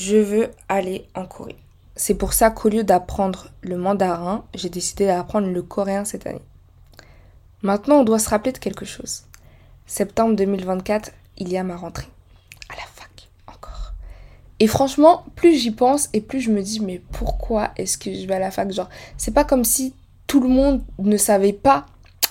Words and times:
je 0.00 0.16
veux 0.16 0.50
aller 0.70 1.06
en 1.14 1.26
Corée. 1.26 1.56
C'est 1.94 2.14
pour 2.14 2.32
ça 2.32 2.50
qu'au 2.50 2.70
lieu 2.70 2.84
d'apprendre 2.84 3.48
le 3.60 3.76
mandarin, 3.76 4.46
j'ai 4.54 4.70
décidé 4.70 5.04
d'apprendre 5.06 5.48
le 5.48 5.62
coréen 5.62 6.06
cette 6.06 6.26
année. 6.26 6.40
Maintenant, 7.60 7.96
on 7.96 8.04
doit 8.04 8.18
se 8.18 8.30
rappeler 8.30 8.52
de 8.52 8.58
quelque 8.58 8.86
chose. 8.86 9.24
Septembre 9.86 10.36
2024, 10.36 11.12
il 11.36 11.50
y 11.50 11.58
a 11.58 11.64
ma 11.64 11.76
rentrée. 11.76 12.08
À 12.70 12.76
la 12.76 12.86
fac, 12.94 13.28
encore. 13.46 13.92
Et 14.58 14.66
franchement, 14.66 15.26
plus 15.36 15.56
j'y 15.56 15.70
pense 15.70 16.08
et 16.14 16.22
plus 16.22 16.40
je 16.40 16.50
me 16.50 16.62
dis, 16.62 16.80
mais 16.80 17.02
pourquoi 17.12 17.72
est-ce 17.76 17.98
que 17.98 18.14
je 18.14 18.26
vais 18.26 18.36
à 18.36 18.38
la 18.38 18.50
fac? 18.50 18.72
Genre, 18.72 18.88
c'est 19.18 19.34
pas 19.34 19.44
comme 19.44 19.64
si 19.64 19.94
tout 20.26 20.40
le 20.40 20.48
monde 20.48 20.82
ne 20.98 21.18
savait 21.18 21.52
pas 21.52 21.84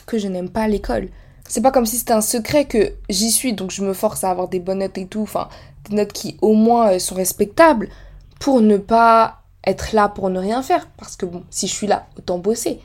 que 0.08 0.18
je 0.18 0.28
n'aime 0.28 0.50
pas 0.50 0.68
l'école. 0.68 1.10
C'est 1.50 1.62
pas 1.62 1.72
comme 1.72 1.88
si 1.88 1.98
c'était 1.98 2.14
un 2.14 2.22
secret 2.22 2.66
que 2.66 2.94
j'y 3.10 3.32
suis, 3.32 3.54
donc 3.54 3.72
je 3.72 3.84
me 3.84 3.94
force 3.94 4.24
à 4.24 4.30
avoir 4.30 4.48
des 4.48 4.60
bonnes 4.60 4.80
notes 4.80 4.98
et 5.00 5.08
tout, 5.08 5.24
enfin, 5.24 5.50
des 5.90 5.96
notes 5.96 6.14
qui 6.14 6.38
au 6.42 6.54
moins 6.54 6.94
euh, 6.94 7.00
sont 7.00 7.16
respectables, 7.16 7.90
pour 8.40 8.62
ne 8.62 8.78
pas 8.78 9.42
être 9.66 9.94
là 9.94 10.10
pour 10.10 10.30
ne 10.30 10.40
rien 10.40 10.62
faire. 10.62 10.88
Parce 10.98 11.16
que 11.16 11.26
bon, 11.26 11.44
si 11.50 11.68
je 11.68 11.74
suis 11.74 11.88
là, 11.88 12.08
autant 12.18 12.38
bosser. 12.38 12.80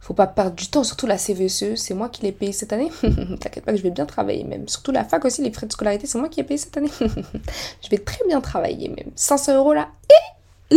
Faut 0.00 0.12
pas 0.12 0.26
perdre 0.26 0.54
du 0.54 0.66
temps, 0.66 0.84
surtout 0.84 1.06
la 1.06 1.16
CVSE, 1.16 1.76
c'est 1.76 1.94
moi 1.94 2.10
qui 2.10 2.22
l'ai 2.22 2.32
payé 2.32 2.52
cette 2.52 2.74
année. 2.74 2.90
T'inquiète 3.00 3.64
pas 3.64 3.72
que 3.72 3.78
je 3.78 3.82
vais 3.82 3.90
bien 3.90 4.04
travailler 4.04 4.44
même. 4.44 4.68
Surtout 4.68 4.92
la 4.92 5.02
fac 5.02 5.24
aussi, 5.24 5.40
les 5.40 5.50
frais 5.50 5.66
de 5.66 5.72
scolarité, 5.72 6.06
c'est 6.06 6.18
moi 6.18 6.28
qui 6.28 6.40
ai 6.40 6.44
payé 6.44 6.58
cette 6.58 6.76
année. 6.76 6.90
je 7.00 7.88
vais 7.90 7.96
très 7.96 8.22
bien 8.26 8.42
travailler 8.42 8.88
même. 8.88 9.12
500 9.14 9.56
euros 9.56 9.72
là. 9.72 9.88
Et, 10.70 10.76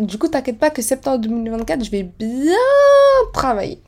Du 0.00 0.18
coup, 0.18 0.26
t'inquiète 0.26 0.58
pas 0.58 0.70
que 0.70 0.82
septembre 0.82 1.18
2024, 1.18 1.84
je 1.84 1.90
vais 1.90 2.02
bien 2.02 2.56
travailler. 3.32 3.80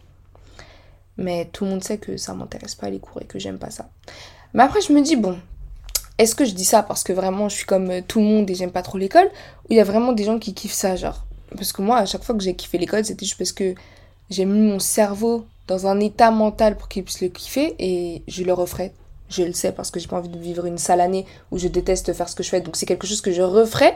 Mais 1.17 1.47
tout 1.53 1.65
le 1.65 1.71
monde 1.71 1.85
sait 1.85 1.99
que 1.99 2.17
ça 2.17 2.35
m'intéresse 2.35 2.75
pas 2.75 2.91
les 2.91 2.99
cours 2.99 3.21
et 3.21 3.27
que 3.27 3.39
j'aime 3.39 3.59
pas 3.59 3.71
ça. 3.71 3.89
Mais 4.55 4.63
après, 4.63 4.81
je 4.81 4.93
me 4.93 5.01
dis, 5.01 5.17
bon, 5.17 5.39
est-ce 6.19 6.35
que 6.35 6.45
je 6.45 6.53
dis 6.53 6.65
ça 6.65 6.83
parce 6.83 7.05
que 7.05 7.13
vraiment 7.13 7.49
je 7.49 7.57
suis 7.57 7.65
comme 7.65 7.91
euh, 7.91 8.01
tout 8.07 8.21
le 8.21 8.27
monde 8.27 8.51
et 8.51 8.55
j'aime 8.55 8.71
pas 8.71 8.83
trop 8.83 8.99
l'école 8.99 9.27
Ou 9.65 9.69
il 9.71 9.77
y 9.77 9.81
a 9.81 9.85
vraiment 9.85 10.13
des 10.13 10.25
gens 10.25 10.39
qui 10.39 10.55
kiffent 10.55 10.73
ça, 10.73 10.97
genre? 10.97 11.25
Parce 11.55 11.73
que 11.73 11.83
moi, 11.83 11.99
à 11.99 12.07
chaque 12.07 12.23
fois 12.23 12.35
que 12.35 12.43
j'ai 12.43 12.55
kiffé 12.55 12.79
l'école, 12.79 13.05
c'était 13.05 13.25
juste 13.25 13.39
parce 13.39 13.53
que 13.53 13.75
j'ai 14.31 14.45
mis 14.45 14.61
mon 14.61 14.79
cerveau 14.79 15.47
dans 15.67 15.87
un 15.87 16.01
état 16.01 16.31
mental 16.31 16.77
pour 16.77 16.89
qu'il 16.89 17.05
puisse 17.05 17.21
le 17.21 17.29
kiffer 17.29 17.75
et 17.79 18.23
je 18.29 18.45
le 18.45 18.53
referai. 18.53 18.93
Je 19.29 19.43
le 19.43 19.53
sais 19.53 19.73
parce 19.73 19.91
que 19.91 20.01
j'ai 20.01 20.09
pas 20.09 20.17
envie 20.19 20.29
de 20.29 20.39
vivre 20.39 20.67
une 20.67 20.79
sale 20.79 21.01
année 21.01 21.27
où 21.51 21.59
je 21.59 21.69
déteste 21.69 22.13
faire 22.13 22.29
ce 22.29 22.37
que 22.37 22.43
je 22.43 22.51
fais. 22.51 22.61
Donc 22.61 22.77
c'est 22.77 22.87
quelque 22.87 23.07
chose 23.07 23.21
que 23.21 23.33
je 23.33 23.43
referai. 23.43 23.95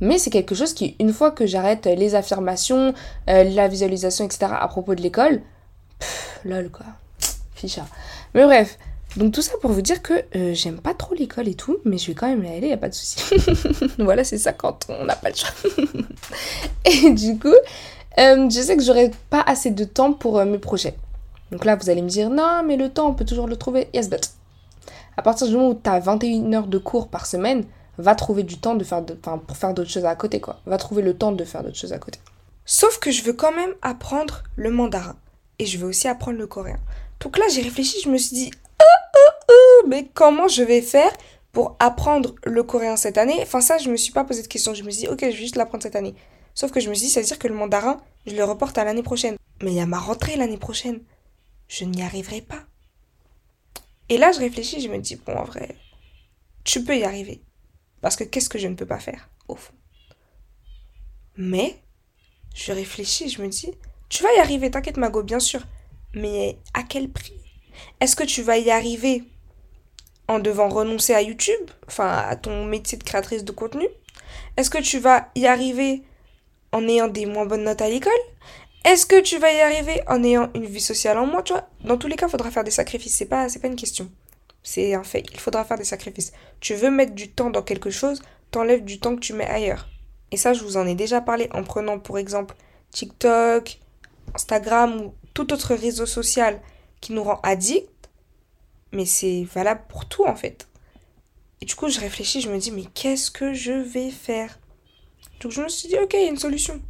Mais 0.00 0.18
c'est 0.18 0.30
quelque 0.30 0.54
chose 0.54 0.74
qui, 0.74 0.94
une 1.00 1.12
fois 1.12 1.32
que 1.32 1.46
j'arrête 1.46 1.86
les 1.86 2.14
affirmations, 2.14 2.94
euh, 3.28 3.44
la 3.44 3.66
visualisation, 3.66 4.24
etc. 4.24 4.52
à 4.58 4.68
propos 4.68 4.94
de 4.94 5.02
l'école, 5.02 5.42
lol 6.44 6.70
quoi. 6.70 6.86
Ficha. 7.54 7.86
Mais 8.34 8.44
bref, 8.44 8.78
donc 9.16 9.32
tout 9.32 9.42
ça 9.42 9.52
pour 9.60 9.72
vous 9.72 9.82
dire 9.82 10.02
que 10.02 10.14
euh, 10.36 10.54
j'aime 10.54 10.78
pas 10.80 10.94
trop 10.94 11.14
l'école 11.14 11.48
et 11.48 11.54
tout, 11.54 11.78
mais 11.84 11.98
je 11.98 12.08
vais 12.08 12.14
quand 12.14 12.28
même 12.28 12.44
y 12.44 12.56
aller, 12.56 12.68
y 12.68 12.72
a 12.72 12.76
pas 12.76 12.88
de 12.88 12.94
souci. 12.94 13.18
voilà, 13.98 14.22
c'est 14.22 14.38
ça 14.38 14.52
quand 14.52 14.86
on 14.88 15.04
n'a 15.04 15.16
pas 15.16 15.30
le 15.30 15.34
choix. 15.34 15.50
et 16.84 17.10
du 17.10 17.38
coup, 17.38 17.48
euh, 18.18 18.50
je 18.50 18.60
sais 18.60 18.76
que 18.76 18.82
j'aurai 18.82 19.10
pas 19.30 19.40
assez 19.40 19.70
de 19.70 19.84
temps 19.84 20.12
pour 20.12 20.38
euh, 20.38 20.44
mes 20.44 20.58
projets. 20.58 20.94
Donc 21.50 21.64
là, 21.64 21.76
vous 21.76 21.88
allez 21.88 22.02
me 22.02 22.08
dire, 22.08 22.30
non, 22.30 22.62
mais 22.64 22.76
le 22.76 22.90
temps, 22.90 23.08
on 23.08 23.14
peut 23.14 23.24
toujours 23.24 23.46
le 23.46 23.56
trouver. 23.56 23.88
Yes, 23.94 24.10
but. 24.10 24.30
À 25.16 25.22
partir 25.22 25.46
du 25.46 25.54
moment 25.54 25.70
où 25.70 25.80
tu 25.82 25.88
as 25.88 25.98
21 25.98 26.52
heures 26.52 26.66
de 26.66 26.78
cours 26.78 27.08
par 27.08 27.26
semaine, 27.26 27.64
va 27.96 28.14
trouver 28.14 28.44
du 28.44 28.58
temps 28.58 28.74
de 28.74 28.84
faire 28.84 29.02
de, 29.02 29.14
pour 29.14 29.56
faire 29.56 29.74
d'autres 29.74 29.90
choses 29.90 30.04
à 30.04 30.14
côté, 30.14 30.40
quoi. 30.40 30.60
Va 30.66 30.76
trouver 30.76 31.02
le 31.02 31.16
temps 31.16 31.32
de 31.32 31.44
faire 31.44 31.64
d'autres 31.64 31.76
choses 31.76 31.92
à 31.92 31.98
côté. 31.98 32.20
Sauf 32.64 32.98
que 32.98 33.10
je 33.10 33.24
veux 33.24 33.32
quand 33.32 33.52
même 33.52 33.72
apprendre 33.82 34.42
le 34.56 34.70
mandarin. 34.70 35.16
Et 35.58 35.66
je 35.66 35.78
veux 35.78 35.88
aussi 35.88 36.08
apprendre 36.08 36.38
le 36.38 36.46
coréen. 36.46 36.80
Donc 37.20 37.36
là, 37.38 37.44
j'ai 37.52 37.62
réfléchi, 37.62 38.00
je 38.02 38.08
me 38.08 38.18
suis 38.18 38.36
dit, 38.36 38.50
oh, 38.80 38.84
oh, 39.16 39.44
oh, 39.50 39.86
mais 39.88 40.08
comment 40.14 40.48
je 40.48 40.62
vais 40.62 40.82
faire 40.82 41.10
pour 41.52 41.76
apprendre 41.80 42.34
le 42.44 42.62
coréen 42.62 42.96
cette 42.96 43.18
année? 43.18 43.38
Enfin, 43.42 43.60
ça, 43.60 43.78
je 43.78 43.90
me 43.90 43.96
suis 43.96 44.12
pas 44.12 44.24
posé 44.24 44.42
de 44.42 44.46
question. 44.46 44.74
Je 44.74 44.84
me 44.84 44.90
suis 44.90 45.02
dit, 45.02 45.08
ok, 45.08 45.20
je 45.20 45.26
vais 45.26 45.32
juste 45.32 45.56
l'apprendre 45.56 45.82
cette 45.82 45.96
année. 45.96 46.14
Sauf 46.54 46.70
que 46.70 46.80
je 46.80 46.88
me 46.88 46.94
suis 46.94 47.06
dit, 47.06 47.12
ça 47.12 47.20
veut 47.20 47.26
dire 47.26 47.38
que 47.38 47.48
le 47.48 47.54
mandarin, 47.54 48.00
je 48.26 48.34
le 48.34 48.44
reporte 48.44 48.78
à 48.78 48.84
l'année 48.84 49.02
prochaine. 49.02 49.36
Mais 49.62 49.72
il 49.72 49.76
y 49.76 49.80
a 49.80 49.86
ma 49.86 49.98
rentrée 49.98 50.36
l'année 50.36 50.58
prochaine. 50.58 51.00
Je 51.66 51.84
n'y 51.84 52.02
arriverai 52.02 52.40
pas. 52.40 52.64
Et 54.08 54.16
là, 54.16 54.32
je 54.32 54.38
réfléchis, 54.38 54.80
je 54.80 54.88
me 54.88 54.98
dis, 54.98 55.16
bon, 55.16 55.34
en 55.34 55.44
vrai, 55.44 55.76
tu 56.64 56.84
peux 56.84 56.96
y 56.96 57.04
arriver. 57.04 57.42
Parce 58.00 58.16
que 58.16 58.24
qu'est-ce 58.24 58.48
que 58.48 58.58
je 58.58 58.68
ne 58.68 58.74
peux 58.74 58.86
pas 58.86 59.00
faire, 59.00 59.28
au 59.48 59.56
fond? 59.56 59.72
Mais, 61.36 61.80
je 62.54 62.72
réfléchis, 62.72 63.28
je 63.28 63.42
me 63.42 63.48
dis, 63.48 63.72
tu 64.08 64.22
vas 64.22 64.32
y 64.34 64.38
arriver, 64.38 64.70
t'inquiète, 64.70 64.96
Mago, 64.96 65.22
bien 65.22 65.40
sûr. 65.40 65.60
Mais 66.14 66.58
à 66.74 66.82
quel 66.82 67.10
prix? 67.10 67.34
Est-ce 68.00 68.16
que 68.16 68.24
tu 68.24 68.42
vas 68.42 68.58
y 68.58 68.70
arriver 68.70 69.24
en 70.26 70.38
devant 70.38 70.68
renoncer 70.68 71.14
à 71.14 71.22
YouTube, 71.22 71.70
enfin 71.86 72.08
à 72.08 72.36
ton 72.36 72.64
métier 72.64 72.98
de 72.98 73.04
créatrice 73.04 73.44
de 73.44 73.52
contenu? 73.52 73.86
Est-ce 74.56 74.70
que 74.70 74.78
tu 74.78 74.98
vas 74.98 75.28
y 75.34 75.46
arriver 75.46 76.02
en 76.72 76.86
ayant 76.88 77.08
des 77.08 77.26
moins 77.26 77.46
bonnes 77.46 77.64
notes 77.64 77.82
à 77.82 77.88
l'école? 77.88 78.12
Est-ce 78.84 79.06
que 79.06 79.20
tu 79.20 79.38
vas 79.38 79.52
y 79.52 79.60
arriver 79.60 80.00
en 80.06 80.22
ayant 80.24 80.50
une 80.54 80.66
vie 80.66 80.80
sociale 80.80 81.18
en 81.18 81.26
moins? 81.26 81.42
Tu 81.42 81.52
vois, 81.52 81.68
dans 81.84 81.98
tous 81.98 82.08
les 82.08 82.16
cas, 82.16 82.26
il 82.26 82.30
faudra 82.30 82.50
faire 82.50 82.64
des 82.64 82.70
sacrifices. 82.70 83.16
C'est 83.16 83.26
pas, 83.26 83.48
c'est 83.48 83.58
pas 83.58 83.68
une 83.68 83.76
question. 83.76 84.10
C'est 84.62 84.94
un 84.94 85.04
fait. 85.04 85.24
Il 85.32 85.40
faudra 85.40 85.64
faire 85.64 85.78
des 85.78 85.84
sacrifices. 85.84 86.32
Tu 86.60 86.74
veux 86.74 86.90
mettre 86.90 87.14
du 87.14 87.30
temps 87.30 87.50
dans 87.50 87.62
quelque 87.62 87.90
chose, 87.90 88.22
t'enlèves 88.50 88.84
du 88.84 89.00
temps 89.00 89.14
que 89.14 89.20
tu 89.20 89.32
mets 89.32 89.46
ailleurs. 89.46 89.88
Et 90.30 90.36
ça, 90.36 90.52
je 90.52 90.62
vous 90.62 90.76
en 90.76 90.86
ai 90.86 90.94
déjà 90.94 91.20
parlé 91.20 91.48
en 91.52 91.62
prenant 91.64 91.98
pour 91.98 92.18
exemple 92.18 92.54
TikTok, 92.90 93.78
Instagram 94.34 95.00
ou 95.00 95.14
tout 95.34 95.52
autre 95.52 95.74
réseau 95.74 96.06
social 96.06 96.60
qui 97.00 97.12
nous 97.12 97.22
rend 97.22 97.40
addicts. 97.42 98.10
Mais 98.92 99.06
c'est 99.06 99.44
valable 99.44 99.82
pour 99.88 100.06
tout 100.06 100.24
en 100.24 100.34
fait. 100.34 100.68
Et 101.60 101.66
du 101.66 101.74
coup, 101.74 101.88
je 101.88 102.00
réfléchis, 102.00 102.40
je 102.40 102.50
me 102.50 102.58
dis, 102.58 102.70
mais 102.70 102.84
qu'est-ce 102.94 103.30
que 103.30 103.52
je 103.52 103.72
vais 103.72 104.10
faire? 104.10 104.58
Donc 105.40 105.52
je 105.52 105.62
me 105.62 105.68
suis 105.68 105.88
dit, 105.88 105.96
ok, 105.96 106.14
il 106.14 106.20
y 106.20 106.26
a 106.26 106.28
une 106.28 106.38
solution. 106.38 106.80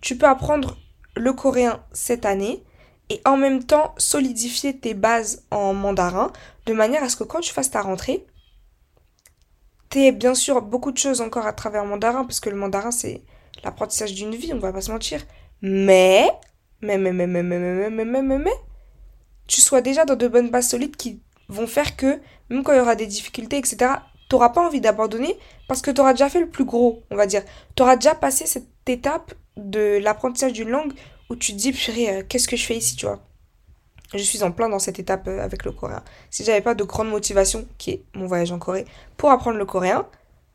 Tu 0.00 0.16
peux 0.16 0.26
apprendre 0.26 0.76
le 1.16 1.32
coréen 1.32 1.82
cette 1.92 2.24
année 2.24 2.62
et 3.10 3.20
en 3.24 3.36
même 3.36 3.64
temps 3.64 3.94
solidifier 3.98 4.78
tes 4.78 4.94
bases 4.94 5.44
en 5.50 5.74
mandarin 5.74 6.32
de 6.66 6.72
manière 6.72 7.02
à 7.02 7.08
ce 7.08 7.16
que 7.16 7.24
quand 7.24 7.40
tu 7.40 7.52
fasses 7.52 7.70
ta 7.70 7.82
rentrée, 7.82 8.26
tu 9.90 10.00
aies 10.00 10.12
bien 10.12 10.34
sûr 10.34 10.60
beaucoup 10.62 10.92
de 10.92 10.98
choses 10.98 11.20
encore 11.20 11.46
à 11.46 11.52
travers 11.52 11.84
mandarin 11.84 12.24
parce 12.24 12.40
que 12.40 12.50
le 12.50 12.56
mandarin 12.56 12.90
c'est 12.90 13.22
l'apprentissage 13.64 14.14
d'une 14.14 14.34
vie, 14.34 14.52
on 14.52 14.58
va 14.58 14.72
pas 14.72 14.80
se 14.80 14.92
mentir. 14.92 15.24
Mais, 15.62 16.28
mais, 16.82 16.98
mais, 16.98 17.12
mais, 17.12 17.26
mais, 17.26 17.42
mais, 17.42 17.58
mais, 17.58 17.90
mais, 17.90 18.04
mais, 18.04 18.22
mais, 18.22 18.38
mais, 18.38 18.50
tu 19.46 19.60
sois 19.60 19.80
déjà 19.80 20.04
dans 20.04 20.16
de 20.16 20.28
bonnes 20.28 20.50
bases 20.50 20.68
solides 20.68 20.96
qui 20.96 21.20
vont 21.48 21.66
faire 21.66 21.96
que 21.96 22.20
même 22.50 22.62
quand 22.62 22.72
il 22.72 22.78
y 22.78 22.80
aura 22.80 22.94
des 22.94 23.06
difficultés, 23.06 23.58
etc., 23.58 23.92
t'auras 24.28 24.50
pas 24.50 24.66
envie 24.66 24.80
d'abandonner 24.80 25.38
parce 25.68 25.82
que 25.82 25.90
tu 25.90 26.00
auras 26.00 26.12
déjà 26.12 26.28
fait 26.28 26.40
le 26.40 26.48
plus 26.48 26.64
gros, 26.64 27.02
on 27.10 27.16
va 27.16 27.26
dire. 27.26 27.42
Tu 27.74 27.82
auras 27.82 27.96
déjà 27.96 28.14
passé 28.14 28.46
cette 28.46 28.68
étape 28.86 29.34
de 29.56 29.98
l'apprentissage 30.02 30.52
d'une 30.52 30.68
langue 30.68 30.92
où 31.30 31.36
tu 31.36 31.52
te 31.52 31.56
dis, 31.58 31.72
purée, 31.72 32.18
euh, 32.18 32.22
qu'est-ce 32.26 32.48
que 32.48 32.56
je 32.56 32.64
fais 32.64 32.76
ici, 32.76 32.96
tu 32.96 33.06
vois? 33.06 33.20
Je 34.14 34.22
suis 34.22 34.42
en 34.42 34.52
plein 34.52 34.70
dans 34.70 34.78
cette 34.78 34.98
étape 34.98 35.28
euh, 35.28 35.42
avec 35.42 35.64
le 35.64 35.72
coréen. 35.72 36.02
Si 36.30 36.44
j'avais 36.44 36.62
pas 36.62 36.74
de 36.74 36.84
grande 36.84 37.10
motivation, 37.10 37.66
qui 37.76 37.90
est 37.90 38.04
mon 38.14 38.26
voyage 38.26 38.52
en 38.52 38.58
Corée, 38.58 38.86
pour 39.18 39.30
apprendre 39.30 39.58
le 39.58 39.66
coréen, 39.66 40.06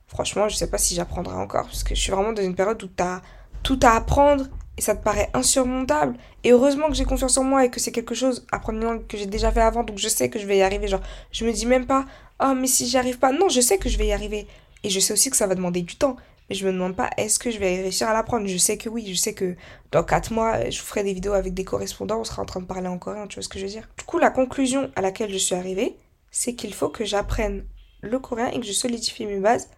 franchement, 0.08 0.50
je 0.50 0.56
sais 0.56 0.70
pas 0.70 0.80
si 0.80 0.96
j'apprendrai 0.96 1.36
encore, 1.36 1.66
parce 1.66 1.84
que 1.84 1.94
je 1.94 2.02
suis 2.02 2.12
vraiment 2.12 2.34
dans 2.34 2.42
une 2.42 2.56
période 2.56 2.82
où 2.82 2.88
tu 2.88 3.04
as 3.04 3.22
tout 3.62 3.80
à 3.84 3.92
apprendre 3.92 4.46
et 4.78 4.82
ça 4.82 4.96
te 4.96 5.04
paraît 5.04 5.30
insurmontable. 5.34 6.18
Et 6.44 6.52
heureusement 6.52 6.88
que 6.88 6.96
j'ai 6.96 7.06
confiance 7.06 7.38
en 7.38 7.44
moi 7.44 7.66
et 7.66 7.70
que 7.70 7.80
c'est 7.80 7.92
quelque 7.92 8.16
chose, 8.16 8.46
apprendre 8.52 8.80
une 8.80 8.86
langue 8.86 9.08
que 9.08 9.18
j'ai 9.18 9.26
déjà 9.26 9.52
fait 9.52 9.62
avant, 9.62 9.84
donc 9.84 9.98
je 9.98 10.08
sais 10.08 10.30
que 10.30 10.40
je 10.40 10.46
vais 10.46 10.58
y 10.58 10.62
arriver. 10.62 10.88
Genre, 10.88 11.02
je 11.32 11.46
me 11.46 11.52
dis 11.52 11.66
même 11.66 11.86
pas, 11.86 12.06
oh, 12.44 12.54
mais 12.56 12.68
si 12.68 12.88
j'y 12.88 12.98
arrive 12.98 13.20
pas, 13.20 13.32
non, 13.32 13.50
je 13.50 13.62
sais 13.62 13.78
que 13.78 13.90
je 13.90 13.98
vais 13.98 14.08
y 14.08 14.14
arriver. 14.14 14.48
Et 14.84 14.90
je 14.90 15.00
sais 15.00 15.14
aussi 15.14 15.30
que 15.30 15.38
ça 15.38 15.48
va 15.48 15.56
demander 15.56 15.82
du 15.82 15.96
temps. 15.96 16.18
Mais 16.50 16.56
je 16.56 16.66
me 16.66 16.74
demande 16.74 16.96
pas, 16.96 17.10
est-ce 17.18 17.40
que 17.40 17.52
je 17.52 17.58
vais 17.58 17.84
réussir 17.84 18.10
à 18.10 18.14
l'apprendre? 18.14 18.48
Je 18.48 18.58
sais 18.58 18.78
que 18.78 18.90
oui, 18.90 19.06
je 19.08 19.18
sais 19.18 19.34
que 19.34 19.56
dans 19.92 20.04
4 20.04 20.34
mois, 20.34 20.70
je 20.70 20.82
ferai 20.82 21.04
des 21.04 21.14
vidéos 21.14 21.34
avec 21.34 21.54
des 21.54 21.64
correspondants, 21.64 22.20
on 22.20 22.24
sera 22.26 22.42
en 22.42 22.46
train 22.46 22.60
de 22.60 22.66
parler 22.66 22.88
en 22.88 22.98
coréen, 22.98 23.28
tu 23.28 23.36
vois 23.36 23.44
ce 23.44 23.50
que 23.50 23.60
je 23.60 23.64
veux 23.64 23.72
dire? 23.72 23.88
Du 23.98 24.04
coup, 24.04 24.20
la 24.20 24.30
conclusion 24.30 24.92
à 24.96 25.02
laquelle 25.02 25.32
je 25.32 25.38
suis 25.38 25.56
arrivée, 25.56 25.96
c'est 26.32 26.56
qu'il 26.56 26.74
faut 26.74 26.90
que 26.90 27.06
j'apprenne 27.06 27.64
le 28.02 28.20
coréen 28.20 28.48
et 28.48 28.60
que 28.60 28.66
je 28.66 28.74
solidifie 28.74 29.26
mes 29.26 29.40
bases 29.40 29.70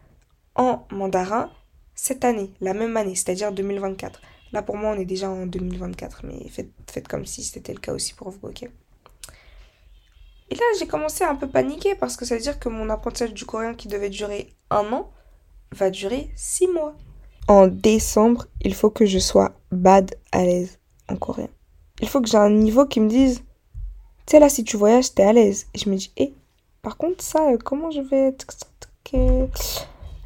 en 0.56 0.88
mandarin 0.90 1.52
cette 1.94 2.26
année, 2.26 2.52
la 2.62 2.74
même 2.74 2.98
année, 2.98 3.14
c'est-à-dire 3.14 3.52
2024. 3.52 4.20
Là, 4.56 4.62
pour 4.62 4.78
moi, 4.78 4.92
on 4.96 4.98
est 4.98 5.04
déjà 5.04 5.30
en 5.30 5.46
2024, 5.48 6.22
mais 6.24 6.48
faites, 6.48 7.08
comme 7.10 7.26
si 7.26 7.44
c'était 7.44 7.74
le 7.74 7.80
cas 7.80 7.92
aussi 7.92 8.14
pour 8.14 8.30
vous, 8.30 8.40
ok 8.42 8.64
Et 10.50 10.56
là, 10.56 10.64
j'ai 10.80 10.88
commencé 10.88 11.26
à 11.26 11.30
un 11.30 11.36
peu 11.36 11.50
paniquer 11.50 11.94
parce 11.96 12.16
que 12.16 12.24
ça 12.24 12.36
veut 12.36 12.42
dire 12.42 12.58
que 12.58 12.70
mon 12.70 12.90
apprentissage 12.90 13.34
du 13.34 13.44
coréen 13.44 13.74
qui 13.74 13.90
devait 13.90 14.10
durer 14.10 14.54
un 14.70 14.94
an 14.94 15.12
va 15.74 15.90
durer 15.90 16.30
six 16.38 16.68
mois. 16.68 16.96
En 17.50 17.68
décembre, 17.68 18.48
il 18.62 18.74
faut 18.74 18.90
que 18.90 19.06
je 19.06 19.20
sois 19.20 19.52
bad 19.74 20.16
à 20.32 20.46
l'aise 20.46 20.80
en 21.10 21.18
coréen. 21.18 21.50
Il 22.00 22.08
faut 22.08 22.22
que 22.22 22.30
j'ai 22.30 22.38
un 22.38 22.50
niveau 22.50 22.86
qui 22.86 23.02
me 23.02 23.10
dise, 23.10 23.40
tu 23.40 24.32
sais 24.32 24.40
là, 24.40 24.48
si 24.48 24.64
tu 24.64 24.78
voyages, 24.78 25.14
t'es 25.14 25.24
à 25.24 25.34
l'aise. 25.34 25.68
Et 25.74 25.80
je 25.80 25.90
me 25.90 25.98
dis, 25.98 26.14
hé, 26.16 26.32
eh, 26.32 26.36
par 26.82 26.96
contre, 26.96 27.22
ça, 27.22 27.52
euh, 27.52 27.58
comment 27.58 27.92
je 27.92 28.00
vais... 28.00 28.34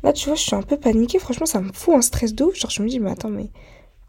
Là, 0.03 0.13
tu 0.13 0.27
vois, 0.27 0.35
je 0.35 0.43
suis 0.43 0.55
un 0.55 0.61
peu 0.61 0.77
paniquée. 0.77 1.17
Franchement, 1.17 1.47
ça 1.47 1.61
me 1.61 1.73
fout 1.73 1.95
un 1.95 2.01
stress 2.03 2.35
de 2.35 2.43
ouf. 2.43 2.55
Genre, 2.55 2.69
je 2.69 2.83
me 2.83 2.87
dis, 2.87 2.99
mais 2.99 3.09
attends, 3.09 3.29
mais 3.29 3.49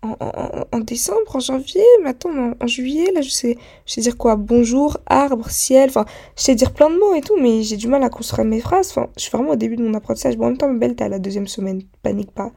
en, 0.02 0.80
décembre, 0.80 1.36
en 1.36 1.40
janvier, 1.40 1.84
mais 2.02 2.10
attends, 2.10 2.54
en, 2.60 2.66
juillet, 2.66 3.12
là, 3.12 3.20
je 3.20 3.28
sais, 3.28 3.58
je 3.86 3.92
sais 3.92 4.00
dire 4.00 4.16
quoi 4.16 4.36
Bonjour, 4.36 4.96
arbre, 5.06 5.50
ciel, 5.50 5.90
enfin, 5.90 6.06
je 6.36 6.42
sais 6.42 6.54
dire 6.54 6.72
plein 6.72 6.88
de 6.90 6.96
mots 6.98 7.14
et 7.14 7.20
tout, 7.20 7.36
mais 7.38 7.62
j'ai 7.62 7.76
du 7.76 7.86
mal 7.88 8.02
à 8.02 8.08
construire 8.08 8.46
mes 8.46 8.60
phrases. 8.60 8.90
Enfin, 8.90 9.08
je 9.16 9.22
suis 9.22 9.30
vraiment 9.30 9.50
au 9.50 9.56
début 9.56 9.76
de 9.76 9.82
mon 9.82 9.94
apprentissage. 9.94 10.36
Bon, 10.36 10.46
en 10.46 10.48
même 10.48 10.56
temps, 10.56 10.72
belle, 10.72 10.96
t'es 10.96 11.04
à 11.04 11.08
la 11.08 11.18
deuxième 11.18 11.46
semaine, 11.46 11.82
panique 12.02 12.32
pas. 12.32 12.52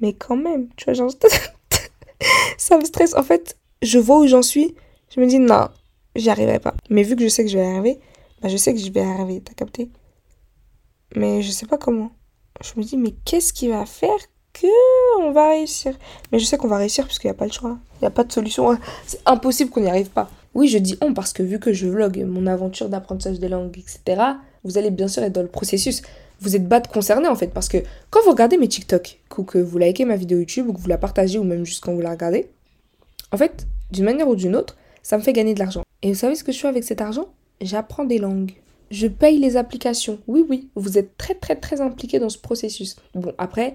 Mais 0.00 0.12
quand 0.12 0.36
même, 0.36 0.68
tu 0.76 0.84
vois, 0.84 0.94
genre, 0.94 1.10
ça 2.56 2.78
me 2.78 2.84
stresse. 2.84 3.14
En 3.14 3.22
fait, 3.22 3.56
je 3.82 3.98
vois 3.98 4.20
où 4.20 4.26
j'en 4.26 4.42
suis, 4.42 4.74
je 5.14 5.20
me 5.20 5.26
dis, 5.26 5.38
non, 5.38 5.68
j'y 6.14 6.30
arriverai 6.30 6.60
pas. 6.60 6.74
Mais 6.88 7.02
vu 7.02 7.16
que 7.16 7.22
je 7.22 7.28
sais 7.28 7.44
que 7.44 7.50
je 7.50 7.58
vais 7.58 7.64
y 7.64 7.68
arriver, 7.68 7.98
bah, 8.40 8.48
je 8.48 8.56
sais 8.56 8.72
que 8.72 8.80
je 8.80 8.90
vais 8.90 9.00
y 9.00 9.04
arriver, 9.04 9.40
t'as 9.40 9.54
capté? 9.54 9.90
Mais 11.16 11.42
je 11.42 11.50
sais 11.50 11.66
pas 11.66 11.78
comment. 11.78 12.12
Je 12.62 12.78
me 12.78 12.84
dis, 12.84 12.96
mais 12.96 13.12
qu'est-ce 13.24 13.52
qui 13.52 13.68
va 13.68 13.84
faire 13.86 14.18
que 14.54 15.20
on 15.20 15.32
va 15.32 15.50
réussir. 15.50 15.94
Mais 16.32 16.38
je 16.38 16.46
sais 16.46 16.56
qu'on 16.56 16.68
va 16.68 16.78
réussir 16.78 17.04
parce 17.04 17.18
qu'il 17.18 17.28
n'y 17.28 17.34
a 17.34 17.38
pas 17.38 17.44
le 17.44 17.52
choix. 17.52 17.76
Il 17.96 18.04
n'y 18.04 18.08
a 18.08 18.10
pas 18.10 18.24
de 18.24 18.32
solution. 18.32 18.78
C'est 19.06 19.20
impossible 19.26 19.70
qu'on 19.70 19.82
n'y 19.82 19.90
arrive 19.90 20.10
pas. 20.10 20.30
Oui, 20.54 20.68
je 20.68 20.78
dis 20.78 20.96
on 21.02 21.12
parce 21.12 21.32
que 21.32 21.42
vu 21.42 21.58
que 21.58 21.72
je 21.72 21.86
vlog 21.86 22.24
mon 22.24 22.46
aventure 22.46 22.88
d'apprentissage 22.88 23.40
des 23.40 23.48
langues, 23.48 23.76
etc., 23.76 24.22
vous 24.62 24.78
allez 24.78 24.90
bien 24.90 25.08
sûr 25.08 25.22
être 25.22 25.32
dans 25.32 25.42
le 25.42 25.48
processus. 25.48 26.02
Vous 26.40 26.56
êtes 26.56 26.66
bad 26.66 26.88
concerné 26.88 27.28
en 27.28 27.34
fait 27.34 27.48
parce 27.48 27.68
que 27.68 27.78
quand 28.10 28.20
vous 28.24 28.30
regardez 28.30 28.56
mes 28.56 28.68
TikTok, 28.68 29.20
ou 29.36 29.42
que 29.42 29.58
vous 29.58 29.78
likez 29.78 30.04
ma 30.04 30.16
vidéo 30.16 30.38
YouTube, 30.38 30.68
ou 30.68 30.72
que 30.72 30.80
vous 30.80 30.88
la 30.88 30.98
partagez, 30.98 31.38
ou 31.38 31.44
même 31.44 31.64
juste 31.64 31.84
quand 31.84 31.92
vous 31.92 32.00
la 32.00 32.10
regardez, 32.10 32.48
en 33.32 33.36
fait, 33.36 33.66
d'une 33.90 34.04
manière 34.04 34.28
ou 34.28 34.36
d'une 34.36 34.54
autre, 34.54 34.76
ça 35.02 35.18
me 35.18 35.22
fait 35.22 35.32
gagner 35.32 35.54
de 35.54 35.58
l'argent. 35.58 35.82
Et 36.02 36.12
vous 36.12 36.18
savez 36.18 36.34
ce 36.34 36.44
que 36.44 36.52
je 36.52 36.58
fais 36.58 36.68
avec 36.68 36.84
cet 36.84 37.00
argent? 37.00 37.26
J'apprends 37.60 38.04
des 38.04 38.18
langues. 38.18 38.52
Je 38.90 39.06
paye 39.06 39.38
les 39.38 39.56
applications. 39.56 40.18
Oui, 40.28 40.44
oui, 40.48 40.68
vous 40.76 40.98
êtes 40.98 41.16
très, 41.16 41.34
très, 41.34 41.56
très 41.56 41.80
impliqué 41.80 42.18
dans 42.18 42.28
ce 42.28 42.38
processus. 42.38 42.96
Bon, 43.14 43.32
après, 43.38 43.74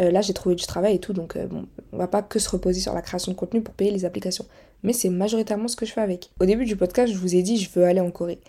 euh, 0.00 0.10
là, 0.10 0.20
j'ai 0.20 0.32
trouvé 0.32 0.54
du 0.54 0.66
travail 0.66 0.96
et 0.96 0.98
tout, 1.00 1.12
donc 1.12 1.36
euh, 1.36 1.46
bon, 1.46 1.66
on 1.92 1.98
va 1.98 2.06
pas 2.06 2.22
que 2.22 2.38
se 2.38 2.48
reposer 2.48 2.80
sur 2.80 2.94
la 2.94 3.02
création 3.02 3.32
de 3.32 3.36
contenu 3.36 3.62
pour 3.62 3.74
payer 3.74 3.90
les 3.90 4.04
applications. 4.04 4.46
Mais 4.82 4.92
c'est 4.92 5.08
majoritairement 5.08 5.68
ce 5.68 5.76
que 5.76 5.86
je 5.86 5.92
fais 5.92 6.00
avec. 6.00 6.30
Au 6.40 6.44
début 6.44 6.64
du 6.64 6.76
podcast, 6.76 7.12
je 7.12 7.18
vous 7.18 7.34
ai 7.34 7.42
dit, 7.42 7.58
je 7.58 7.68
veux 7.70 7.84
aller 7.84 8.00
en 8.00 8.10
Corée. 8.10 8.40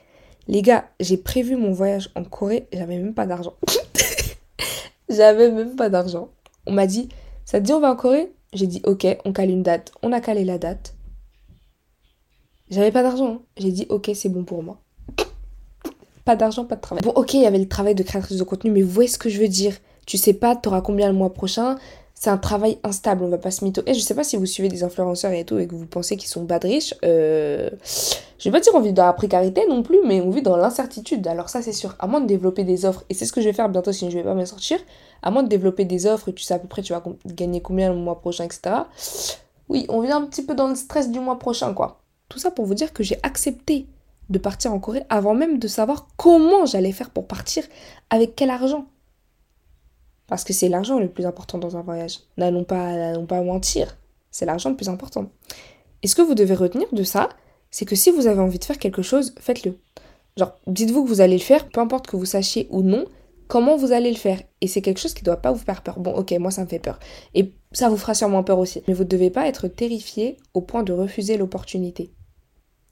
Les 0.48 0.62
gars, 0.62 0.90
j'ai 1.00 1.18
prévu 1.18 1.56
mon 1.56 1.72
voyage 1.72 2.12
en 2.16 2.24
Corée, 2.24 2.68
j'avais 2.72 2.98
même 2.98 3.13
pas 3.13 3.25
d'argent. 3.25 3.54
j'avais 5.10 5.51
même 5.51 5.75
pas 5.75 5.90
d'argent. 5.90 6.30
On 6.68 6.72
m'a 6.72 6.86
dit, 6.88 7.10
ça 7.46 7.60
te 7.60 7.66
dit 7.66 7.74
on 7.74 7.80
va 7.80 7.92
en 7.92 7.95
Corée? 7.95 8.31
J'ai 8.54 8.68
dit, 8.68 8.81
ok, 8.84 9.06
on 9.25 9.34
cale 9.34 9.50
une 9.50 9.63
date. 9.63 9.92
On 10.02 10.12
a 10.12 10.22
calé 10.22 10.44
la 10.44 10.57
date. 10.57 10.95
J'avais 12.69 12.92
pas 12.92 13.04
d'argent. 13.04 13.34
Hein. 13.34 13.42
J'ai 13.57 13.72
dit, 13.72 13.86
ok, 13.90 14.12
c'est 14.13 14.30
bon 14.30 14.44
pour 14.44 14.63
moi. 14.63 14.80
Pas 16.25 16.36
d'argent, 16.36 16.66
pas 16.66 16.75
de 16.75 16.81
travail. 16.81 17.04
Bon, 17.04 17.12
ok, 17.12 17.34
il 17.34 17.42
y 17.42 17.45
avait 17.45 17.57
le 17.57 17.68
travail 17.68 17.95
de 17.95 18.04
créatrice 18.04 18.38
de 18.38 18.44
contenu, 18.44 18.69
mais 18.69 18.81
vous 18.81 18.92
voyez 18.92 19.10
ce 19.10 19.18
que 19.18 19.30
je 19.30 19.40
veux 19.40 19.48
dire 19.48 19.75
tu 20.10 20.18
sais 20.18 20.34
pas, 20.34 20.56
t'auras 20.56 20.82
combien 20.82 21.08
le 21.08 21.14
mois 21.14 21.32
prochain. 21.32 21.78
C'est 22.16 22.32
un 22.32 22.40
travail 22.40 22.80
instable, 22.84 23.24
on 23.24 23.30
va 23.30 23.38
pas 23.38 23.52
se 23.52 23.64
mytho. 23.64 23.84
Et 23.86 23.94
je 23.94 24.00
sais 24.00 24.16
pas 24.16 24.24
si 24.24 24.38
vous 24.38 24.48
suivez 24.48 24.68
des 24.68 24.84
influenceurs 24.84 25.34
et 25.34 25.46
tout 25.46 25.60
et 25.60 25.68
que 25.68 25.76
vous 25.76 25.86
pensez 25.86 26.18
qu'ils 26.18 26.30
sont 26.30 26.42
bad 26.42 26.64
riches. 26.64 26.96
Euh... 27.06 27.70
Je 28.40 28.46
vais 28.46 28.52
pas 28.52 28.60
dire 28.60 28.74
on 28.74 28.80
vit 28.82 28.92
dans 28.92 29.06
la 29.06 29.14
précarité 29.14 29.68
non 29.70 29.84
plus, 29.84 30.00
mais 30.04 30.20
on 30.20 30.32
vit 30.32 30.42
dans 30.42 30.58
l'incertitude. 30.58 31.28
Alors 31.28 31.50
ça 31.50 31.62
c'est 31.62 31.74
sûr, 31.74 31.96
à 32.00 32.08
moins 32.08 32.22
de 32.22 32.26
développer 32.26 32.64
des 32.64 32.86
offres, 32.86 33.04
et 33.10 33.14
c'est 33.14 33.28
ce 33.28 33.32
que 33.32 33.40
je 33.40 33.46
vais 33.46 33.54
faire 33.54 33.70
bientôt 33.70 33.92
si 33.92 34.10
je 34.10 34.18
vais 34.18 34.24
pas 34.24 34.34
me 34.34 34.46
sortir, 34.46 34.80
à 35.22 35.30
moins 35.30 35.44
de 35.44 35.48
développer 35.48 35.86
des 35.86 36.08
offres 36.08 36.30
et 36.30 36.34
tu 36.34 36.44
sais 36.44 36.56
à 36.56 36.60
peu 36.60 36.68
près 36.68 36.82
tu 36.82 36.92
vas 36.92 37.04
gagner 37.28 37.62
combien 37.62 37.90
le 37.90 37.96
mois 37.96 38.20
prochain, 38.20 38.46
etc. 38.46 38.78
Oui, 39.70 39.86
on 39.90 40.02
vit 40.02 40.12
un 40.12 40.26
petit 40.26 40.42
peu 40.42 40.56
dans 40.56 40.70
le 40.70 40.76
stress 40.76 41.12
du 41.12 41.20
mois 41.20 41.38
prochain, 41.38 41.76
quoi. 41.76 42.02
Tout 42.30 42.40
ça 42.40 42.50
pour 42.50 42.66
vous 42.66 42.74
dire 42.74 42.94
que 42.94 43.04
j'ai 43.04 43.20
accepté 43.22 43.86
de 44.32 44.40
partir 44.40 44.74
en 44.74 44.80
Corée 44.80 45.04
avant 45.10 45.36
même 45.36 45.60
de 45.60 45.68
savoir 45.68 46.08
comment 46.18 46.66
j'allais 46.66 46.94
faire 46.94 47.12
pour 47.12 47.28
partir, 47.28 47.64
avec 48.10 48.36
quel 48.36 48.50
argent. 48.50 48.88
Parce 50.30 50.44
que 50.44 50.54
c'est 50.54 50.70
l'argent 50.70 51.00
le 51.00 51.10
plus 51.10 51.26
important 51.26 51.58
dans 51.58 51.76
un 51.76 51.81
voyage. 51.81 52.20
N'allons 52.38 52.64
pas, 52.64 53.18
pas 53.28 53.42
mentir. 53.42 53.98
C'est 54.31 54.46
l'argent 54.46 54.70
le 54.70 54.76
plus 54.76 54.90
important. 54.90 55.31
Et 56.04 56.08
ce 56.08 56.16
que 56.16 56.22
vous 56.22 56.36
devez 56.36 56.54
retenir 56.54 56.88
de 56.94 57.04
ça, 57.04 57.30
c'est 57.72 57.86
que 57.86 57.96
si 57.96 58.12
vous 58.12 58.28
avez 58.28 58.40
envie 58.40 58.60
de 58.60 58.64
faire 58.64 58.78
quelque 58.78 59.02
chose, 59.02 59.34
faites-le. 59.40 59.78
Genre, 60.38 60.56
dites-vous 60.68 61.04
que 61.04 61.10
vous 61.10 61.22
allez 61.22 61.38
le 61.38 61.44
faire, 61.44 61.68
peu 61.68 61.81
importe 61.81 62.08
que 62.08 62.16
vous 62.16 62.26
sachiez 62.26 62.68
ou 62.70 62.84
non 62.84 63.06
comment 63.50 63.76
vous 63.76 63.92
allez 63.92 64.12
le 64.12 64.18
faire. 64.18 64.42
Et 64.62 64.68
c'est 64.68 64.81
quelque 64.81 65.00
chose 65.00 65.14
qui 65.14 65.24
ne 65.24 65.26
doit 65.26 65.42
pas 65.42 65.52
vous 65.52 65.60
faire 65.60 65.81
peur. 65.81 66.00
Bon, 66.00 66.14
ok, 66.14 66.31
moi 66.40 66.52
ça 66.52 66.64
me 66.64 66.70
fait 66.70 66.80
peur. 66.80 67.00
Et 67.34 67.52
ça 67.74 67.90
vous 67.90 67.98
fera 67.98 68.14
sûrement 68.14 68.44
peur 68.44 68.60
aussi. 68.60 68.81
Mais 68.88 68.94
vous 68.94 69.04
ne 69.04 69.10
devez 69.10 69.31
pas 69.31 69.48
être 69.48 69.68
terrifié 69.68 70.38
au 70.54 70.62
point 70.62 70.84
de 70.84 70.94
refuser 70.94 71.36
l'opportunité. 71.36 72.14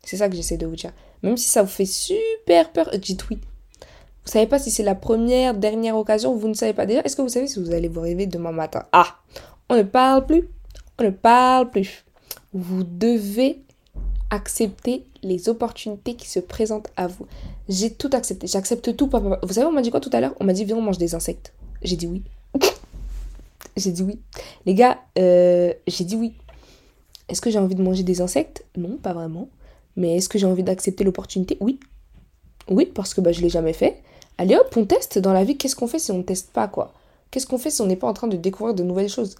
C'est 0.04 0.18
ça 0.18 0.28
que 0.28 0.36
j'essaie 0.36 0.58
de 0.58 0.66
vous 0.66 0.76
dire. 0.76 0.94
Même 1.22 1.38
si 1.38 1.48
ça 1.48 1.62
vous 1.62 1.70
fait 1.70 1.86
super 1.86 2.72
peur, 2.74 2.90
dites 2.98 3.30
oui. 3.30 3.40
Vous 4.28 4.34
savez 4.34 4.46
pas 4.46 4.60
si 4.60 4.72
c'est 4.72 4.84
la 4.84 4.94
première, 4.94 5.54
dernière 5.54 5.96
occasion, 5.96 6.36
vous 6.36 6.50
ne 6.50 6.54
savez 6.54 6.74
pas 6.74 6.86
déjà. 6.86 7.00
Est-ce 7.00 7.16
que 7.16 7.22
vous 7.22 7.30
savez 7.30 7.48
si 7.48 7.64
vous 7.64 7.72
allez 7.72 7.88
vous 7.88 8.02
réveiller 8.02 8.28
demain 8.28 8.52
matin? 8.52 8.84
Ah, 8.92 9.16
on 9.70 9.78
ne 9.78 9.84
parle 9.84 10.26
plus, 10.26 10.50
on 11.00 11.06
ne 11.06 11.12
parle 11.12 11.72
plus. 11.72 12.04
Vous 12.52 12.84
devez 12.84 13.62
accepter 14.30 15.06
les 15.24 15.48
opportunités 15.48 16.16
qui 16.16 16.28
se 16.28 16.42
présentent 16.42 16.90
à 16.98 17.08
vous. 17.08 17.26
J'ai 17.70 17.94
tout 17.94 18.10
accepté, 18.12 18.48
j'accepte 18.48 18.98
tout. 18.98 19.10
Vous 19.10 19.54
savez, 19.54 19.66
on 19.66 19.72
m'a 19.72 19.82
dit 19.82 19.92
quoi 19.92 20.02
tout 20.02 20.10
à 20.12 20.20
l'heure? 20.20 20.34
On 20.42 20.44
m'a 20.44 20.52
dit 20.52 20.66
viens, 20.66 20.76
on 20.76 20.82
mange 20.82 20.98
des 20.98 21.16
insectes. 21.16 21.54
J'ai 21.82 21.96
dit 21.96 22.08
oui. 22.08 22.22
j'ai 23.78 23.92
dit 23.94 24.04
oui. 24.04 24.20
Les 24.66 24.74
gars, 24.74 25.00
euh, 25.18 25.72
j'ai 25.88 26.04
dit 26.04 26.18
oui. 26.18 26.34
Est-ce 27.30 27.40
que 27.40 27.50
j'ai 27.50 27.60
envie 27.60 27.76
de 27.76 27.82
manger 27.82 28.04
des 28.04 28.20
insectes? 28.20 28.66
Non, 28.76 28.98
pas 28.98 29.14
vraiment. 29.14 29.48
Mais 29.96 30.18
est-ce 30.18 30.28
que 30.28 30.38
j'ai 30.38 30.48
envie 30.48 30.64
d'accepter 30.64 31.06
l'opportunité? 31.06 31.56
Oui. 31.62 31.80
Oui, 32.70 32.92
parce 32.94 33.14
que 33.14 33.22
bah, 33.22 33.32
je 33.32 33.38
ne 33.40 33.44
l'ai 33.44 33.50
jamais 33.50 33.72
fait. 33.72 34.04
Allez 34.38 34.56
hop, 34.56 34.74
on 34.76 34.86
teste 34.86 35.18
dans 35.20 35.34
la 35.34 35.44
vie. 35.44 35.58
Qu'est-ce 35.58 35.76
qu'on 35.76 35.88
fait 35.88 36.00
si 36.00 36.12
on 36.12 36.20
ne 36.20 36.24
teste 36.24 36.52
pas, 36.52 36.68
quoi? 36.68 36.94
Qu'est-ce 37.32 37.48
qu'on 37.48 37.58
fait 37.58 37.70
si 37.70 37.82
on 37.82 37.88
n'est 37.88 37.96
pas 37.96 38.08
en 38.08 38.14
train 38.14 38.28
de 38.28 38.38
découvrir 38.38 38.76
de 38.76 38.84
nouvelles 38.84 39.10
choses? 39.10 39.36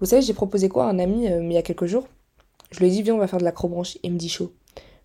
Vous 0.00 0.06
savez, 0.06 0.22
j'ai 0.22 0.34
proposé 0.34 0.68
quoi 0.68 0.86
à 0.86 0.88
un 0.88 0.98
ami 0.98 1.28
euh, 1.28 1.42
il 1.42 1.52
y 1.52 1.56
a 1.56 1.62
quelques 1.62 1.86
jours? 1.86 2.06
Je 2.70 2.80
lui 2.80 2.88
ai 2.88 2.90
dit, 2.90 3.02
viens, 3.02 3.14
on 3.14 3.18
va 3.18 3.28
faire 3.28 3.38
de 3.38 3.44
l'acrobranche. 3.44 3.98
Il 4.02 4.12
me 4.12 4.18
dit 4.18 4.28
chaud. 4.28 4.52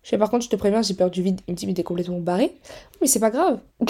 Je 0.02 0.10
fais, 0.10 0.18
par 0.18 0.30
contre, 0.30 0.44
je 0.44 0.50
te 0.50 0.56
préviens, 0.56 0.82
j'ai 0.82 0.94
peur 0.94 1.10
du 1.10 1.22
vide. 1.22 1.40
Il 1.46 1.52
me 1.52 1.56
dit, 1.56 1.66
mais 1.66 1.74
t'es 1.74 1.82
complètement 1.82 2.18
barré. 2.18 2.56
Mais 3.00 3.06
c'est 3.06 3.20
pas 3.20 3.30
grave. 3.30 3.60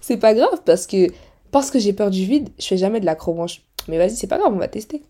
c'est 0.00 0.16
pas 0.16 0.34
grave 0.34 0.62
parce 0.64 0.86
que 0.86 1.08
parce 1.50 1.70
que 1.70 1.78
j'ai 1.78 1.92
peur 1.92 2.10
du 2.10 2.24
vide, 2.24 2.48
je 2.58 2.66
fais 2.66 2.76
jamais 2.76 3.00
de 3.00 3.06
l'acrobranche. 3.06 3.62
Mais 3.88 3.98
vas-y, 3.98 4.16
c'est 4.16 4.26
pas 4.28 4.38
grave, 4.38 4.52
on 4.54 4.58
va 4.58 4.68
tester. 4.68 5.02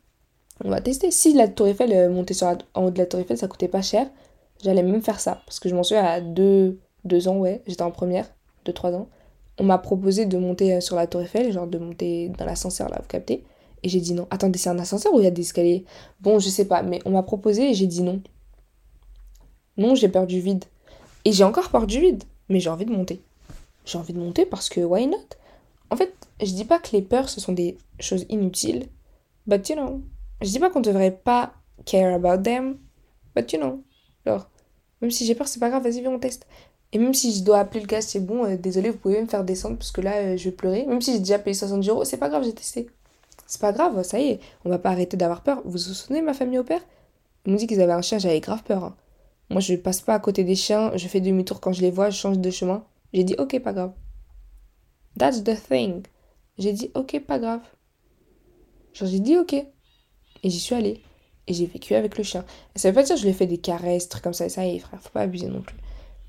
On 0.65 0.71
va 0.71 0.81
tester. 0.81 1.11
Si 1.11 1.35
la 1.35 1.49
Tour 1.49 1.69
Eiffel, 1.69 1.93
euh, 1.93 2.09
monter 2.09 2.35
sur 2.35 2.47
en 2.75 2.85
haut 2.85 2.91
de 2.91 2.99
la 2.99 3.07
Tour 3.07 3.21
Eiffel, 3.21 3.37
ça 3.37 3.47
coûtait 3.47 3.69
pas 3.69 3.83
cher, 3.83 4.09
j'allais 4.63 4.83
même 4.83 5.03
faire 5.03 5.21
ça. 5.21 5.43
Parce 5.47 5.61
que 5.61 5.69
je 5.69 5.75
m'en 5.75 5.83
souviens 5.83 6.05
à 6.05 6.21
deux, 6.21 6.79
deux 7.05 7.29
ans, 7.29 7.37
ouais, 7.37 7.63
j'étais 7.67 7.83
en 7.83 7.91
première, 7.91 8.27
deux, 8.65 8.73
trois 8.73 8.93
ans 8.93 9.09
on 9.61 9.65
m'a 9.65 9.79
proposé 9.79 10.25
de 10.25 10.39
monter 10.39 10.75
euh, 10.75 10.81
sur 10.81 10.97
la 10.97 11.07
tour 11.07 11.21
Eiffel, 11.21 11.53
genre 11.53 11.67
de 11.67 11.79
monter 11.79 12.31
dans 12.31 12.47
l'ascenseur 12.47 12.89
là, 12.89 12.99
vous 13.01 13.07
captez 13.07 13.45
Et 13.83 13.89
j'ai 13.91 14.01
dit 14.01 14.15
non. 14.15 14.27
Attendez, 14.31 14.59
c'est 14.59 14.71
un 14.71 14.79
ascenseur 14.79 15.13
ou 15.15 15.21
il 15.21 15.25
y 15.25 15.27
a 15.27 15.31
des 15.31 15.43
escaliers? 15.43 15.85
Bon, 16.21 16.39
je 16.39 16.49
sais 16.49 16.65
pas, 16.65 16.83
mais 16.83 17.01
on 17.05 17.11
m'a 17.11 17.23
proposé 17.23 17.71
et 17.71 17.75
j'ai 17.75 17.87
dit 17.87 18.03
non. 18.03 18.23
Non, 19.77 19.95
j'ai 19.95 20.09
peur 20.09 20.27
du 20.27 20.41
vide. 20.41 20.65
Et 21.27 21.33
j'ai 21.33 21.45
encore 21.45 21.69
peur 21.69 21.87
du 21.87 22.01
vide, 22.01 22.25
mais 22.49 22.59
j'ai 22.59 22.71
envie 22.71 22.87
de 22.87 22.93
monter. 22.93 23.21
J'ai 23.85 23.99
envie 23.99 24.15
de 24.15 24.19
monter 24.19 24.47
parce 24.47 24.71
que 24.71 24.81
why 24.81 25.07
not? 25.07 25.19
En 25.91 25.97
fait, 25.97 26.15
je 26.41 26.53
dis 26.53 26.65
pas 26.65 26.79
que 26.79 26.93
les 26.93 27.03
peurs 27.03 27.29
ce 27.29 27.41
sont 27.41 27.53
des 27.53 27.77
choses 27.99 28.25
inutiles, 28.31 28.87
but 29.47 29.69
you 29.69 29.77
know. 29.77 30.01
Je 30.41 30.49
dis 30.49 30.59
pas 30.59 30.71
qu'on 30.71 30.81
devrait 30.81 31.11
pas 31.11 31.53
care 31.85 32.15
about 32.15 32.43
them, 32.43 32.79
but 33.37 33.53
you 33.53 33.59
know. 33.59 33.83
Alors, 34.25 34.49
même 35.03 35.11
si 35.11 35.27
j'ai 35.27 35.35
peur, 35.35 35.49
c'est 35.49 35.61
pas 35.61 35.69
grave, 35.69 35.83
vas-y, 35.83 36.01
viens, 36.01 36.13
on 36.13 36.19
teste. 36.19 36.47
Et 36.93 36.99
même 36.99 37.15
si 37.15 37.33
je 37.33 37.45
dois 37.45 37.59
appeler 37.61 37.81
le 37.81 37.87
gars, 37.87 38.01
c'est 38.01 38.21
bon, 38.21 38.45
euh, 38.45 38.57
désolé, 38.57 38.91
vous 38.91 38.99
pouvez 38.99 39.21
me 39.23 39.29
faire 39.29 39.45
descendre 39.45 39.77
parce 39.77 39.93
que 39.93 40.01
là, 40.01 40.17
euh, 40.17 40.37
je 40.37 40.45
vais 40.45 40.57
pleurer. 40.57 40.87
Même 40.87 41.01
si 41.01 41.13
j'ai 41.13 41.21
déjà 41.21 41.39
payé 41.39 41.55
60 41.55 41.87
euros, 41.89 42.05
c'est 42.05 42.17
pas 42.17 42.29
grave, 42.29 42.45
j'ai 42.45 42.53
testé. 42.53 42.89
C'est 43.47 43.61
pas 43.61 43.73
grave, 43.73 44.03
ça 44.03 44.19
y 44.19 44.29
est, 44.29 44.41
on 44.65 44.71
va 44.71 44.79
pas 44.79 44.91
arrêter 44.91 45.17
d'avoir 45.17 45.43
peur. 45.43 45.61
Vous 45.65 45.73
vous 45.73 45.79
souvenez, 45.79 46.23
ma 46.23 46.35
famille 46.35 46.59
au 46.59 46.65
père? 46.65 46.83
Ils 47.47 47.53
m'ont 47.53 47.59
dit 47.59 47.67
qu'ils 47.67 47.81
avaient 47.81 47.93
un 47.93 48.03
chien, 48.03 48.19
j'avais 48.19 48.41
grave 48.41 48.63
peur. 48.65 48.85
Hein. 48.85 48.97
Moi, 49.51 49.61
je 49.61 49.75
passe 49.75 50.01
pas 50.01 50.15
à 50.15 50.21
côté 50.21 50.45
des 50.45 50.55
chiens, 50.55 50.93
je 50.97 51.09
fais 51.09 51.21
demi-tour 51.21 51.61
quand 51.61 51.73
je 51.73 51.81
les 51.81 51.91
vois, 51.91 52.11
je 52.11 52.17
change 52.17 52.39
de 52.39 52.51
chemin. 52.51 52.85
J'ai 53.13 53.25
dit, 53.25 53.35
ok, 53.39 53.59
pas 53.61 53.73
grave. 53.73 53.93
That's 55.19 55.43
the 55.43 55.57
thing. 55.69 56.05
J'ai 56.59 56.73
dit, 56.73 56.91
ok, 56.95 57.21
pas 57.27 57.39
grave. 57.39 57.63
Genre, 58.93 59.09
j'ai 59.09 59.19
dit, 59.19 59.37
ok. 59.37 59.55
Et 59.55 60.51
j'y 60.51 60.61
suis 60.61 60.75
allée. 60.75 61.03
Et 61.47 61.55
j'ai 61.55 61.67
vécu 61.67 61.95
avec 61.95 62.17
le 62.17 62.23
chien. 62.23 62.45
Ça 62.77 62.89
veut 62.89 62.95
pas 62.95 63.03
dire 63.03 63.17
que 63.17 63.21
je 63.21 63.25
lui 63.25 63.31
ai 63.31 63.35
fait 63.35 63.47
des 63.47 63.59
caresses, 63.59 64.09
trucs 64.09 64.23
comme 64.23 64.35
ça. 64.35 64.49
Ça 64.49 64.65
y 64.65 64.77
est, 64.77 64.79
frère, 64.79 65.01
faut 65.01 65.11
pas 65.11 65.23
abuser 65.23 65.49
non 65.49 65.63
plus. 65.63 65.77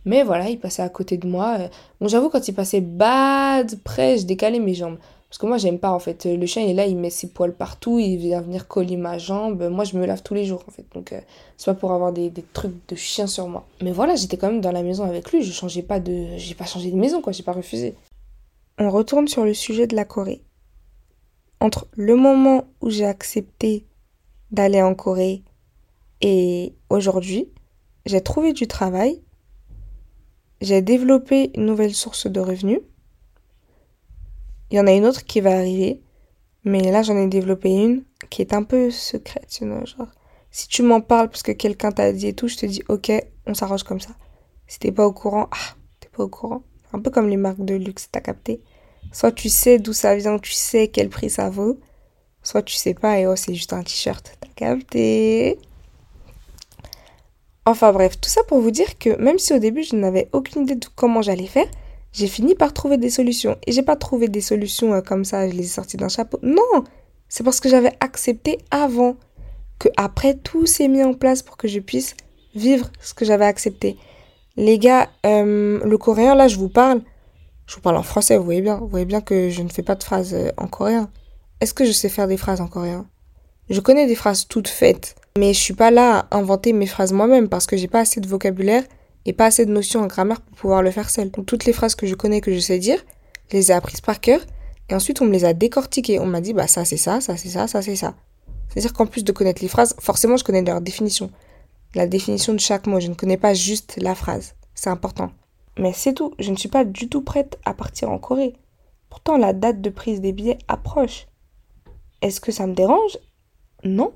Mais 0.06 0.24
voilà, 0.24 0.50
il 0.50 0.60
passait 0.60 0.82
à 0.82 0.90
côté 0.90 1.18
de 1.18 1.28
moi. 1.28 1.58
Bon, 2.00 2.08
j'avoue, 2.08 2.30
quand 2.30 2.48
il 2.48 2.54
passait 2.54 2.82
bad 2.82 3.80
près, 3.84 4.18
je 4.18 4.26
décalais 4.26 4.60
mes 4.60 4.74
jambes. 4.74 4.98
Parce 5.30 5.38
que 5.38 5.46
moi, 5.46 5.58
j'aime 5.58 5.80
pas 5.80 5.92
en 5.92 6.00
fait. 6.00 6.26
Le 6.26 6.46
chien, 6.46 6.64
il 6.64 6.72
est 6.72 6.74
là, 6.74 6.86
il 6.86 6.98
met 6.98 7.10
ses 7.10 7.28
poils 7.28 7.54
partout, 7.54 8.00
il 8.00 8.18
vient 8.18 8.42
venir 8.42 8.68
coller 8.68 8.98
ma 8.98 9.18
jambe. 9.18 9.70
Moi, 9.70 9.86
je 9.86 9.96
me 9.96 10.06
lave 10.06 10.24
tous 10.24 10.34
les 10.34 10.44
jours 10.44 10.64
en 10.68 10.72
fait. 10.72 10.86
Donc, 10.94 11.14
euh, 11.14 11.22
c'est 11.56 11.72
pas 11.72 11.74
pour 11.74 11.94
avoir 11.94 12.12
des, 12.12 12.30
des, 12.30 12.42
trucs 12.42 12.74
de 12.90 12.96
chien 12.96 13.28
sur 13.28 13.48
moi. 13.48 13.66
Mais 13.82 13.94
voilà, 13.94 14.16
j'étais 14.16 14.36
quand 14.36 14.48
même 14.48 14.60
dans 14.60 14.74
la 14.74 14.84
maison 14.84 15.06
avec 15.06 15.32
lui. 15.32 15.42
Je 15.42 15.54
changeais 15.54 15.84
pas 15.84 16.02
de. 16.02 16.36
J'ai 16.36 16.56
pas 16.56 16.66
changé 16.66 16.92
de 16.92 16.98
maison, 16.98 17.22
quoi. 17.22 17.32
J'ai 17.32 17.44
pas 17.44 17.54
refusé. 17.54 17.96
On 18.78 18.90
retourne 18.90 19.28
sur 19.28 19.46
le 19.46 19.54
sujet 19.54 19.88
de 19.88 19.96
la 19.96 20.04
Corée. 20.04 20.42
Entre 21.62 21.88
le 21.96 22.16
moment 22.16 22.66
où 22.82 22.90
j'ai 22.90 23.06
accepté 23.06 23.86
d'aller 24.52 24.82
en 24.82 24.96
Corée 24.96 25.44
et 26.20 26.74
aujourd'hui, 26.90 27.48
j'ai 28.06 28.20
trouvé 28.20 28.52
du 28.52 28.68
travail 28.68 29.22
j'ai 30.62 30.82
développé 30.82 31.52
une 31.56 31.66
nouvelle 31.66 31.94
source 31.94 32.28
de 32.28 32.40
revenus. 32.40 32.80
Il 34.70 34.78
y 34.78 34.80
en 34.80 34.88
a 34.88 34.94
une 34.94 35.06
autre 35.06 35.26
qui 35.26 35.42
va 35.42 35.58
arriver, 35.58 36.02
mais 36.64 36.92
là 36.92 37.02
j'en 37.02 37.18
ai 37.18 37.28
développé 37.28 37.70
une 37.70 38.04
qui 38.30 38.42
est 38.42 38.54
un 38.54 38.64
peu 38.64 38.92
secrète, 38.92 39.48
tu 39.50 39.68
vois, 39.68 39.84
genre. 39.86 40.08
Si 40.52 40.68
tu 40.68 40.84
m'en 40.84 41.02
parles 41.02 41.30
parce 41.30 41.44
que 41.44 41.52
quelqu'un 41.52 41.92
t'a 41.92 42.12
dit 42.14 42.28
et 42.28 42.34
tout, 42.34 42.48
je 42.48 42.58
te 42.58 42.66
dis 42.66 42.84
ok, 42.88 43.12
on 43.48 43.54
s'arrange 43.54 43.84
comme 43.84 44.00
ça. 44.00 44.12
Si 44.68 44.80
t'es 44.80 44.92
pas 44.92 45.06
au 45.06 45.14
courant, 45.14 45.50
ah, 45.52 45.76
t'es 46.00 46.10
pas 46.10 46.24
au 46.24 46.30
courant. 46.30 46.64
Un 46.94 47.00
peu 47.00 47.10
comme 47.10 47.30
les 47.30 47.38
marques 47.38 47.66
de 47.66 47.76
luxe, 47.76 48.10
t'as 48.12 48.22
capté. 48.22 48.62
Soit 49.12 49.32
tu 49.32 49.50
sais 49.50 49.80
d'où 49.80 49.94
ça 49.94 50.16
vient, 50.16 50.38
tu 50.40 50.52
sais 50.52 50.90
quel 50.90 51.10
prix 51.10 51.30
ça 51.30 51.50
vaut, 51.50 51.80
soit 52.44 52.62
tu 52.62 52.76
sais 52.76 52.94
pas 52.94 53.20
et 53.20 53.28
oh 53.28 53.36
c'est 53.36 53.56
juste 53.56 53.74
un 53.74 53.84
t-shirt, 53.84 54.38
t'as 54.40 54.48
capté. 54.56 55.58
Enfin 57.66 57.92
bref, 57.94 58.20
tout 58.20 58.30
ça 58.30 58.42
pour 58.44 58.60
vous 58.60 58.72
dire 58.72 58.98
que 58.98 59.16
même 59.22 59.38
si 59.38 59.54
au 59.54 59.60
début 59.60 59.84
je 59.84 59.96
n'avais 59.96 60.30
aucune 60.32 60.64
idée 60.64 60.76
de 60.76 60.88
comment 60.96 61.22
j'allais 61.22 61.46
faire, 61.46 61.68
j'ai 62.12 62.28
fini 62.28 62.56
par 62.56 62.74
trouver 62.74 62.98
des 62.98 63.10
solutions. 63.10 63.58
Et 63.68 63.72
j'ai 63.72 63.84
pas 63.84 63.96
trouvé 63.96 64.28
des 64.28 64.42
solutions 64.42 64.94
euh, 64.94 65.02
comme 65.02 65.26
ça, 65.26 65.48
je 65.48 65.54
les 65.54 65.64
ai 65.64 65.68
sorties 65.68 65.98
d'un 65.98 66.10
chapeau. 66.10 66.40
Non, 66.42 66.84
c'est 67.30 67.44
parce 67.44 67.60
que 67.60 67.70
j'avais 67.70 67.94
accepté 68.00 68.58
avant 68.72 69.16
que 69.80 69.90
après 69.96 70.36
tout 70.36 70.66
s'est 70.66 70.88
mis 70.88 71.04
en 71.04 71.14
place 71.14 71.44
pour 71.44 71.58
que 71.58 71.68
je 71.68 71.80
puisse 71.80 72.16
vivre 72.56 72.90
ce 73.00 73.14
que 73.14 73.26
j'avais 73.26 73.46
accepté. 73.46 73.98
Les 74.58 74.78
gars, 74.78 75.10
euh, 75.26 75.80
le 75.84 75.98
coréen 75.98 76.36
là, 76.36 76.48
je 76.48 76.58
vous 76.58 76.70
parle. 76.70 77.02
Je 77.68 77.76
vous 77.76 77.82
parle 77.82 77.98
en 77.98 78.04
français, 78.04 78.38
vous 78.38 78.44
voyez 78.44 78.62
bien. 78.62 78.76
Vous 78.78 78.88
voyez 78.88 79.06
bien 79.06 79.22
que 79.22 79.50
je 79.50 79.62
ne 79.62 79.70
fais 79.70 79.84
pas 79.84 79.96
de 79.96 80.04
phrases 80.04 80.34
euh, 80.34 80.50
en 80.58 80.68
coréen. 80.68 81.10
Est-ce 81.62 81.74
que 81.74 81.86
je 81.86 81.92
sais 81.92 82.10
faire 82.10 82.28
des 82.28 82.38
phrases 82.38 82.60
en 82.60 82.68
coréen? 82.68 83.06
Je 83.70 83.80
connais 83.80 84.08
des 84.08 84.16
phrases 84.16 84.48
toutes 84.48 84.68
faites, 84.68 85.16
mais 85.38 85.54
je 85.54 85.60
suis 85.60 85.74
pas 85.74 85.92
là 85.92 86.28
à 86.30 86.38
inventer 86.38 86.74
mes 86.74 86.86
phrases 86.86 87.14
moi-même 87.14 87.50
parce 87.50 87.66
que 87.66 87.78
j'ai 87.78 87.88
pas 87.88 88.02
assez 88.02 88.20
de 88.20 88.28
vocabulaire 88.28 88.84
et 89.26 89.34
pas 89.34 89.46
assez 89.46 89.66
de 89.66 89.72
notions 89.72 90.02
en 90.02 90.08
grammaire 90.08 90.42
pour 90.42 90.56
pouvoir 90.58 90.82
le 90.82 90.92
faire 90.92 91.10
seul. 91.10 91.32
Donc 91.32 91.46
toutes 91.46 91.66
les 91.66 91.74
phrases 91.74 91.96
que 91.96 92.08
je 92.08 92.16
connais, 92.16 92.42
que 92.42 92.54
je 92.54 92.60
sais 92.60 92.80
dire, 92.80 93.04
je 93.50 93.58
les 93.58 93.72
ai 93.72 93.74
apprises 93.74 94.02
par 94.02 94.20
cœur 94.20 94.42
et 94.90 94.96
ensuite 94.96 95.22
on 95.22 95.26
me 95.26 95.32
les 95.32 95.46
a 95.46 95.54
décortiquées. 95.54 96.20
On 96.20 96.26
m'a 96.26 96.42
dit 96.42 96.54
bah 96.54 96.68
ça 96.68 96.86
c'est 96.86 96.98
ça, 96.98 97.22
ça 97.22 97.38
c'est 97.38 97.50
ça, 97.50 97.68
ça 97.68 97.82
c'est 97.82 97.96
ça. 97.96 98.16
C'est-à-dire 98.70 98.94
qu'en 98.94 99.06
plus 99.06 99.24
de 99.24 99.32
connaître 99.32 99.62
les 99.62 99.68
phrases, 99.68 99.96
forcément 100.00 100.38
je 100.38 100.44
connais 100.44 100.64
leur 100.64 100.82
définition. 100.82 101.30
La 101.94 102.08
définition 102.08 102.54
de 102.54 102.60
chaque 102.60 102.88
mot, 102.88 103.00
je 103.00 103.08
ne 103.08 103.16
connais 103.16 103.38
pas 103.38 103.54
juste 103.54 103.98
la 104.02 104.16
phrase. 104.16 104.56
C'est 104.76 104.90
important. 104.90 105.32
Mais 105.78 105.92
c'est 105.94 106.14
tout, 106.14 106.34
je 106.40 106.52
ne 106.52 106.56
suis 106.56 106.70
pas 106.70 106.86
du 106.86 107.10
tout 107.10 107.22
prête 107.22 107.60
à 107.66 107.74
partir 107.74 108.10
en 108.10 108.18
Corée. 108.18 108.54
Pourtant 109.10 109.38
la 109.38 109.52
date 109.52 109.82
de 109.82 109.90
prise 109.90 110.22
des 110.22 110.32
billets 110.32 110.58
approche. 110.68 111.28
Est-ce 112.22 112.40
que 112.40 112.52
ça 112.52 112.68
me 112.68 112.74
dérange? 112.74 113.18
Non, 113.84 114.14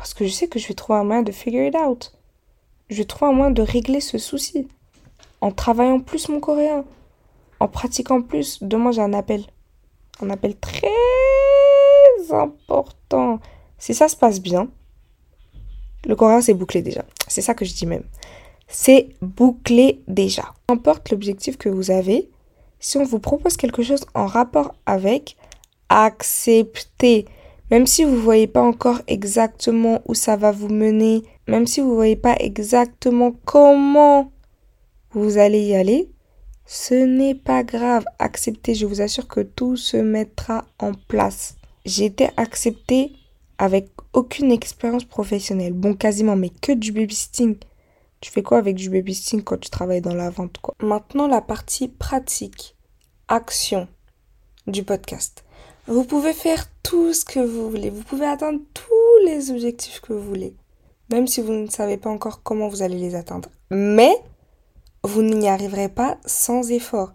parce 0.00 0.14
que 0.14 0.24
je 0.24 0.32
sais 0.32 0.48
que 0.48 0.58
je 0.58 0.66
vais 0.66 0.74
trouver 0.74 0.98
un 0.98 1.04
moyen 1.04 1.22
de 1.22 1.30
figure 1.30 1.66
it 1.66 1.76
out 1.76 2.12
je 2.90 2.96
vais 2.96 3.04
trouver 3.04 3.30
un 3.30 3.34
moyen 3.34 3.50
de 3.52 3.62
régler 3.62 4.00
ce 4.00 4.18
souci. 4.18 4.66
En 5.40 5.52
travaillant 5.52 6.00
plus 6.00 6.28
mon 6.28 6.40
coréen. 6.40 6.84
En 7.60 7.68
pratiquant 7.68 8.20
plus. 8.20 8.62
Demain, 8.62 8.90
j'ai 8.90 9.00
un 9.00 9.12
appel. 9.12 9.44
Un 10.20 10.28
appel 10.30 10.56
très 10.56 10.88
important. 12.30 13.38
Si 13.78 13.94
ça 13.94 14.08
se 14.08 14.16
passe 14.16 14.40
bien, 14.40 14.68
le 16.04 16.16
coréen, 16.16 16.40
c'est 16.40 16.54
bouclé 16.54 16.82
déjà. 16.82 17.04
C'est 17.28 17.42
ça 17.42 17.54
que 17.54 17.64
je 17.64 17.72
dis 17.72 17.86
même. 17.86 18.04
C'est 18.66 19.10
bouclé 19.22 20.02
déjà. 20.08 20.52
Peu 20.66 20.74
importe 20.74 21.10
l'objectif 21.10 21.56
que 21.56 21.68
vous 21.68 21.90
avez, 21.90 22.28
si 22.80 22.98
on 22.98 23.04
vous 23.04 23.20
propose 23.20 23.56
quelque 23.56 23.82
chose 23.82 24.04
en 24.14 24.26
rapport 24.26 24.74
avec, 24.84 25.36
acceptez. 25.88 27.26
Même 27.70 27.86
si 27.86 28.04
vous 28.04 28.16
ne 28.16 28.20
voyez 28.20 28.46
pas 28.46 28.62
encore 28.62 29.00
exactement 29.06 30.02
où 30.06 30.14
ça 30.14 30.36
va 30.36 30.50
vous 30.50 30.68
mener, 30.68 31.22
même 31.46 31.66
si 31.66 31.80
vous 31.80 31.90
ne 31.90 31.94
voyez 31.94 32.16
pas 32.16 32.34
exactement 32.38 33.32
comment 33.44 34.32
vous 35.12 35.38
allez 35.38 35.62
y 35.62 35.74
aller, 35.74 36.10
ce 36.66 36.94
n'est 36.94 37.34
pas 37.34 37.62
grave. 37.62 38.04
Acceptez, 38.18 38.74
je 38.74 38.86
vous 38.86 39.00
assure 39.00 39.28
que 39.28 39.40
tout 39.40 39.76
se 39.76 39.96
mettra 39.96 40.66
en 40.78 40.92
place. 40.94 41.56
J'ai 41.84 42.06
été 42.06 42.28
acceptée 42.36 43.12
avec 43.58 43.90
aucune 44.12 44.50
expérience 44.50 45.04
professionnelle. 45.04 45.72
Bon, 45.72 45.94
quasiment, 45.94 46.36
mais 46.36 46.50
que 46.50 46.72
du 46.72 46.92
babysitting. 46.92 47.56
Tu 48.20 48.30
fais 48.30 48.42
quoi 48.42 48.58
avec 48.58 48.76
du 48.76 48.90
babysitting 48.90 49.42
quand 49.42 49.58
tu 49.58 49.70
travailles 49.70 50.00
dans 50.00 50.14
la 50.14 50.30
vente 50.30 50.58
quoi? 50.58 50.74
Maintenant, 50.80 51.26
la 51.26 51.40
partie 51.40 51.88
pratique, 51.88 52.76
action 53.28 53.88
du 54.66 54.82
podcast. 54.82 55.44
Vous 55.90 56.04
pouvez 56.04 56.34
faire 56.34 56.66
tout 56.84 57.12
ce 57.12 57.24
que 57.24 57.40
vous 57.40 57.68
voulez. 57.68 57.90
Vous 57.90 58.04
pouvez 58.04 58.26
atteindre 58.26 58.60
tous 58.74 59.26
les 59.26 59.50
objectifs 59.50 60.00
que 60.00 60.12
vous 60.12 60.22
voulez. 60.22 60.54
Même 61.10 61.26
si 61.26 61.40
vous 61.40 61.50
ne 61.50 61.66
savez 61.68 61.96
pas 61.96 62.10
encore 62.10 62.44
comment 62.44 62.68
vous 62.68 62.82
allez 62.82 62.96
les 62.96 63.16
atteindre. 63.16 63.48
Mais 63.72 64.16
vous 65.02 65.22
n'y 65.22 65.48
arriverez 65.48 65.88
pas 65.88 66.16
sans 66.24 66.70
effort. 66.70 67.10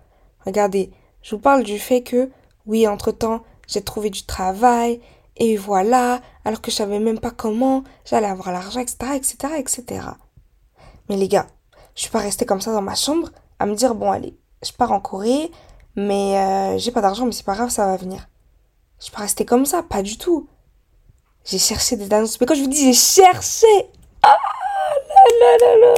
Regardez, 0.45 0.91
je 1.21 1.35
vous 1.35 1.41
parle 1.41 1.63
du 1.63 1.79
fait 1.79 2.03
que, 2.03 2.29
oui, 2.65 2.85
entre-temps, 2.85 3.43
j'ai 3.65 3.81
trouvé 3.81 4.09
du 4.09 4.25
travail, 4.25 4.99
et 5.37 5.55
voilà, 5.55 6.19
alors 6.43 6.59
que 6.59 6.69
je 6.69 6.75
savais 6.75 6.99
même 6.99 7.19
pas 7.19 7.31
comment 7.31 7.85
j'allais 8.03 8.27
avoir 8.27 8.51
l'argent, 8.51 8.81
etc., 8.81 8.97
etc., 9.15 9.37
etc. 9.57 10.05
Mais 11.07 11.15
les 11.15 11.29
gars, 11.29 11.47
je 11.95 12.01
suis 12.01 12.11
pas 12.11 12.19
restée 12.19 12.45
comme 12.45 12.59
ça 12.59 12.73
dans 12.73 12.81
ma 12.81 12.95
chambre 12.95 13.29
à 13.59 13.67
me 13.67 13.75
dire, 13.75 13.95
bon, 13.95 14.11
allez, 14.11 14.37
je 14.65 14.73
pars 14.73 14.91
en 14.91 14.99
Corée, 14.99 15.49
mais 15.95 16.37
euh, 16.37 16.77
j'ai 16.77 16.91
pas 16.91 16.99
d'argent, 16.99 17.25
mais 17.25 17.31
c'est 17.31 17.45
pas 17.45 17.55
grave, 17.55 17.69
ça 17.69 17.85
va 17.85 17.95
venir. 17.95 18.27
Je 19.05 19.11
peux 19.11 19.21
rester 19.21 19.45
comme 19.45 19.65
ça, 19.67 19.83
pas 19.83 20.01
du 20.01 20.17
tout. 20.17 20.47
J'ai 21.43 21.59
cherché 21.59 21.95
des 21.95 22.11
annonces. 22.11 22.41
Mais 22.41 22.47
quand 22.47 22.55
je 22.55 22.61
vous 22.61 22.67
dis 22.67 22.85
j'ai 22.85 22.93
cherché, 22.93 23.67
ah 24.23 24.35
là 25.39 25.57
là 25.61 25.77
là. 25.77 25.93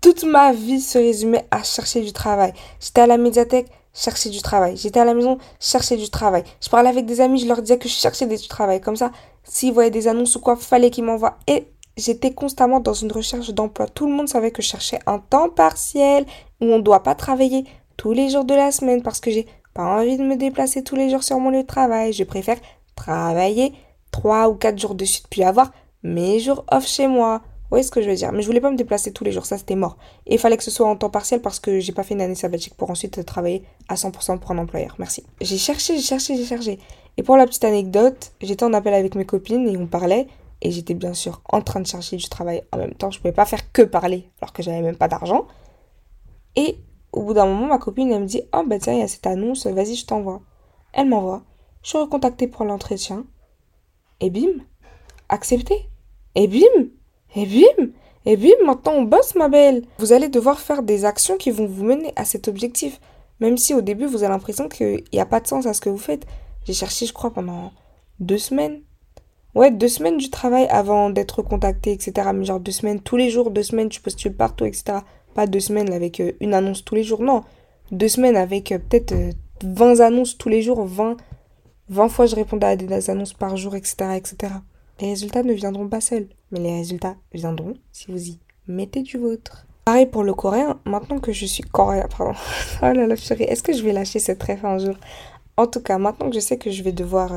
Toute 0.00 0.24
ma 0.24 0.52
vie 0.52 0.80
se 0.80 0.98
résumait 0.98 1.46
à 1.52 1.62
chercher 1.62 2.00
du 2.00 2.12
travail. 2.12 2.52
J'étais 2.80 3.02
à 3.02 3.06
la 3.06 3.16
médiathèque, 3.16 3.68
chercher 3.94 4.30
du 4.30 4.42
travail. 4.42 4.76
J'étais 4.76 4.98
à 4.98 5.04
la 5.04 5.14
maison, 5.14 5.38
chercher 5.60 5.96
du 5.96 6.10
travail. 6.10 6.42
Je 6.60 6.68
parlais 6.68 6.88
avec 6.88 7.06
des 7.06 7.20
amis, 7.20 7.38
je 7.38 7.46
leur 7.46 7.62
disais 7.62 7.78
que 7.78 7.88
je 7.88 7.94
cherchais 7.94 8.26
du 8.26 8.48
travail. 8.48 8.80
Comme 8.80 8.96
ça, 8.96 9.12
s'ils 9.44 9.72
voyaient 9.72 9.90
des 9.90 10.08
annonces 10.08 10.34
ou 10.34 10.40
quoi, 10.40 10.56
fallait 10.56 10.90
qu'ils 10.90 11.04
m'envoient. 11.04 11.38
Et 11.46 11.68
j'étais 11.96 12.34
constamment 12.34 12.80
dans 12.80 12.94
une 12.94 13.12
recherche 13.12 13.50
d'emploi. 13.50 13.86
Tout 13.86 14.08
le 14.08 14.12
monde 14.12 14.28
savait 14.28 14.50
que 14.50 14.62
je 14.62 14.68
cherchais 14.68 14.98
un 15.06 15.20
temps 15.20 15.48
partiel 15.48 16.26
où 16.60 16.64
on 16.64 16.78
ne 16.78 16.82
doit 16.82 17.04
pas 17.04 17.14
travailler 17.14 17.64
tous 17.96 18.12
les 18.12 18.30
jours 18.30 18.44
de 18.44 18.54
la 18.54 18.72
semaine 18.72 19.02
parce 19.02 19.20
que 19.20 19.30
j'ai 19.30 19.46
pas 19.74 20.00
envie 20.00 20.16
de 20.16 20.22
me 20.22 20.36
déplacer 20.36 20.82
tous 20.82 20.96
les 20.96 21.10
jours 21.10 21.22
sur 21.22 21.38
mon 21.38 21.50
lieu 21.50 21.62
de 21.62 21.66
travail. 21.66 22.12
Je 22.12 22.24
préfère 22.24 22.58
travailler 22.94 23.72
3 24.10 24.48
ou 24.48 24.54
4 24.54 24.78
jours 24.78 24.94
de 24.94 25.04
suite 25.04 25.26
puis 25.30 25.42
avoir 25.42 25.72
mes 26.02 26.38
jours 26.38 26.64
off 26.70 26.86
chez 26.86 27.06
moi. 27.06 27.40
Vous 27.44 27.76
voyez 27.76 27.84
ce 27.84 27.90
que 27.90 28.02
je 28.02 28.10
veux 28.10 28.16
dire? 28.16 28.32
Mais 28.32 28.42
je 28.42 28.46
voulais 28.46 28.60
pas 28.60 28.70
me 28.70 28.76
déplacer 28.76 29.12
tous 29.12 29.24
les 29.24 29.32
jours, 29.32 29.46
ça 29.46 29.56
c'était 29.56 29.76
mort. 29.76 29.96
Et 30.26 30.34
il 30.34 30.38
fallait 30.38 30.58
que 30.58 30.62
ce 30.62 30.70
soit 30.70 30.86
en 30.86 30.94
temps 30.94 31.08
partiel 31.08 31.40
parce 31.40 31.58
que 31.58 31.80
j'ai 31.80 31.92
pas 31.92 32.02
fait 32.02 32.12
une 32.12 32.20
année 32.20 32.34
sabbatique 32.34 32.74
pour 32.74 32.90
ensuite 32.90 33.24
travailler 33.24 33.64
à 33.88 33.94
100% 33.94 34.38
pour 34.38 34.50
un 34.50 34.58
employeur. 34.58 34.94
Merci. 34.98 35.24
J'ai 35.40 35.56
cherché, 35.56 35.96
j'ai 35.96 36.02
cherché, 36.02 36.36
j'ai 36.36 36.44
cherché. 36.44 36.78
Et 37.16 37.22
pour 37.22 37.38
la 37.38 37.46
petite 37.46 37.64
anecdote, 37.64 38.32
j'étais 38.42 38.64
en 38.64 38.74
appel 38.74 38.92
avec 38.92 39.14
mes 39.14 39.24
copines 39.24 39.66
et 39.68 39.76
on 39.78 39.86
parlait. 39.86 40.26
Et 40.60 40.70
j'étais 40.70 40.94
bien 40.94 41.14
sûr 41.14 41.40
en 41.50 41.62
train 41.62 41.80
de 41.80 41.86
chercher 41.86 42.16
du 42.16 42.28
travail 42.28 42.62
en 42.72 42.76
même 42.76 42.94
temps. 42.94 43.10
Je 43.10 43.18
pouvais 43.18 43.32
pas 43.32 43.46
faire 43.46 43.72
que 43.72 43.82
parler 43.82 44.28
alors 44.42 44.52
que 44.52 44.62
j'avais 44.62 44.82
même 44.82 44.96
pas 44.96 45.08
d'argent. 45.08 45.46
Et 46.56 46.76
au 47.12 47.22
bout 47.22 47.34
d'un 47.34 47.46
moment, 47.46 47.66
ma 47.66 47.78
copine, 47.78 48.10
elle 48.10 48.22
me 48.22 48.26
dit 48.26 48.42
Oh, 48.54 48.62
bah 48.66 48.78
tiens, 48.78 48.94
il 48.94 49.00
y 49.00 49.02
a 49.02 49.08
cette 49.08 49.26
annonce, 49.26 49.66
vas-y, 49.66 49.94
je 49.94 50.06
t'envoie. 50.06 50.40
Elle 50.92 51.08
m'envoie. 51.08 51.42
Je 51.82 51.90
suis 51.90 51.98
recontactée 51.98 52.46
pour 52.46 52.64
l'entretien. 52.64 53.24
Et 54.20 54.30
bim, 54.30 54.62
accepté. 55.28 55.88
Et 56.34 56.46
bim, 56.46 56.88
et 57.34 57.46
bim, 57.46 57.90
et 58.24 58.36
bim, 58.36 58.64
maintenant 58.64 58.92
on 58.92 59.02
bosse, 59.02 59.34
ma 59.34 59.48
belle. 59.48 59.84
Vous 59.98 60.12
allez 60.12 60.28
devoir 60.28 60.60
faire 60.60 60.82
des 60.82 61.04
actions 61.04 61.36
qui 61.36 61.50
vont 61.50 61.66
vous 61.66 61.84
mener 61.84 62.12
à 62.16 62.24
cet 62.24 62.48
objectif. 62.48 63.00
Même 63.40 63.58
si 63.58 63.74
au 63.74 63.80
début, 63.80 64.06
vous 64.06 64.22
avez 64.22 64.32
l'impression 64.32 64.68
qu'il 64.68 65.02
n'y 65.12 65.20
a 65.20 65.26
pas 65.26 65.40
de 65.40 65.48
sens 65.48 65.66
à 65.66 65.74
ce 65.74 65.80
que 65.80 65.90
vous 65.90 65.98
faites. 65.98 66.26
J'ai 66.64 66.72
cherché, 66.74 67.06
je 67.06 67.12
crois, 67.12 67.32
pendant 67.32 67.72
deux 68.20 68.38
semaines. 68.38 68.82
Ouais, 69.54 69.70
deux 69.70 69.88
semaines 69.88 70.16
du 70.16 70.30
travail 70.30 70.66
avant 70.70 71.10
d'être 71.10 71.42
contacté, 71.42 71.92
etc. 71.92 72.30
Mais 72.32 72.44
genre 72.44 72.60
deux 72.60 72.72
semaines, 72.72 73.00
tous 73.00 73.16
les 73.16 73.28
jours, 73.28 73.50
deux 73.50 73.64
semaines, 73.64 73.88
tu 73.88 74.00
postules 74.00 74.34
partout, 74.34 74.64
etc. 74.64 74.98
Pas 75.34 75.46
deux 75.46 75.60
semaines 75.60 75.92
avec 75.92 76.20
euh, 76.20 76.32
une 76.40 76.54
annonce 76.54 76.84
tous 76.84 76.94
les 76.94 77.04
jours, 77.04 77.22
non. 77.22 77.42
Deux 77.90 78.08
semaines 78.08 78.36
avec 78.36 78.72
euh, 78.72 78.78
peut-être 78.78 79.14
20 79.62 80.00
euh, 80.00 80.04
annonces 80.04 80.36
tous 80.36 80.48
les 80.48 80.62
jours, 80.62 80.84
20, 80.84 81.16
20 81.88 82.08
fois 82.08 82.26
je 82.26 82.34
répondais 82.34 82.66
à 82.66 82.76
des 82.76 83.10
annonces 83.10 83.32
par 83.32 83.56
jour, 83.56 83.74
etc., 83.74 83.96
etc. 84.16 84.52
Les 85.00 85.08
résultats 85.08 85.42
ne 85.42 85.52
viendront 85.52 85.88
pas 85.88 86.00
seuls, 86.00 86.26
mais 86.50 86.60
les 86.60 86.74
résultats 86.76 87.16
viendront 87.32 87.74
si 87.92 88.10
vous 88.10 88.28
y 88.28 88.38
mettez 88.66 89.02
du 89.02 89.16
vôtre. 89.16 89.66
Pareil 89.84 90.06
pour 90.06 90.22
le 90.22 90.34
coréen, 90.34 90.78
maintenant 90.84 91.18
que 91.18 91.32
je 91.32 91.46
suis 91.46 91.64
coréen, 91.64 92.06
pardon. 92.16 92.38
oh 92.82 92.92
là 92.92 93.06
là, 93.06 93.16
chérie, 93.16 93.44
est-ce 93.44 93.62
que 93.62 93.72
je 93.72 93.82
vais 93.82 93.92
lâcher 93.92 94.18
cette 94.18 94.42
rêve 94.42 94.64
un 94.64 94.78
jour? 94.78 94.94
En 95.56 95.66
tout 95.66 95.80
cas, 95.80 95.98
maintenant 95.98 96.28
que 96.28 96.34
je 96.34 96.40
sais 96.40 96.56
que 96.56 96.70
je 96.70 96.82
vais 96.82 96.92
devoir 96.92 97.32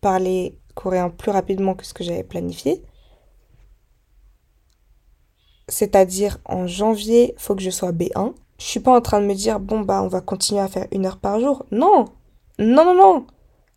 parler 0.00 0.56
coréen 0.74 1.10
plus 1.10 1.30
rapidement 1.30 1.74
que 1.74 1.84
ce 1.84 1.92
que 1.92 2.04
j'avais 2.04 2.22
planifié, 2.22 2.82
c'est-à-dire 5.72 6.38
en 6.44 6.66
janvier, 6.66 7.34
faut 7.38 7.54
que 7.54 7.62
je 7.62 7.70
sois 7.70 7.92
B1. 7.92 8.34
Je 8.58 8.64
suis 8.66 8.80
pas 8.80 8.94
en 8.94 9.00
train 9.00 9.22
de 9.22 9.26
me 9.26 9.32
dire 9.32 9.58
bon 9.58 9.80
bah 9.80 10.02
on 10.02 10.06
va 10.06 10.20
continuer 10.20 10.60
à 10.60 10.68
faire 10.68 10.86
une 10.92 11.06
heure 11.06 11.16
par 11.16 11.40
jour. 11.40 11.64
Non, 11.70 12.04
non 12.58 12.84
non 12.84 12.94
non, 12.94 13.26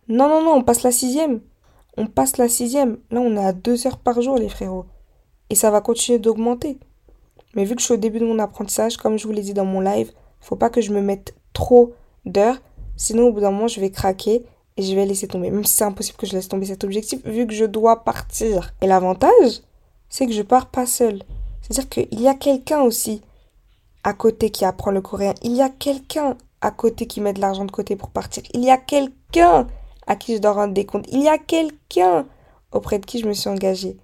non 0.10 0.28
non 0.28 0.44
non, 0.44 0.54
on 0.56 0.62
passe 0.62 0.84
la 0.84 0.92
sixième. 0.92 1.40
On 1.96 2.08
passe 2.08 2.36
la 2.36 2.50
sixième. 2.50 2.98
Là 3.12 3.22
on 3.22 3.38
est 3.38 3.46
à 3.46 3.54
deux 3.54 3.88
heures 3.88 3.98
par 3.98 4.22
jour 4.22 4.38
les 4.38 4.50
frérots. 4.50 4.84
Et 5.50 5.56
ça 5.56 5.72
va 5.72 5.80
continuer 5.80 6.20
d'augmenter. 6.20 6.78
Mais 7.56 7.64
vu 7.64 7.75
que 7.75 7.80
je 7.80 7.86
suis 7.86 7.94
au 7.94 7.98
début 7.98 8.20
de 8.20 8.25
mon 8.25 8.40
apprentissage, 8.40 8.98
comme 8.98 9.18
je 9.18 9.25
vous 9.25 9.32
l'ai 9.32 9.42
dit 9.42 9.54
dans 9.54 9.64
mon 9.64 9.80
live, 9.80 10.12
faut 10.42 10.58
pas 10.58 10.70
que 10.70 10.82
je 10.82 10.92
me 10.92 11.00
mette 11.00 11.34
trop 11.54 11.94
d'heures, 12.25 12.62
sinon 12.98 13.30
au 13.30 13.32
bout 13.32 13.40
d'un 13.40 13.52
moment 13.52 13.70
je 13.70 13.80
vais 13.80 13.90
craquer 13.90 14.44
et 14.75 14.82
je 14.82 14.94
vais 14.94 15.06
laisser 15.06 15.30
tomber. 15.30 15.50
Même 15.50 15.64
si 15.64 15.75
c'est 15.75 15.86
impossible 15.86 16.18
que 16.18 16.28
je 16.28 16.34
laisse 16.34 16.50
tomber 16.50 16.66
cet 16.66 16.84
objectif, 16.84 17.25
vu 17.25 17.48
que 17.48 17.54
je 17.54 17.64
dois 17.64 18.04
partir. 18.04 18.74
Et 18.82 18.88
l'avantage, 18.88 19.62
c'est 20.10 20.25
que 20.25 20.34
je 20.34 20.42
pars 20.42 20.66
pas 20.66 20.86
seule. 20.86 21.24
C'est-à-dire 21.70 21.90
qu'il 21.90 22.22
y 22.22 22.28
a 22.28 22.36
quelqu'un 22.36 22.82
aussi 22.82 23.22
à 24.04 24.14
côté 24.14 24.52
qui 24.52 24.66
apprend 24.66 24.92
le 24.92 25.02
coréen. 25.02 25.34
Il 25.42 25.56
y 25.56 25.62
a 25.62 25.70
quelqu'un 25.70 26.38
à 26.62 26.72
côté 26.72 27.08
qui 27.08 27.22
met 27.22 27.34
de 27.34 27.42
l'argent 27.42 27.66
de 27.66 27.72
côté 27.72 27.96
pour 27.96 28.10
partir. 28.10 28.44
Il 28.54 28.64
y 28.64 28.70
a 28.70 28.78
quelqu'un 28.78 29.68
à 30.06 30.16
qui 30.16 30.36
je 30.36 30.42
dois 30.42 30.54
rendre 30.54 30.74
des 30.74 30.86
comptes. 30.86 31.08
Il 31.12 31.22
y 31.22 31.28
a 31.28 31.38
quelqu'un 31.40 32.28
auprès 32.72 33.00
de 33.00 33.06
qui 33.06 33.20
je 33.20 33.28
me 33.28 33.34
suis 33.34 33.50
engagée. 33.50 33.98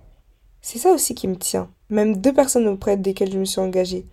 C'est 0.61 0.79
ça 0.79 0.91
aussi 0.91 1.13
qui 1.13 1.27
me 1.27 1.35
tient. 1.35 1.69
Même 1.89 2.17
deux 2.17 2.33
personnes 2.33 2.67
auprès 2.67 2.97
desquelles 2.97 3.31
je 3.31 3.37
me 3.37 3.45
suis 3.45 3.59
engagée. 3.59 4.07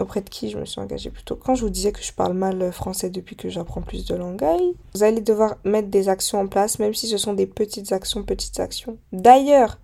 Auprès 0.00 0.22
de 0.22 0.28
qui 0.28 0.50
je 0.50 0.58
me 0.58 0.64
suis 0.64 0.80
engagée 0.80 1.10
plutôt. 1.10 1.36
Quand 1.36 1.54
je 1.54 1.62
vous 1.62 1.70
disais 1.70 1.92
que 1.92 2.02
je 2.02 2.12
parle 2.12 2.34
mal 2.34 2.72
français 2.72 3.10
depuis 3.10 3.36
que 3.36 3.48
j'apprends 3.48 3.80
plus 3.80 4.04
de 4.04 4.14
langage, 4.14 4.60
vous 4.94 5.02
allez 5.02 5.20
devoir 5.20 5.56
mettre 5.64 5.88
des 5.88 6.08
actions 6.08 6.40
en 6.40 6.48
place, 6.48 6.78
même 6.80 6.94
si 6.94 7.06
ce 7.06 7.16
sont 7.16 7.32
des 7.32 7.46
petites 7.46 7.92
actions, 7.92 8.24
petites 8.24 8.58
actions. 8.58 8.98
D'ailleurs, 9.12 9.78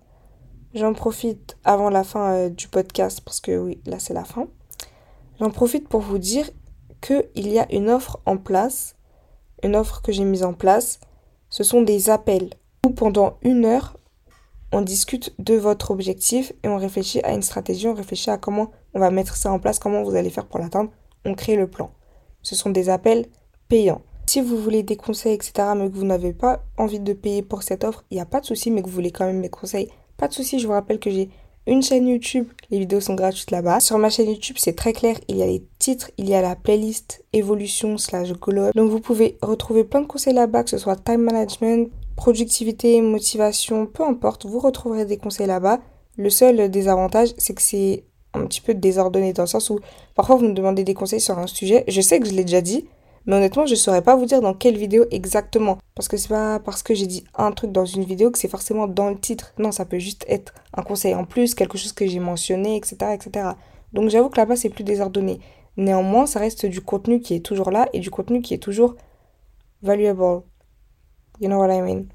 j'en 0.73 0.93
profite 0.93 1.57
avant 1.63 1.89
la 1.89 2.03
fin 2.03 2.33
euh, 2.33 2.49
du 2.49 2.67
podcast, 2.67 3.21
parce 3.21 3.39
que 3.39 3.57
oui, 3.57 3.81
là 3.85 3.99
c'est 3.99 4.13
la 4.13 4.23
fin. 4.23 4.47
J'en 5.39 5.49
profite 5.49 5.87
pour 5.87 6.01
vous 6.01 6.19
dire 6.19 6.49
qu'il 7.01 7.47
y 7.47 7.59
a 7.59 7.71
une 7.73 7.89
offre 7.89 8.19
en 8.25 8.37
place, 8.37 8.95
une 9.63 9.75
offre 9.75 10.01
que 10.01 10.11
j'ai 10.11 10.23
mise 10.23 10.43
en 10.43 10.53
place. 10.53 10.99
Ce 11.49 11.63
sont 11.63 11.81
des 11.81 12.09
appels 12.09 12.51
où 12.85 12.91
pendant 12.91 13.37
une 13.41 13.65
heure, 13.65 13.97
on 14.71 14.81
discute 14.81 15.33
de 15.39 15.55
votre 15.55 15.91
objectif 15.91 16.53
et 16.63 16.67
on 16.69 16.77
réfléchit 16.77 17.21
à 17.23 17.33
une 17.33 17.41
stratégie, 17.41 17.87
on 17.87 17.93
réfléchit 17.93 18.29
à 18.29 18.37
comment 18.37 18.71
on 18.93 18.99
va 18.99 19.11
mettre 19.11 19.35
ça 19.35 19.51
en 19.51 19.59
place, 19.59 19.79
comment 19.79 20.03
vous 20.03 20.15
allez 20.15 20.29
faire 20.29 20.45
pour 20.45 20.59
l'atteindre. 20.59 20.91
On 21.25 21.35
crée 21.35 21.55
le 21.55 21.67
plan. 21.67 21.91
Ce 22.41 22.55
sont 22.55 22.69
des 22.69 22.89
appels 22.89 23.25
payants. 23.67 24.01
Si 24.27 24.39
vous 24.39 24.57
voulez 24.57 24.83
des 24.83 24.95
conseils, 24.95 25.33
etc., 25.33 25.53
mais 25.75 25.89
que 25.89 25.95
vous 25.95 26.05
n'avez 26.05 26.31
pas 26.31 26.63
envie 26.77 26.99
de 26.99 27.13
payer 27.13 27.41
pour 27.41 27.63
cette 27.63 27.83
offre, 27.83 28.05
il 28.11 28.15
n'y 28.15 28.21
a 28.21 28.25
pas 28.25 28.39
de 28.39 28.45
souci, 28.45 28.71
mais 28.71 28.81
que 28.81 28.87
vous 28.87 28.93
voulez 28.93 29.11
quand 29.11 29.25
même 29.25 29.39
mes 29.39 29.49
conseils, 29.49 29.89
pas 30.21 30.27
de 30.27 30.33
souci. 30.33 30.59
Je 30.59 30.67
vous 30.67 30.73
rappelle 30.73 30.99
que 30.99 31.09
j'ai 31.09 31.29
une 31.67 31.81
chaîne 31.81 32.07
YouTube, 32.07 32.47
les 32.69 32.79
vidéos 32.79 33.01
sont 33.01 33.15
gratuites 33.15 33.49
là-bas. 33.49 33.79
Sur 33.79 33.97
ma 33.97 34.09
chaîne 34.11 34.29
YouTube, 34.29 34.55
c'est 34.59 34.75
très 34.75 34.93
clair, 34.93 35.19
il 35.27 35.37
y 35.37 35.43
a 35.43 35.47
les 35.47 35.63
titres, 35.79 36.11
il 36.17 36.29
y 36.29 36.35
a 36.35 36.41
la 36.41 36.55
playlist 36.55 37.23
évolution 37.33 37.97
slash 37.97 38.31
glow 38.33 38.71
Donc 38.73 38.89
vous 38.89 38.99
pouvez 38.99 39.37
retrouver 39.41 39.83
plein 39.83 40.01
de 40.01 40.07
conseils 40.07 40.33
là-bas, 40.33 40.63
que 40.63 40.69
ce 40.69 40.77
soit 40.77 40.95
time 40.95 41.21
management, 41.21 41.89
productivité, 42.15 43.01
motivation, 43.01 43.87
peu 43.87 44.03
importe, 44.03 44.45
vous 44.45 44.59
retrouverez 44.59 45.05
des 45.05 45.17
conseils 45.17 45.47
là-bas. 45.47 45.79
Le 46.17 46.29
seul 46.29 46.69
désavantage, 46.69 47.29
c'est 47.37 47.53
que 47.53 47.61
c'est 47.61 48.03
un 48.33 48.45
petit 48.45 48.61
peu 48.61 48.73
désordonné 48.75 49.33
dans 49.33 49.43
le 49.43 49.47
sens 49.47 49.69
où 49.71 49.79
parfois 50.15 50.35
vous 50.35 50.47
me 50.47 50.53
demandez 50.53 50.83
des 50.83 50.93
conseils 50.93 51.21
sur 51.21 51.37
un 51.37 51.47
sujet, 51.47 51.83
je 51.87 52.01
sais 52.01 52.19
que 52.19 52.27
je 52.27 52.33
l'ai 52.33 52.43
déjà 52.43 52.61
dit, 52.61 52.85
mais 53.25 53.35
honnêtement, 53.35 53.65
je 53.65 53.75
saurais 53.75 54.01
pas 54.01 54.15
vous 54.15 54.25
dire 54.25 54.41
dans 54.41 54.53
quelle 54.53 54.77
vidéo 54.77 55.05
exactement. 55.11 55.77
Parce 55.95 56.07
que 56.07 56.17
c'est 56.17 56.29
pas 56.29 56.59
parce 56.59 56.81
que 56.81 56.93
j'ai 56.95 57.07
dit 57.07 57.23
un 57.35 57.51
truc 57.51 57.71
dans 57.71 57.85
une 57.85 58.03
vidéo 58.03 58.31
que 58.31 58.39
c'est 58.39 58.47
forcément 58.47 58.87
dans 58.87 59.09
le 59.09 59.19
titre. 59.19 59.53
Non, 59.59 59.71
ça 59.71 59.85
peut 59.85 59.99
juste 59.99 60.25
être 60.27 60.53
un 60.73 60.81
conseil 60.81 61.13
en 61.13 61.25
plus, 61.25 61.53
quelque 61.53 61.77
chose 61.77 61.93
que 61.93 62.07
j'ai 62.07 62.19
mentionné, 62.19 62.75
etc., 62.77 62.95
etc. 63.13 63.49
Donc 63.93 64.09
j'avoue 64.09 64.29
que 64.29 64.37
là-bas, 64.37 64.55
c'est 64.55 64.69
plus 64.69 64.83
désordonné. 64.83 65.39
Néanmoins, 65.77 66.25
ça 66.25 66.39
reste 66.39 66.65
du 66.65 66.81
contenu 66.81 67.21
qui 67.21 67.35
est 67.35 67.45
toujours 67.45 67.71
là 67.71 67.87
et 67.93 67.99
du 67.99 68.09
contenu 68.09 68.41
qui 68.41 68.53
est 68.53 68.59
toujours 68.59 68.95
valuable. 69.81 70.43
You 71.39 71.47
know 71.47 71.59
what 71.59 71.73
I 71.73 71.81
mean? 71.81 72.05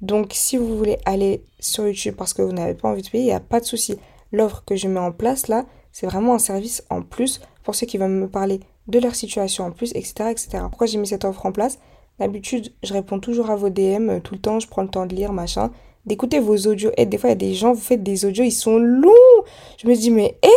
Donc 0.00 0.32
si 0.32 0.56
vous 0.56 0.76
voulez 0.76 0.98
aller 1.04 1.44
sur 1.58 1.86
YouTube 1.86 2.14
parce 2.16 2.32
que 2.32 2.42
vous 2.42 2.52
n'avez 2.52 2.74
pas 2.74 2.88
envie 2.88 3.02
de 3.02 3.08
payer, 3.08 3.24
il 3.24 3.28
n'y 3.28 3.32
a 3.32 3.40
pas 3.40 3.60
de 3.60 3.64
souci. 3.64 3.96
L'offre 4.30 4.62
que 4.64 4.76
je 4.76 4.86
mets 4.86 5.00
en 5.00 5.10
place 5.10 5.48
là, 5.48 5.66
c'est 5.90 6.06
vraiment 6.06 6.34
un 6.34 6.38
service 6.38 6.84
en 6.90 7.02
plus 7.02 7.40
pour 7.64 7.74
ceux 7.74 7.86
qui 7.86 7.98
veulent 7.98 8.10
me 8.10 8.28
parler 8.28 8.60
de 8.88 8.98
leur 8.98 9.14
situation 9.14 9.64
en 9.64 9.70
plus, 9.70 9.92
etc. 9.92 10.30
etc. 10.30 10.48
Pourquoi 10.68 10.86
j'ai 10.86 10.98
mis 10.98 11.06
cette 11.06 11.24
offre 11.24 11.46
en 11.46 11.52
place? 11.52 11.78
D'habitude, 12.18 12.72
je 12.82 12.92
réponds 12.92 13.20
toujours 13.20 13.50
à 13.50 13.56
vos 13.56 13.68
DM 13.68 14.10
euh, 14.10 14.20
tout 14.20 14.34
le 14.34 14.40
temps, 14.40 14.58
je 14.58 14.66
prends 14.66 14.82
le 14.82 14.88
temps 14.88 15.06
de 15.06 15.14
lire, 15.14 15.32
machin, 15.32 15.70
d'écouter 16.04 16.40
vos 16.40 16.56
audios. 16.66 16.90
Et 16.96 17.06
des 17.06 17.16
fois, 17.16 17.28
il 17.28 17.32
y 17.32 17.34
a 17.34 17.36
des 17.36 17.54
gens, 17.54 17.72
vous 17.72 17.80
faites 17.80 18.02
des 18.02 18.24
audios, 18.24 18.44
ils 18.44 18.50
sont 18.50 18.78
longs. 18.78 19.44
Je 19.80 19.86
me 19.86 19.94
dis, 19.94 20.10
mais 20.10 20.36
hé 20.42 20.50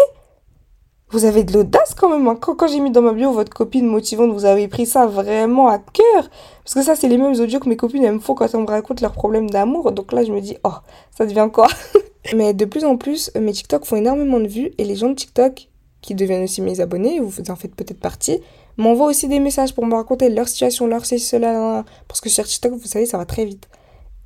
vous 1.11 1.25
avez 1.25 1.43
de 1.43 1.51
l'audace 1.51 1.93
quand 1.93 2.09
même. 2.09 2.27
Hein. 2.27 2.37
Quand, 2.39 2.67
j'ai 2.67 2.79
mis 2.79 2.89
dans 2.89 3.01
ma 3.01 3.11
bio 3.11 3.31
votre 3.31 3.53
copine 3.53 3.85
motivante, 3.85 4.31
vous 4.31 4.45
avez 4.45 4.67
pris 4.67 4.85
ça 4.85 5.05
vraiment 5.05 5.67
à 5.67 5.77
cœur. 5.77 6.29
Parce 6.63 6.73
que 6.73 6.81
ça, 6.81 6.95
c'est 6.95 7.09
les 7.09 7.17
mêmes 7.17 7.37
audios 7.39 7.59
que 7.59 7.67
mes 7.67 7.75
copines 7.75 8.03
elles 8.03 8.13
me 8.13 8.19
font 8.19 8.33
quand 8.33 8.53
on 8.55 8.61
me 8.61 8.67
raconte 8.67 9.01
leurs 9.01 9.11
problèmes 9.11 9.49
d'amour. 9.49 9.91
Donc 9.91 10.13
là, 10.13 10.23
je 10.23 10.31
me 10.31 10.39
dis, 10.39 10.57
oh, 10.63 10.73
ça 11.11 11.25
devient 11.25 11.49
quoi? 11.51 11.67
Mais 12.35 12.53
de 12.53 12.65
plus 12.65 12.85
en 12.85 12.97
plus, 12.97 13.29
mes 13.39 13.51
TikTok 13.51 13.85
font 13.85 13.97
énormément 13.97 14.39
de 14.39 14.47
vues 14.47 14.71
et 14.77 14.85
les 14.85 14.95
gens 14.95 15.09
de 15.09 15.15
TikTok 15.15 15.67
qui 16.01 16.15
deviennent 16.15 16.43
aussi 16.43 16.61
mes 16.61 16.79
abonnés, 16.79 17.19
vous 17.19 17.33
en 17.49 17.55
faites 17.55 17.75
peut-être 17.75 17.99
partie, 17.99 18.39
m'envoient 18.77 19.07
aussi 19.07 19.27
des 19.27 19.39
messages 19.39 19.73
pour 19.73 19.85
me 19.85 19.95
raconter 19.95 20.29
leur 20.29 20.47
situation, 20.47 20.87
leur 20.87 21.05
c'est 21.05 21.17
cela, 21.17 21.85
parce 22.07 22.21
que 22.21 22.29
sur 22.29 22.45
TikTok, 22.45 22.73
vous 22.73 22.87
savez, 22.87 23.05
ça 23.05 23.17
va 23.17 23.25
très 23.25 23.45
vite. 23.45 23.67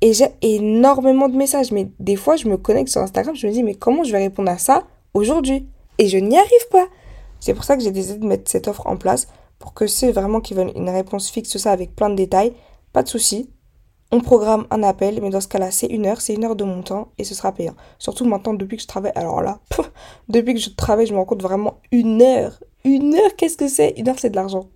Et 0.00 0.12
j'ai 0.12 0.28
énormément 0.42 1.28
de 1.28 1.36
messages, 1.36 1.72
mais 1.72 1.88
des 2.00 2.16
fois, 2.16 2.36
je 2.36 2.48
me 2.48 2.56
connecte 2.56 2.90
sur 2.90 3.00
Instagram, 3.00 3.34
je 3.34 3.46
me 3.46 3.52
dis, 3.52 3.62
mais 3.62 3.74
comment 3.74 4.04
je 4.04 4.12
vais 4.12 4.18
répondre 4.18 4.50
à 4.50 4.58
ça 4.58 4.84
aujourd'hui? 5.14 5.66
Et 5.98 6.08
je 6.08 6.18
n'y 6.18 6.36
arrive 6.36 6.68
pas. 6.70 6.86
C'est 7.40 7.54
pour 7.54 7.64
ça 7.64 7.76
que 7.76 7.82
j'ai 7.82 7.90
décidé 7.90 8.18
de 8.18 8.26
mettre 8.26 8.50
cette 8.50 8.68
offre 8.68 8.86
en 8.86 8.96
place, 8.96 9.28
pour 9.58 9.72
que 9.72 9.86
ceux 9.86 10.10
vraiment 10.12 10.40
qui 10.40 10.54
veulent 10.54 10.72
une 10.76 10.90
réponse 10.90 11.30
fixe, 11.30 11.56
ça 11.56 11.72
avec 11.72 11.96
plein 11.96 12.10
de 12.10 12.14
détails, 12.14 12.52
pas 12.92 13.02
de 13.02 13.08
soucis, 13.08 13.50
on 14.12 14.20
programme 14.20 14.66
un 14.70 14.82
appel, 14.82 15.20
mais 15.20 15.30
dans 15.30 15.40
ce 15.40 15.48
cas-là, 15.48 15.70
c'est 15.70 15.88
une 15.88 16.06
heure, 16.06 16.20
c'est 16.20 16.34
une 16.34 16.44
heure 16.44 16.56
de 16.56 16.64
mon 16.64 16.82
temps 16.82 17.12
et 17.18 17.24
ce 17.24 17.34
sera 17.34 17.52
payant. 17.52 17.74
Surtout 17.98 18.24
maintenant, 18.24 18.54
depuis 18.54 18.76
que 18.76 18.82
je 18.82 18.86
travaille, 18.86 19.12
alors 19.14 19.42
là, 19.42 19.60
depuis 20.28 20.54
que 20.54 20.60
je 20.60 20.70
travaille, 20.70 21.06
je 21.06 21.12
me 21.12 21.18
rends 21.18 21.24
compte 21.24 21.42
vraiment 21.42 21.80
une 21.90 22.22
heure. 22.22 22.62
Une 22.84 23.14
heure, 23.14 23.34
qu'est-ce 23.36 23.56
que 23.56 23.66
c'est? 23.66 23.94
Une 23.96 24.08
heure, 24.08 24.18
c'est 24.18 24.30
de 24.30 24.36
l'argent. 24.36 24.68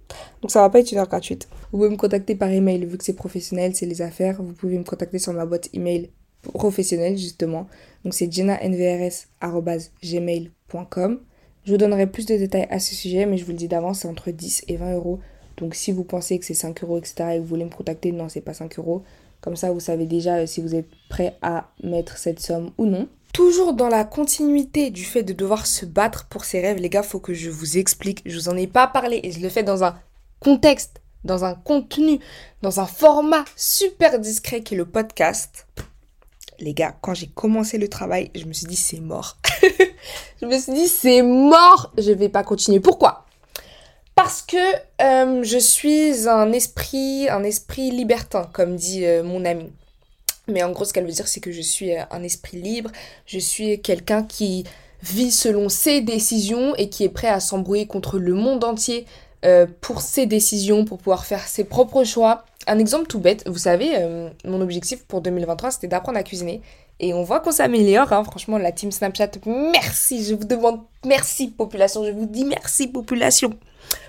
Donc 0.43 0.51
ça 0.51 0.61
va 0.61 0.69
pas 0.69 0.81
être 0.81 0.91
une 0.91 0.99
heure 0.99 1.07
gratuite. 1.07 1.49
Vous 1.71 1.79
pouvez 1.79 1.91
me 1.91 1.97
contacter 1.97 2.35
par 2.35 2.51
email, 2.51 2.85
vu 2.85 2.99
que 2.99 3.05
c'est 3.05 3.15
professionnel, 3.15 3.77
c'est 3.77 3.87
les 3.87 4.03
affaires. 4.03 4.43
Vous 4.43 4.53
pouvez 4.53 4.77
me 4.77 4.85
contacter 4.85 5.21
sur 5.21 5.33
ma 5.33 5.47
boîte 5.47 5.69
email 5.75 6.11
professionnelle, 6.55 7.17
justement. 7.17 7.69
Donc 8.05 8.15
c'est 8.15 8.33
jenanvrs.gmail.com. 8.33 11.21
Je 11.65 11.73
vous 11.73 11.79
donnerai 11.79 12.09
plus 12.09 12.27
de 12.27 12.37
détails 12.37 12.67
à 12.71 12.81
ce 12.81 12.97
sujet, 12.97 13.27
mais 13.27 13.37
je 13.37 13.45
vous 13.45 13.53
le 13.53 13.59
dis 13.59 13.69
d'avance, 13.69 14.01
c'est 14.01 14.09
entre 14.09 14.33
10 14.33 14.65
et 14.67 14.77
20 14.77 14.95
euros. 14.95 15.21
Donc 15.61 15.75
si 15.75 15.93
vous 15.93 16.05
pensez 16.05 16.39
que 16.39 16.45
c'est 16.45 16.55
5 16.55 16.83
euros, 16.83 16.99
etc., 16.99 17.15
et 17.19 17.37
que 17.37 17.41
vous 17.41 17.47
voulez 17.47 17.65
me 17.65 17.71
contacter, 17.71 18.13
non, 18.13 18.29
c'est 18.29 18.41
pas 18.41 18.55
5 18.55 18.79
euros. 18.79 19.03
Comme 19.41 19.57
ça, 19.57 19.71
vous 19.71 19.81
savez 19.81 20.07
déjà 20.07 20.37
euh, 20.37 20.47
si 20.47 20.61
vous 20.61 20.75
êtes 20.75 20.89
prêt 21.09 21.37
à 21.43 21.71
mettre 21.83 22.19
cette 22.19 22.41
somme 22.41 22.73
ou 22.79 22.87
non. 22.87 23.09
Toujours 23.33 23.75
dans 23.75 23.89
la 23.89 24.05
continuité 24.05 24.91
du 24.91 25.05
fait 25.05 25.23
de 25.23 25.33
devoir 25.33 25.67
se 25.67 25.87
battre 25.87 26.27
pour 26.27 26.45
ses 26.45 26.61
rêves, 26.61 26.79
les 26.79 26.89
gars, 26.89 27.03
faut 27.03 27.21
que 27.21 27.33
je 27.33 27.49
vous 27.49 27.79
explique. 27.79 28.23
Je 28.27 28.37
vous 28.37 28.49
en 28.49 28.57
ai 28.57 28.67
pas 28.67 28.87
parlé 28.87 29.21
et 29.23 29.31
je 29.31 29.41
le 29.41 29.49
fais 29.49 29.63
dans 29.63 29.85
un 29.85 29.99
contexte, 30.41 31.01
dans 31.25 31.45
un 31.45 31.55
contenu, 31.55 32.19
dans 32.63 32.81
un 32.81 32.87
format 32.87 33.45
super 33.57 34.19
discret 34.19 34.63
qui 34.63 34.75
est 34.75 34.79
le 34.79 34.87
podcast. 34.87 35.67
Les 36.59 36.75
gars, 36.75 36.95
quand 37.01 37.15
j'ai 37.15 37.29
commencé 37.29 37.79
le 37.79 37.89
travail, 37.89 38.31
je 38.35 38.45
me 38.45 38.53
suis 38.53 38.67
dit 38.67 38.77
c'est 38.77 39.01
mort. 39.01 39.39
je 40.43 40.47
me 40.47 40.59
suis 40.59 40.73
dit 40.73 40.89
c'est 40.89 41.23
mort, 41.23 41.93
je 41.97 42.13
vais 42.13 42.29
pas 42.29 42.43
continuer. 42.43 42.81
Pourquoi? 42.81 43.27
Que 44.51 44.57
euh, 45.01 45.45
je 45.45 45.59
suis 45.59 46.29
un 46.29 46.51
esprit, 46.51 47.29
un 47.29 47.45
esprit 47.45 47.93
libertin, 47.93 48.49
comme 48.53 48.75
dit 48.75 49.07
euh, 49.07 49.23
mon 49.23 49.45
ami. 49.45 49.71
Mais 50.49 50.65
en 50.65 50.73
gros, 50.73 50.85
ce 50.85 50.93
qu'elle 50.93 51.05
veut 51.07 51.13
dire, 51.13 51.29
c'est 51.29 51.39
que 51.39 51.53
je 51.53 51.61
suis 51.61 51.97
euh, 51.97 52.03
un 52.11 52.25
esprit 52.25 52.61
libre, 52.61 52.91
je 53.27 53.39
suis 53.39 53.81
quelqu'un 53.81 54.25
qui 54.25 54.65
vit 55.05 55.31
selon 55.31 55.69
ses 55.69 56.01
décisions 56.01 56.75
et 56.75 56.89
qui 56.89 57.05
est 57.05 57.09
prêt 57.11 57.29
à 57.29 57.39
s'embrouiller 57.39 57.87
contre 57.87 58.19
le 58.19 58.35
monde 58.35 58.65
entier 58.65 59.07
pour 59.81 60.03
ses 60.03 60.27
décisions, 60.27 60.85
pour 60.85 60.99
pouvoir 60.99 61.25
faire 61.25 61.49
ses 61.49 61.65
propres 61.65 62.05
choix. 62.05 62.45
Un 62.67 62.79
exemple 62.79 63.07
tout 63.07 63.19
bête, 63.19 63.49
vous 63.49 63.57
savez, 63.57 63.93
mon 64.45 64.61
objectif 64.61 65.03
pour 65.05 65.23
2023, 65.23 65.71
c'était 65.71 65.89
d'apprendre 65.89 66.19
à 66.19 66.23
cuisiner. 66.23 66.61
Et 66.99 67.15
on 67.15 67.23
voit 67.23 67.41
qu'on 67.41 67.51
s'améliore, 67.51 68.13
hein. 68.13 68.23
franchement, 68.23 68.59
la 68.59 68.71
team 68.71 68.93
Snapchat, 68.93 69.31
merci, 69.47 70.23
je 70.23 70.35
vous 70.35 70.45
demande 70.45 70.83
merci 71.07 71.49
population, 71.49 72.05
je 72.05 72.11
vous 72.11 72.27
dis 72.27 72.45
merci 72.45 72.89
population 72.89 73.55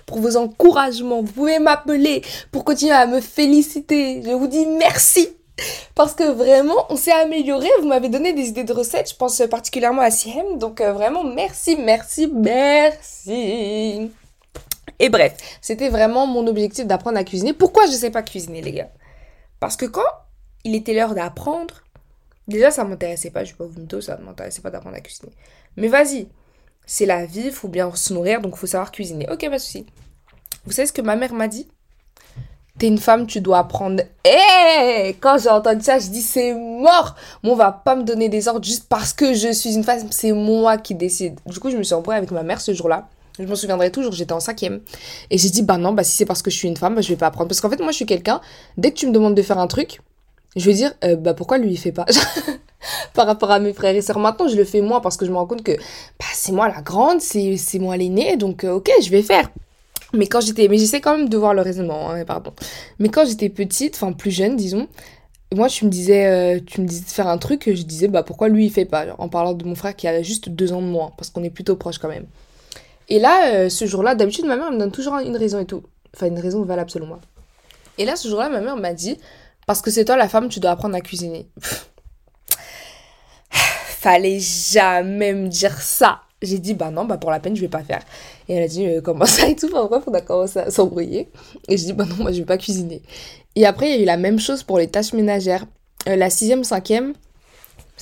pour 0.06 0.18
vos 0.20 0.36
encouragements. 0.36 1.22
Vous 1.22 1.32
pouvez 1.32 1.58
m'appeler 1.58 2.22
pour 2.50 2.64
continuer 2.64 2.92
à 2.92 3.06
me 3.06 3.20
féliciter. 3.20 4.22
Je 4.24 4.30
vous 4.30 4.46
dis 4.46 4.66
merci. 4.66 5.28
Parce 5.94 6.14
que 6.14 6.24
vraiment, 6.24 6.86
on 6.88 6.96
s'est 6.96 7.12
amélioré. 7.12 7.68
Vous 7.80 7.88
m'avez 7.88 8.08
donné 8.08 8.32
des 8.32 8.48
idées 8.48 8.64
de 8.64 8.72
recettes. 8.72 9.10
Je 9.10 9.16
pense 9.16 9.42
particulièrement 9.50 10.02
à 10.02 10.10
Siem. 10.10 10.58
Donc 10.58 10.80
euh, 10.80 10.92
vraiment, 10.92 11.24
merci, 11.24 11.76
merci, 11.76 12.26
merci. 12.32 14.10
Et 14.98 15.08
bref, 15.08 15.34
c'était 15.60 15.88
vraiment 15.88 16.26
mon 16.26 16.46
objectif 16.46 16.86
d'apprendre 16.86 17.18
à 17.18 17.24
cuisiner. 17.24 17.52
Pourquoi 17.52 17.86
je 17.86 17.92
ne 17.92 17.96
sais 17.96 18.10
pas 18.10 18.22
cuisiner, 18.22 18.62
les 18.62 18.72
gars? 18.72 18.90
Parce 19.60 19.76
que 19.76 19.86
quand 19.86 20.00
il 20.64 20.74
était 20.74 20.94
l'heure 20.94 21.14
d'apprendre, 21.14 21.82
déjà 22.48 22.70
ça 22.70 22.84
m'intéressait 22.84 23.30
pas. 23.30 23.44
Je 23.44 23.52
vais 23.52 23.58
pas 23.58 23.64
vous 23.64 23.80
mentir, 23.80 24.02
ça 24.02 24.16
m'intéressait 24.16 24.62
pas 24.62 24.70
d'apprendre 24.70 24.96
à 24.96 25.00
cuisiner. 25.00 25.32
Mais 25.76 25.88
vas-y, 25.88 26.28
c'est 26.86 27.06
la 27.06 27.26
vie, 27.26 27.46
il 27.46 27.52
faut 27.52 27.68
bien 27.68 27.94
se 27.94 28.12
nourrir, 28.12 28.40
donc 28.40 28.56
faut 28.56 28.66
savoir 28.66 28.92
cuisiner. 28.92 29.28
Ok, 29.30 29.40
pas 29.40 29.56
de 29.56 29.58
souci. 29.58 29.86
Vous 30.64 30.72
savez 30.72 30.86
ce 30.86 30.92
que 30.92 31.02
ma 31.02 31.16
mère 31.16 31.32
m'a 31.32 31.48
dit? 31.48 31.68
T'es 32.78 32.86
une 32.86 32.98
femme, 32.98 33.26
tu 33.26 33.40
dois 33.40 33.58
apprendre. 33.58 34.02
Eh 34.24 35.16
Quand 35.20 35.38
j'ai 35.38 35.50
entendu 35.50 35.82
ça, 35.82 35.98
je 35.98 36.08
dis 36.08 36.22
c'est 36.22 36.54
mort. 36.54 37.16
Moi, 37.42 37.52
on 37.52 37.56
va 37.56 37.70
pas 37.70 37.96
me 37.96 38.02
donner 38.02 38.28
des 38.28 38.48
ordres 38.48 38.64
juste 38.64 38.86
parce 38.88 39.12
que 39.12 39.34
je 39.34 39.52
suis 39.52 39.74
une 39.74 39.84
femme. 39.84 40.00
C'est 40.10 40.32
moi 40.32 40.78
qui 40.78 40.94
décide. 40.94 41.38
Du 41.46 41.58
coup, 41.60 41.70
je 41.70 41.76
me 41.76 41.82
suis 41.82 41.94
embrouillée 41.94 42.18
avec 42.18 42.30
ma 42.30 42.42
mère 42.42 42.60
ce 42.60 42.72
jour-là. 42.72 43.08
Je 43.38 43.44
m'en 43.44 43.54
souviendrai 43.54 43.90
toujours, 43.90 44.12
j'étais 44.12 44.32
en 44.32 44.40
cinquième. 44.40 44.80
Et 45.30 45.38
j'ai 45.38 45.50
dit, 45.50 45.62
bah 45.62 45.78
non, 45.78 45.92
bah 45.92 46.04
si 46.04 46.12
c'est 46.12 46.26
parce 46.26 46.42
que 46.42 46.50
je 46.50 46.56
suis 46.56 46.68
une 46.68 46.76
femme, 46.76 46.94
bah, 46.94 47.00
je 47.00 47.08
vais 47.08 47.16
pas 47.16 47.26
apprendre. 47.26 47.48
Parce 47.48 47.60
qu'en 47.60 47.70
fait, 47.70 47.80
moi, 47.80 47.90
je 47.90 47.96
suis 47.96 48.06
quelqu'un, 48.06 48.40
dès 48.76 48.90
que 48.90 48.96
tu 48.96 49.06
me 49.06 49.12
demandes 49.12 49.34
de 49.34 49.42
faire 49.42 49.58
un 49.58 49.66
truc, 49.66 50.00
je 50.56 50.66
vais 50.66 50.74
dire, 50.74 50.92
euh, 51.04 51.16
bah 51.16 51.34
pourquoi 51.34 51.58
lui, 51.58 51.72
il 51.72 51.78
fait 51.78 51.92
pas 51.92 52.06
Par 53.14 53.26
rapport 53.26 53.50
à 53.50 53.60
mes 53.60 53.72
frères 53.72 53.94
et 53.94 54.02
sœurs, 54.02 54.18
maintenant, 54.18 54.48
je 54.48 54.56
le 54.56 54.64
fais 54.64 54.80
moi 54.80 55.00
parce 55.00 55.16
que 55.16 55.24
je 55.24 55.30
me 55.30 55.36
rends 55.36 55.46
compte 55.46 55.62
que 55.62 55.72
bah, 55.72 56.26
c'est 56.34 56.52
moi 56.52 56.68
la 56.68 56.82
grande, 56.82 57.20
c'est 57.20 57.78
moi 57.78 57.96
l'aînée, 57.96 58.36
donc 58.36 58.64
euh, 58.64 58.74
ok, 58.74 58.90
je 59.02 59.10
vais 59.10 59.22
faire. 59.22 59.50
Mais 60.14 60.26
quand 60.26 60.40
j'étais, 60.40 60.68
mais 60.68 60.76
j'essaie 60.76 61.00
quand 61.00 61.16
même 61.16 61.28
de 61.28 61.36
voir 61.36 61.54
le 61.54 61.62
raisonnement, 61.62 62.10
hein, 62.10 62.24
pardon. 62.24 62.52
Mais 62.98 63.08
quand 63.08 63.24
j'étais 63.26 63.48
petite, 63.48 63.94
enfin 63.94 64.12
plus 64.12 64.30
jeune, 64.30 64.56
disons, 64.56 64.88
moi, 65.54 65.68
tu 65.68 65.84
me 65.84 65.90
disais, 65.90 66.26
euh, 66.26 66.60
tu 66.64 66.80
me 66.80 66.86
disais 66.86 67.04
de 67.04 67.10
faire 67.10 67.28
un 67.28 67.38
truc, 67.38 67.62
je 67.66 67.82
disais, 67.82 68.08
bah 68.08 68.22
pourquoi 68.22 68.48
lui 68.48 68.66
il 68.66 68.70
fait 68.70 68.84
pas 68.84 69.06
En 69.18 69.28
parlant 69.28 69.54
de 69.54 69.64
mon 69.64 69.74
frère 69.74 69.96
qui 69.96 70.06
a 70.08 70.22
juste 70.22 70.48
deux 70.48 70.72
ans 70.72 70.82
de 70.82 70.86
moins, 70.86 71.12
parce 71.16 71.30
qu'on 71.30 71.44
est 71.44 71.50
plutôt 71.50 71.76
proches 71.76 71.98
quand 71.98 72.08
même. 72.08 72.26
Et 73.08 73.18
là, 73.18 73.68
ce 73.68 73.86
jour-là, 73.86 74.14
d'habitude, 74.14 74.46
ma 74.46 74.56
mère 74.56 74.70
me 74.70 74.78
donne 74.78 74.92
toujours 74.92 75.14
une 75.18 75.36
raison 75.36 75.58
et 75.60 75.66
tout. 75.66 75.82
Enfin, 76.14 76.26
une 76.26 76.38
raison 76.38 76.62
valable 76.62 76.90
selon 76.90 77.06
moi. 77.06 77.20
Et 77.98 78.04
là, 78.04 78.16
ce 78.16 78.28
jour-là, 78.28 78.48
ma 78.48 78.60
mère 78.60 78.76
m'a 78.76 78.94
dit, 78.94 79.18
parce 79.66 79.80
que 79.82 79.90
c'est 79.90 80.04
toi 80.04 80.16
la 80.16 80.28
femme, 80.28 80.48
tu 80.48 80.60
dois 80.60 80.72
apprendre 80.72 80.94
à 80.94 81.00
cuisiner. 81.00 81.48
Fallait 83.50 84.40
jamais 84.40 85.32
me 85.32 85.48
dire 85.48 85.80
ça. 85.80 86.22
J'ai 86.42 86.58
dit, 86.58 86.74
bah 86.74 86.90
non, 86.90 87.04
bah 87.04 87.18
pour 87.18 87.30
la 87.30 87.38
peine, 87.38 87.54
je 87.54 87.60
vais 87.60 87.68
pas 87.68 87.84
faire. 87.84 88.02
Et 88.48 88.54
elle 88.54 88.64
a 88.64 88.68
dit, 88.68 88.84
euh, 88.86 89.00
comment 89.00 89.26
ça 89.26 89.46
et 89.46 89.54
tout, 89.54 89.68
enfin 89.72 89.86
bref, 89.86 90.02
on 90.06 90.14
a 90.14 90.20
commencé 90.20 90.58
à 90.58 90.70
s'embrouiller. 90.70 91.30
Et 91.68 91.76
je 91.76 91.84
dis, 91.84 91.92
bah 91.92 92.04
non, 92.04 92.16
moi 92.16 92.32
je 92.32 92.38
vais 92.38 92.44
pas 92.44 92.58
cuisiner. 92.58 93.00
Et 93.54 93.64
après, 93.64 93.88
il 93.88 93.96
y 93.96 93.98
a 93.98 94.02
eu 94.02 94.06
la 94.06 94.16
même 94.16 94.40
chose 94.40 94.64
pour 94.64 94.78
les 94.78 94.88
tâches 94.88 95.12
ménagères. 95.12 95.66
Euh, 96.08 96.16
la 96.16 96.30
sixième, 96.30 96.64
cinquième, 96.64 97.14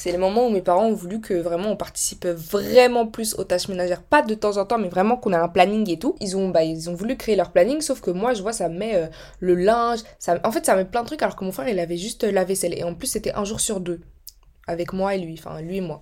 c'est 0.01 0.13
le 0.13 0.19
moment 0.19 0.47
où 0.47 0.51
mes 0.51 0.63
parents 0.63 0.87
ont 0.87 0.95
voulu 0.95 1.21
que 1.21 1.35
vraiment 1.35 1.73
on 1.73 1.77
participe 1.77 2.27
vraiment 2.27 3.07
plus 3.07 3.35
aux 3.35 3.45
tâches 3.45 3.69
ménagères. 3.69 4.01
Pas 4.01 4.23
de 4.23 4.33
temps 4.33 4.57
en 4.57 4.65
temps, 4.65 4.79
mais 4.79 4.89
vraiment 4.89 5.19
qu'on 5.19 5.35
a 5.35 5.39
un 5.39 5.49
planning 5.49 5.91
et 5.91 5.99
tout. 5.99 6.17
Ils 6.21 6.39
ont, 6.39 6.49
bah, 6.49 6.65
ils 6.65 6.89
ont 6.89 6.95
voulu 6.95 7.19
créer 7.19 7.37
leur 7.37 7.51
planning, 7.53 7.83
sauf 7.83 8.01
que 8.01 8.11
moi, 8.11 8.33
je 8.33 8.41
vois, 8.41 8.55
ça 8.55 8.71
met 8.71 8.95
euh, 8.95 9.09
le 9.41 9.55
linge. 9.55 9.99
En 10.43 10.53
fait, 10.53 10.65
ça 10.65 10.75
met 10.75 10.87
plein 10.87 11.03
de 11.03 11.07
trucs, 11.07 11.21
alors 11.21 11.37
que 11.37 11.45
mon 11.45 11.53
frère, 11.53 11.69
il 11.69 11.79
avait 11.79 11.99
juste 11.99 12.25
la 12.25 12.45
vaisselle. 12.45 12.73
Et 12.79 12.83
en 12.83 12.95
plus, 12.95 13.09
c'était 13.09 13.35
un 13.35 13.45
jour 13.45 13.61
sur 13.61 13.79
deux. 13.79 14.01
Avec 14.67 14.95
moi 14.95 15.15
et 15.15 15.19
lui. 15.19 15.35
Enfin, 15.39 15.61
lui 15.61 15.77
et 15.77 15.81
moi. 15.83 16.01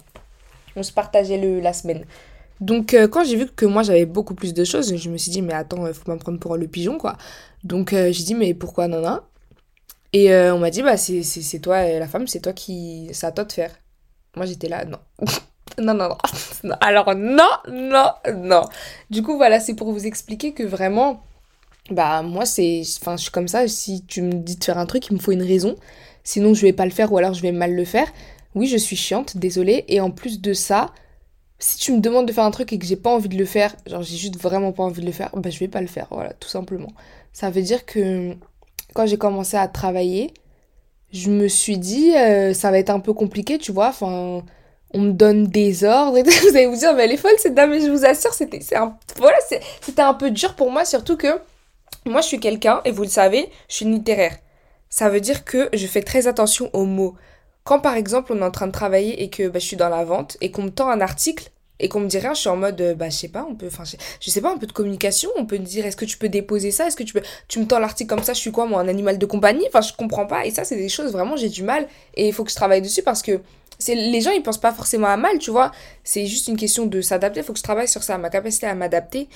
On 0.77 0.85
se 0.85 0.93
partageait 0.93 1.39
le, 1.39 1.59
la 1.59 1.73
semaine. 1.73 2.05
Donc, 2.61 2.95
euh, 2.95 3.09
quand 3.09 3.25
j'ai 3.25 3.35
vu 3.35 3.47
que 3.47 3.67
moi, 3.67 3.83
j'avais 3.83 4.07
beaucoup 4.07 4.37
plus 4.37 4.55
de 4.55 4.63
choses, 4.63 4.95
je 4.97 5.11
me 5.11 5.17
suis 5.17 5.33
dit, 5.33 5.43
mais 5.43 5.55
attends, 5.55 5.93
faut 5.93 6.05
pas 6.05 6.15
me 6.15 6.21
prendre 6.21 6.39
pour 6.39 6.57
le 6.57 6.69
pigeon, 6.69 6.99
quoi. 6.99 7.17
Donc, 7.65 7.91
j'ai 7.91 8.23
dit, 8.23 8.37
mais 8.37 8.55
pourquoi 8.55 8.87
nana? 8.87 9.25
Et 10.13 10.33
euh, 10.33 10.55
on 10.55 10.59
m'a 10.59 10.71
dit, 10.71 10.83
bah, 10.83 10.97
c'est 10.97 11.59
toi, 11.61 11.77
euh, 11.77 11.99
la 11.99 12.09
femme, 12.09 12.27
c'est 12.27 12.41
toi 12.41 12.53
qui. 12.53 13.09
C'est 13.13 13.27
à 13.27 13.33
toi 13.33 13.45
de 13.45 13.53
faire. 13.53 13.73
Moi, 14.39 14.47
j'étais 14.47 14.69
là, 14.69 14.87
non. 14.87 14.99
non, 15.79 15.93
non, 15.93 16.09
non. 16.09 16.75
Alors, 16.81 17.15
non, 17.15 17.51
non, 17.71 18.07
non. 18.35 18.63
Du 19.11 19.23
coup, 19.23 19.37
voilà, 19.37 19.61
c'est 19.61 19.75
pour 19.75 19.93
vous 19.93 20.07
expliquer 20.07 20.55
que 20.55 20.63
vraiment, 20.63 21.23
bah, 21.91 22.23
moi, 22.23 22.47
c'est. 22.47 22.83
Enfin, 23.01 23.17
je 23.17 23.23
suis 23.23 23.31
comme 23.31 23.49
ça. 23.49 23.69
Si 23.69 24.05
tu 24.07 24.23
me 24.23 24.33
dis 24.33 24.57
de 24.57 24.65
faire 24.65 24.79
un 24.79 24.87
truc, 24.87 25.07
il 25.11 25.15
me 25.15 25.19
faut 25.19 25.33
une 25.33 25.43
raison. 25.43 25.77
Sinon, 26.25 26.55
je 26.55 26.63
vais 26.63 26.73
pas 26.73 26.87
le 26.87 26.91
faire 26.91 27.13
ou 27.13 27.19
alors 27.19 27.35
je 27.35 27.43
vais 27.43 27.53
mal 27.53 27.75
le 27.75 27.85
faire. 27.85 28.07
Oui, 28.55 28.67
je 28.67 28.77
suis 28.77 28.97
chiante, 28.97 29.37
désolée. 29.37 29.85
Et 29.89 30.01
en 30.01 30.11
plus 30.11 30.41
de 30.41 30.53
ça, 30.53 30.91
si 31.59 31.79
tu 31.79 31.93
me 31.93 32.01
demandes 32.01 32.27
de 32.27 32.33
faire 32.33 32.45
un 32.45 32.51
truc 32.51 32.73
et 32.73 32.79
que 32.79 32.87
j'ai 32.87 32.97
pas 32.97 33.11
envie 33.11 33.29
de 33.29 33.37
le 33.37 33.45
faire, 33.45 33.75
genre 33.87 34.03
j'ai 34.03 34.17
juste 34.17 34.37
vraiment 34.41 34.73
pas 34.73 34.85
envie 34.85 35.01
de 35.01 35.07
le 35.07 35.13
faire, 35.13 35.31
bah 35.35 35.51
je 35.51 35.59
vais 35.59 35.69
pas 35.69 35.81
le 35.81 35.87
faire, 35.87 36.07
voilà, 36.11 36.33
tout 36.35 36.49
simplement. 36.49 36.89
Ça 37.33 37.51
veut 37.51 37.63
dire 37.63 37.85
que 37.85 38.35
quand 38.95 39.07
j'ai 39.07 39.19
commencé 39.19 39.57
à 39.57 39.69
travailler, 39.69 40.33
je 41.13 41.31
me 41.31 41.49
suis 41.49 41.79
dit, 41.79 42.15
euh, 42.17 42.53
ça 42.55 42.71
va 42.71 42.79
être 42.79 42.91
un 42.91 43.01
peu 43.01 43.13
compliqué, 43.13 43.59
tu 43.59 43.73
vois. 43.73 43.89
Enfin, 43.89 44.43
on 44.95 45.01
me 45.01 45.13
donne 45.13 45.47
des 45.47 45.85
ordres 45.85 46.19
et 46.19 46.23
vous 46.25 46.49
allez 46.49 46.67
vous 46.67 46.77
dire, 46.77 46.95
mais 46.95 47.05
elle 47.05 47.13
est 47.13 47.17
folle 47.17 47.33
cette 47.39 47.55
dame, 47.55 47.71
mais 47.71 47.81
je 47.81 47.91
vous 47.91 48.05
assure, 48.05 48.33
c'était 48.35 48.61
un, 48.77 48.97
voilà, 49.17 49.37
c'était 49.81 50.03
un 50.03 50.15
peu 50.15 50.31
dur 50.31 50.55
pour 50.55 50.71
moi, 50.71 50.85
surtout 50.85 51.17
que 51.17 51.39
moi, 52.07 52.21
je 52.21 52.27
suis 52.27 52.41
quelqu'un, 52.41 52.81
et 52.85 52.91
vous 52.91 53.03
le 53.03 53.09
savez, 53.09 53.51
je 53.69 53.77
suis 53.77 53.85
littéraire. 53.85 54.37
Ça 54.89 55.09
veut 55.11 55.21
dire 55.21 55.45
que 55.45 55.69
je 55.73 55.87
fais 55.87 56.03
très 56.03 56.27
attention 56.27 56.71
aux 56.73 56.87
mots. 56.87 57.15
Quand 57.65 57.81
par 57.81 57.97
exemple, 57.97 58.33
on 58.33 58.41
est 58.41 58.45
en 58.45 58.51
train 58.51 58.67
de 58.67 58.73
travailler 58.73 59.23
et 59.23 59.29
que 59.29 59.49
bah, 59.49 59.59
je 59.59 59.67
suis 59.67 59.77
dans 59.77 59.91
la 59.91 60.05
vente 60.05 60.39
et 60.41 60.51
qu'on 60.51 60.63
me 60.63 60.71
tend 60.71 60.89
un 60.89 61.03
article, 61.03 61.51
et 61.81 61.89
qu'on 61.89 62.01
me 62.01 62.09
dit 62.09 62.19
rien, 62.19 62.35
je 62.35 62.41
suis 62.41 62.49
en 62.49 62.57
mode, 62.57 62.81
euh, 62.81 62.95
bah, 62.95 63.09
je 63.09 63.17
sais 63.17 63.29
pas, 63.29 63.47
on 63.49 63.55
peut, 63.55 63.69
enfin, 63.69 63.85
je, 63.85 64.31
sais 64.31 64.41
pas, 64.41 64.53
un 64.53 64.59
peu 64.59 64.67
de 64.67 64.73
communication, 64.73 65.31
on 65.37 65.47
peut 65.47 65.59
me 65.59 65.65
dire, 65.65 65.87
est-ce 65.87 65.97
que 65.97 66.05
tu 66.05 66.19
peux 66.19 66.29
déposer 66.29 66.71
ça, 66.71 66.87
est-ce 66.87 66.97
que 66.97 67.03
tu 67.03 67.13
peux, 67.13 67.23
tu 67.47 67.61
me 67.61 67.67
tends 67.67 67.79
l'article 67.79 68.09
comme 68.09 68.25
ça, 68.25 68.33
je 68.33 68.41
suis 68.41 68.53
quoi, 68.53 68.67
moi, 68.67 68.81
un 68.81 68.89
animal 68.89 69.19
de 69.19 69.27
compagnie, 69.27 69.65
enfin, 69.69 69.81
je 69.81 69.93
comprends 69.93 70.27
pas, 70.27 70.47
et 70.47 70.51
ça, 70.51 70.65
c'est 70.65 70.77
des 70.77 70.89
choses, 70.89 71.13
vraiment, 71.13 71.37
j'ai 71.37 71.49
du 71.49 71.63
mal, 71.63 71.87
et 72.15 72.29
il 72.29 72.33
faut 72.33 72.45
que 72.45 72.51
je 72.51 72.57
travaille 72.57 72.83
dessus 72.83 73.03
parce 73.03 73.23
que 73.23 73.41
c'est, 73.79 73.95
les 73.95 74.21
gens, 74.21 74.33
ils 74.33 74.43
pensent 74.43 74.61
pas 74.61 74.73
forcément 74.73 75.07
à 75.07 75.17
mal, 75.17 75.39
tu 75.39 75.51
vois, 75.51 75.71
c'est 76.03 76.27
juste 76.27 76.49
une 76.49 76.57
question 76.57 76.87
de 76.87 77.01
s'adapter, 77.01 77.41
il 77.41 77.43
faut 77.45 77.53
que 77.53 77.59
je 77.59 77.65
travaille 77.65 77.89
sur 77.89 78.03
ça, 78.03 78.19
ma 78.19 78.31
capacité 78.31 78.67
à 78.67 78.75
m'adapter, 78.75 79.29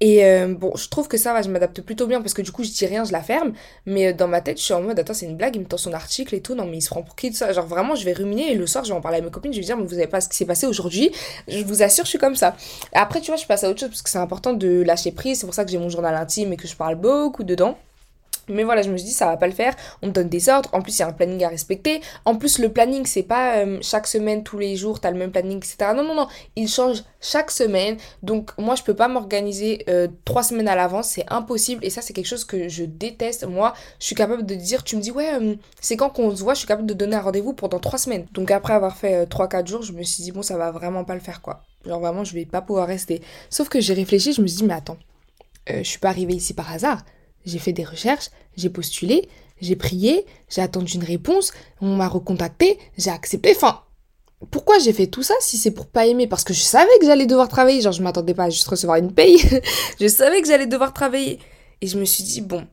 et 0.00 0.24
euh, 0.24 0.54
bon, 0.54 0.72
je 0.76 0.88
trouve 0.88 1.08
que 1.08 1.16
ça 1.16 1.32
va, 1.32 1.42
je 1.42 1.48
m'adapte 1.50 1.80
plutôt 1.80 2.06
bien 2.06 2.20
parce 2.20 2.34
que 2.34 2.42
du 2.42 2.52
coup, 2.52 2.62
je 2.62 2.70
dis 2.70 2.86
rien, 2.86 3.04
je 3.04 3.12
la 3.12 3.22
ferme. 3.22 3.52
Mais 3.86 4.08
euh, 4.08 4.12
dans 4.12 4.28
ma 4.28 4.40
tête, 4.40 4.58
je 4.58 4.62
suis 4.62 4.74
en 4.74 4.80
mode, 4.80 4.98
attends, 4.98 5.14
c'est 5.14 5.26
une 5.26 5.36
blague, 5.36 5.56
il 5.56 5.60
me 5.60 5.66
tend 5.66 5.76
son 5.76 5.92
article 5.92 6.34
et 6.34 6.40
tout. 6.40 6.54
Non, 6.54 6.66
mais 6.66 6.78
il 6.78 6.82
se 6.82 6.90
prend 6.90 7.02
pour 7.02 7.16
qui 7.16 7.30
de 7.30 7.36
ça? 7.36 7.52
Genre 7.52 7.66
vraiment, 7.66 7.94
je 7.96 8.04
vais 8.04 8.12
ruminer 8.12 8.52
et 8.52 8.54
le 8.54 8.66
soir, 8.66 8.84
je 8.84 8.92
vais 8.92 8.96
en 8.96 9.00
parler 9.00 9.18
à 9.18 9.20
mes 9.20 9.30
copines, 9.30 9.52
je 9.52 9.58
vais 9.58 9.64
dire, 9.64 9.76
mais 9.76 9.84
vous 9.84 9.90
savez 9.90 10.06
pas 10.06 10.20
ce 10.20 10.28
qui 10.28 10.36
s'est 10.36 10.46
passé 10.46 10.66
aujourd'hui? 10.66 11.10
Je 11.48 11.64
vous 11.64 11.82
assure, 11.82 12.04
je 12.04 12.10
suis 12.10 12.18
comme 12.18 12.36
ça. 12.36 12.56
Après, 12.92 13.20
tu 13.20 13.30
vois, 13.30 13.36
je 13.36 13.46
passe 13.46 13.64
à 13.64 13.70
autre 13.70 13.80
chose 13.80 13.88
parce 13.88 14.02
que 14.02 14.10
c'est 14.10 14.18
important 14.18 14.52
de 14.52 14.82
lâcher 14.82 15.12
prise. 15.12 15.40
C'est 15.40 15.46
pour 15.46 15.54
ça 15.54 15.64
que 15.64 15.70
j'ai 15.70 15.78
mon 15.78 15.88
journal 15.88 16.14
intime 16.14 16.52
et 16.52 16.56
que 16.56 16.68
je 16.68 16.76
parle 16.76 16.94
beaucoup 16.96 17.44
dedans. 17.44 17.76
Mais 18.48 18.64
voilà, 18.64 18.82
je 18.82 18.90
me 18.90 18.96
suis 18.96 19.08
dit, 19.08 19.14
ça 19.14 19.26
va 19.26 19.36
pas 19.36 19.46
le 19.46 19.52
faire. 19.52 19.74
On 20.02 20.08
me 20.08 20.12
donne 20.12 20.28
des 20.28 20.48
ordres. 20.48 20.70
En 20.72 20.82
plus, 20.82 20.98
il 20.98 21.00
y 21.00 21.02
a 21.02 21.08
un 21.08 21.12
planning 21.12 21.44
à 21.44 21.48
respecter. 21.48 22.00
En 22.24 22.36
plus, 22.36 22.58
le 22.58 22.70
planning, 22.70 23.06
c'est 23.06 23.22
pas 23.22 23.58
euh, 23.58 23.78
chaque 23.82 24.06
semaine, 24.06 24.42
tous 24.42 24.58
les 24.58 24.76
jours, 24.76 25.00
t'as 25.00 25.10
le 25.10 25.18
même 25.18 25.30
planning, 25.30 25.58
etc. 25.58 25.92
Non, 25.94 26.02
non, 26.02 26.14
non. 26.14 26.28
Il 26.56 26.68
change 26.68 27.04
chaque 27.20 27.50
semaine. 27.50 27.96
Donc, 28.22 28.50
moi, 28.58 28.74
je 28.74 28.82
peux 28.82 28.94
pas 28.94 29.08
m'organiser 29.08 29.84
euh, 29.88 30.08
trois 30.24 30.42
semaines 30.42 30.68
à 30.68 30.76
l'avance. 30.76 31.08
C'est 31.08 31.26
impossible. 31.28 31.84
Et 31.84 31.90
ça, 31.90 32.02
c'est 32.02 32.12
quelque 32.12 32.26
chose 32.26 32.44
que 32.44 32.68
je 32.68 32.84
déteste. 32.84 33.46
Moi, 33.46 33.74
je 34.00 34.06
suis 34.06 34.14
capable 34.14 34.44
de 34.44 34.54
dire, 34.54 34.84
tu 34.84 34.96
me 34.96 35.00
dis, 35.00 35.10
ouais, 35.10 35.34
euh, 35.34 35.54
c'est 35.80 35.96
quand 35.96 36.10
qu'on 36.10 36.34
se 36.34 36.42
voit, 36.42 36.54
je 36.54 36.60
suis 36.60 36.68
capable 36.68 36.88
de 36.88 36.94
donner 36.94 37.16
un 37.16 37.20
rendez-vous 37.20 37.52
pendant 37.52 37.78
trois 37.78 37.98
semaines. 37.98 38.26
Donc, 38.32 38.50
après 38.50 38.74
avoir 38.74 38.96
fait 38.96 39.26
trois, 39.26 39.48
quatre 39.48 39.66
jours, 39.66 39.82
je 39.82 39.92
me 39.92 40.02
suis 40.02 40.22
dit, 40.22 40.32
bon, 40.32 40.42
ça 40.42 40.56
va 40.56 40.70
vraiment 40.70 41.04
pas 41.04 41.14
le 41.14 41.20
faire, 41.20 41.42
quoi. 41.42 41.62
Genre, 41.86 42.00
vraiment, 42.00 42.24
je 42.24 42.34
vais 42.34 42.44
pas 42.44 42.60
pouvoir 42.60 42.86
rester. 42.86 43.22
Sauf 43.50 43.68
que 43.68 43.80
j'ai 43.80 43.94
réfléchi, 43.94 44.32
je 44.32 44.42
me 44.42 44.46
suis 44.46 44.58
dit, 44.58 44.64
mais 44.64 44.74
attends, 44.74 44.98
je 45.68 45.82
suis 45.82 45.98
pas 45.98 46.08
arrivée 46.08 46.34
ici 46.34 46.54
par 46.54 46.72
hasard 46.72 47.02
j'ai 47.48 47.58
fait 47.58 47.72
des 47.72 47.84
recherches, 47.84 48.30
j'ai 48.56 48.70
postulé, 48.70 49.28
j'ai 49.60 49.76
prié, 49.76 50.24
j'ai 50.48 50.60
attendu 50.60 50.94
une 50.94 51.04
réponse, 51.04 51.52
on 51.80 51.96
m'a 51.96 52.08
recontacté, 52.08 52.78
j'ai 52.96 53.10
accepté. 53.10 53.52
Enfin, 53.56 53.82
pourquoi 54.50 54.78
j'ai 54.78 54.92
fait 54.92 55.08
tout 55.08 55.22
ça 55.22 55.34
si 55.40 55.56
c'est 55.56 55.72
pour 55.72 55.86
pas 55.86 56.06
aimer? 56.06 56.26
Parce 56.26 56.44
que 56.44 56.54
je 56.54 56.60
savais 56.60 56.90
que 57.00 57.06
j'allais 57.06 57.26
devoir 57.26 57.48
travailler. 57.48 57.80
Genre, 57.80 57.92
je 57.92 58.02
m'attendais 58.02 58.34
pas 58.34 58.44
à 58.44 58.50
juste 58.50 58.68
recevoir 58.68 58.98
une 58.98 59.12
paye. 59.12 59.38
je 60.00 60.06
savais 60.06 60.40
que 60.40 60.46
j'allais 60.46 60.66
devoir 60.66 60.92
travailler. 60.92 61.40
Et 61.80 61.86
je 61.86 61.98
me 61.98 62.04
suis 62.04 62.22
dit, 62.22 62.40
bon, 62.40 62.66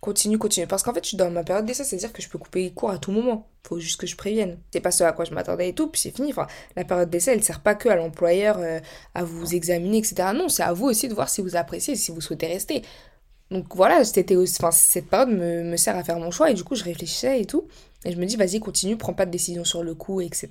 continue, 0.00 0.38
continue. 0.38 0.66
Parce 0.66 0.82
qu'en 0.82 0.94
fait, 0.94 1.02
je 1.02 1.08
suis 1.08 1.16
dans 1.16 1.30
ma 1.30 1.44
période 1.44 1.66
d'essai, 1.66 1.84
c'est-à-dire 1.84 2.12
que 2.12 2.22
je 2.22 2.28
peux 2.28 2.38
couper 2.38 2.70
court 2.70 2.90
à 2.90 2.98
tout 2.98 3.12
moment. 3.12 3.48
Faut 3.66 3.78
juste 3.78 4.00
que 4.00 4.06
je 4.06 4.16
prévienne. 4.16 4.58
C'est 4.72 4.80
pas 4.80 4.90
ce 4.90 5.04
à 5.04 5.12
quoi 5.12 5.24
je 5.24 5.34
m'attendais 5.34 5.70
et 5.70 5.74
tout, 5.74 5.88
puis 5.88 6.00
c'est 6.00 6.14
fini. 6.14 6.30
Enfin, 6.30 6.46
la 6.76 6.84
période 6.84 7.10
d'essai, 7.10 7.32
elle 7.32 7.44
sert 7.44 7.60
pas 7.60 7.74
que 7.74 7.88
à 7.88 7.96
l'employeur 7.96 8.56
euh, 8.58 8.80
à 9.14 9.24
vous 9.24 9.54
examiner, 9.54 9.98
etc. 9.98 10.28
Non, 10.34 10.48
c'est 10.48 10.62
à 10.62 10.72
vous 10.72 10.86
aussi 10.86 11.08
de 11.08 11.14
voir 11.14 11.28
si 11.28 11.42
vous 11.42 11.56
appréciez, 11.56 11.96
si 11.96 12.12
vous 12.12 12.20
souhaitez 12.20 12.46
rester. 12.46 12.82
Donc 13.50 13.76
voilà, 13.76 14.04
c'était 14.04 14.36
enfin, 14.36 14.70
cette 14.70 15.08
période 15.08 15.28
me, 15.28 15.62
me, 15.62 15.76
sert 15.76 15.96
à 15.96 16.02
faire 16.02 16.18
mon 16.18 16.30
choix 16.30 16.50
et 16.50 16.54
du 16.54 16.64
coup 16.64 16.74
je 16.74 16.84
réfléchissais 16.84 17.40
et 17.40 17.44
tout. 17.44 17.68
Et 18.04 18.12
je 18.12 18.18
me 18.18 18.26
dis, 18.26 18.36
vas-y, 18.36 18.60
continue, 18.60 18.96
prends 18.96 19.14
pas 19.14 19.24
de 19.26 19.30
décision 19.30 19.64
sur 19.64 19.82
le 19.82 19.94
coup, 19.94 20.20
etc. 20.20 20.48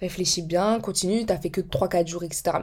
Réfléchis 0.00 0.42
bien, 0.42 0.78
continue, 0.80 1.26
t'as 1.26 1.38
fait 1.38 1.50
que 1.50 1.60
3-4 1.60 2.06
jours, 2.06 2.22
etc. 2.22 2.58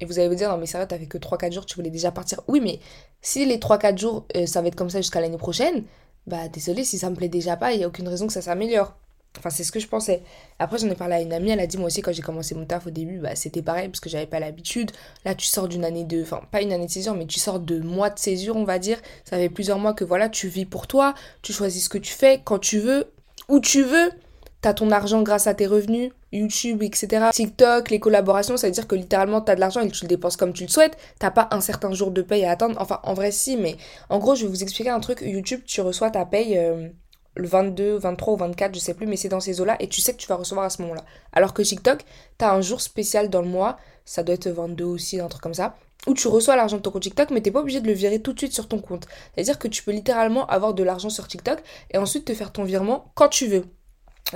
Et 0.00 0.06
vous 0.06 0.18
allez 0.18 0.28
vous 0.28 0.34
dire, 0.34 0.50
non 0.50 0.58
mais 0.58 0.66
sérieux, 0.66 0.86
t'as 0.88 0.98
fait 0.98 1.06
que 1.06 1.18
3-4 1.18 1.52
jours, 1.52 1.66
tu 1.66 1.76
voulais 1.76 1.90
déjà 1.90 2.10
partir. 2.10 2.40
Oui, 2.48 2.60
mais 2.60 2.80
si 3.20 3.44
les 3.44 3.58
3-4 3.58 3.98
jours, 3.98 4.26
euh, 4.36 4.46
ça 4.46 4.60
va 4.60 4.68
être 4.68 4.74
comme 4.74 4.90
ça 4.90 5.00
jusqu'à 5.00 5.20
l'année 5.20 5.38
prochaine, 5.38 5.84
bah 6.26 6.48
désolé, 6.48 6.84
si 6.84 6.98
ça 6.98 7.10
me 7.10 7.16
plaît 7.16 7.28
déjà 7.28 7.56
pas, 7.56 7.72
il 7.72 7.80
y 7.80 7.84
a 7.84 7.88
aucune 7.88 8.08
raison 8.08 8.26
que 8.26 8.32
ça 8.32 8.42
s'améliore. 8.42 8.96
Enfin, 9.38 9.50
c'est 9.50 9.64
ce 9.64 9.72
que 9.72 9.80
je 9.80 9.88
pensais. 9.88 10.22
Après, 10.58 10.78
j'en 10.78 10.88
ai 10.88 10.94
parlé 10.94 11.14
à 11.14 11.20
une 11.20 11.32
amie, 11.32 11.50
elle 11.50 11.60
a 11.60 11.66
dit, 11.66 11.76
moi 11.76 11.86
aussi, 11.86 12.02
quand 12.02 12.12
j'ai 12.12 12.22
commencé 12.22 12.54
mon 12.54 12.64
taf 12.64 12.86
au 12.86 12.90
début, 12.90 13.18
bah, 13.18 13.34
c'était 13.34 13.62
pareil, 13.62 13.88
parce 13.88 14.00
que 14.00 14.08
j'avais 14.08 14.26
pas 14.26 14.38
l'habitude. 14.38 14.92
Là, 15.24 15.34
tu 15.34 15.46
sors 15.46 15.68
d'une 15.68 15.84
année 15.84 16.04
de. 16.04 16.22
Enfin, 16.22 16.42
pas 16.50 16.62
une 16.62 16.72
année 16.72 16.86
de 16.86 16.90
césure, 16.90 17.14
mais 17.14 17.26
tu 17.26 17.40
sors 17.40 17.58
de 17.58 17.80
mois 17.80 18.10
de 18.10 18.18
césure, 18.18 18.56
on 18.56 18.64
va 18.64 18.78
dire. 18.78 18.98
Ça 19.24 19.36
fait 19.36 19.48
plusieurs 19.48 19.78
mois 19.78 19.92
que 19.92 20.04
voilà, 20.04 20.28
tu 20.28 20.48
vis 20.48 20.66
pour 20.66 20.86
toi, 20.86 21.14
tu 21.42 21.52
choisis 21.52 21.84
ce 21.84 21.88
que 21.88 21.98
tu 21.98 22.12
fais, 22.12 22.40
quand 22.44 22.58
tu 22.58 22.78
veux, 22.78 23.10
où 23.48 23.60
tu 23.60 23.82
veux. 23.82 24.12
T'as 24.60 24.72
ton 24.72 24.90
argent 24.90 25.22
grâce 25.22 25.46
à 25.46 25.52
tes 25.52 25.66
revenus, 25.66 26.10
YouTube, 26.32 26.82
etc. 26.82 27.26
TikTok, 27.32 27.90
les 27.90 28.00
collaborations, 28.00 28.56
ça 28.56 28.66
veut 28.66 28.72
dire 28.72 28.86
que 28.86 28.94
littéralement, 28.94 29.42
t'as 29.42 29.56
de 29.56 29.60
l'argent 29.60 29.82
et 29.82 29.88
que 29.88 29.92
tu 29.92 30.04
le 30.04 30.08
dépenses 30.08 30.38
comme 30.38 30.54
tu 30.54 30.62
le 30.62 30.70
souhaites. 30.70 30.96
T'as 31.18 31.30
pas 31.30 31.48
un 31.50 31.60
certain 31.60 31.92
jour 31.92 32.10
de 32.10 32.22
paye 32.22 32.46
à 32.46 32.52
attendre. 32.52 32.74
Enfin, 32.80 32.98
en 33.02 33.12
vrai, 33.12 33.30
si, 33.30 33.58
mais 33.58 33.76
en 34.08 34.18
gros, 34.18 34.34
je 34.34 34.46
vais 34.46 34.48
vous 34.50 34.62
expliquer 34.62 34.88
un 34.88 35.00
truc. 35.00 35.20
YouTube, 35.20 35.60
tu 35.66 35.82
reçois 35.82 36.10
ta 36.10 36.24
paye. 36.24 36.56
Euh, 36.56 36.88
le 37.36 37.46
22, 37.48 37.96
23 37.96 38.34
ou 38.34 38.36
24, 38.36 38.74
je 38.74 38.80
sais 38.80 38.94
plus, 38.94 39.06
mais 39.06 39.16
c'est 39.16 39.28
dans 39.28 39.40
ces 39.40 39.60
eaux-là, 39.60 39.76
et 39.80 39.88
tu 39.88 40.00
sais 40.00 40.12
que 40.12 40.18
tu 40.18 40.26
vas 40.28 40.36
recevoir 40.36 40.66
à 40.66 40.70
ce 40.70 40.82
moment-là. 40.82 41.04
Alors 41.32 41.52
que 41.54 41.62
TikTok, 41.62 42.04
t'as 42.38 42.52
un 42.52 42.60
jour 42.60 42.80
spécial 42.80 43.30
dans 43.30 43.42
le 43.42 43.48
mois, 43.48 43.76
ça 44.04 44.22
doit 44.22 44.34
être 44.34 44.48
22 44.48 44.84
aussi, 44.84 45.20
un 45.20 45.28
truc 45.28 45.42
comme 45.42 45.54
ça, 45.54 45.76
où 46.06 46.14
tu 46.14 46.28
reçois 46.28 46.54
l'argent 46.56 46.76
de 46.76 46.82
ton 46.82 46.90
compte 46.90 47.02
TikTok, 47.02 47.30
mais 47.30 47.40
t'es 47.40 47.50
pas 47.50 47.60
obligé 47.60 47.80
de 47.80 47.86
le 47.86 47.92
virer 47.94 48.20
tout 48.20 48.32
de 48.32 48.38
suite 48.38 48.52
sur 48.52 48.68
ton 48.68 48.78
compte. 48.78 49.06
C'est-à-dire 49.34 49.58
que 49.58 49.68
tu 49.68 49.82
peux 49.82 49.92
littéralement 49.92 50.46
avoir 50.46 50.74
de 50.74 50.82
l'argent 50.82 51.10
sur 51.10 51.26
TikTok, 51.28 51.60
et 51.90 51.98
ensuite 51.98 52.24
te 52.24 52.34
faire 52.34 52.52
ton 52.52 52.64
virement 52.64 53.10
quand 53.14 53.28
tu 53.28 53.46
veux. 53.46 53.64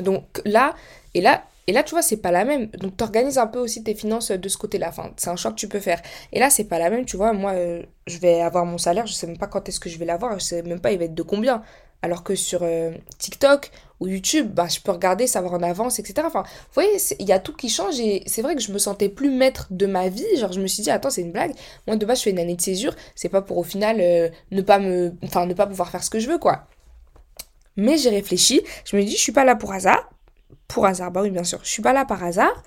Donc 0.00 0.42
là, 0.44 0.74
et 1.14 1.20
là, 1.20 1.44
Et 1.68 1.72
là, 1.72 1.82
tu 1.82 1.90
vois, 1.90 2.00
c'est 2.00 2.16
pas 2.16 2.30
la 2.30 2.46
même. 2.46 2.68
Donc, 2.80 2.96
tu 2.96 3.04
organises 3.04 3.36
un 3.36 3.46
peu 3.46 3.58
aussi 3.58 3.84
tes 3.84 3.94
finances 3.94 4.30
de 4.30 4.48
ce 4.48 4.56
côté-là. 4.56 4.88
Enfin, 4.88 5.12
c'est 5.18 5.28
un 5.28 5.36
choix 5.36 5.50
que 5.50 5.56
tu 5.56 5.68
peux 5.68 5.80
faire. 5.80 6.00
Et 6.32 6.38
là, 6.40 6.48
c'est 6.48 6.64
pas 6.64 6.78
la 6.78 6.88
même, 6.88 7.04
tu 7.04 7.18
vois. 7.18 7.34
Moi, 7.34 7.52
euh, 7.52 7.82
je 8.06 8.18
vais 8.18 8.40
avoir 8.40 8.64
mon 8.64 8.78
salaire, 8.78 9.06
je 9.06 9.12
sais 9.12 9.26
même 9.26 9.36
pas 9.36 9.48
quand 9.48 9.68
est-ce 9.68 9.78
que 9.78 9.90
je 9.90 9.98
vais 9.98 10.06
l'avoir, 10.06 10.38
je 10.38 10.44
sais 10.44 10.62
même 10.62 10.80
pas 10.80 10.92
il 10.92 10.98
va 10.98 11.04
être 11.04 11.14
de 11.14 11.22
combien. 11.22 11.62
Alors 12.02 12.22
que 12.22 12.34
sur 12.34 12.60
euh, 12.62 12.92
TikTok 13.18 13.72
ou 14.00 14.06
YouTube, 14.06 14.52
bah, 14.52 14.68
je 14.68 14.80
peux 14.80 14.92
regarder, 14.92 15.26
savoir 15.26 15.54
en 15.54 15.62
avance, 15.62 15.98
etc. 15.98 16.22
Enfin, 16.24 16.42
vous 16.42 16.74
voyez, 16.74 16.96
il 17.18 17.26
y 17.26 17.32
a 17.32 17.40
tout 17.40 17.52
qui 17.52 17.68
change 17.68 17.98
et 17.98 18.22
c'est 18.26 18.42
vrai 18.42 18.54
que 18.54 18.62
je 18.62 18.70
me 18.70 18.78
sentais 18.78 19.08
plus 19.08 19.30
maître 19.30 19.66
de 19.70 19.86
ma 19.86 20.08
vie. 20.08 20.24
Genre, 20.36 20.52
je 20.52 20.60
me 20.60 20.68
suis 20.68 20.82
dit, 20.82 20.90
attends, 20.90 21.10
c'est 21.10 21.22
une 21.22 21.32
blague. 21.32 21.52
Moi, 21.86 21.96
de 21.96 22.06
base, 22.06 22.18
je 22.18 22.24
fais 22.24 22.30
une 22.30 22.38
année 22.38 22.54
de 22.54 22.60
césure. 22.60 22.94
C'est 23.16 23.28
pas 23.28 23.42
pour 23.42 23.58
au 23.58 23.64
final 23.64 23.96
euh, 24.00 24.28
ne, 24.52 24.62
pas 24.62 24.78
me... 24.78 25.12
enfin, 25.24 25.46
ne 25.46 25.54
pas 25.54 25.66
pouvoir 25.66 25.90
faire 25.90 26.04
ce 26.04 26.10
que 26.10 26.20
je 26.20 26.28
veux, 26.28 26.38
quoi. 26.38 26.68
Mais 27.76 27.96
j'ai 27.96 28.10
réfléchi. 28.10 28.62
Je 28.84 28.96
me 28.96 29.02
dis, 29.02 29.12
je 29.12 29.20
suis 29.20 29.32
pas 29.32 29.44
là 29.44 29.56
pour 29.56 29.72
hasard. 29.72 30.10
Pour 30.68 30.86
hasard, 30.86 31.10
bah 31.10 31.22
oui, 31.22 31.30
bien 31.30 31.44
sûr. 31.44 31.58
Je 31.64 31.68
suis 31.68 31.82
pas 31.82 31.92
là 31.92 32.04
par 32.04 32.22
hasard. 32.22 32.62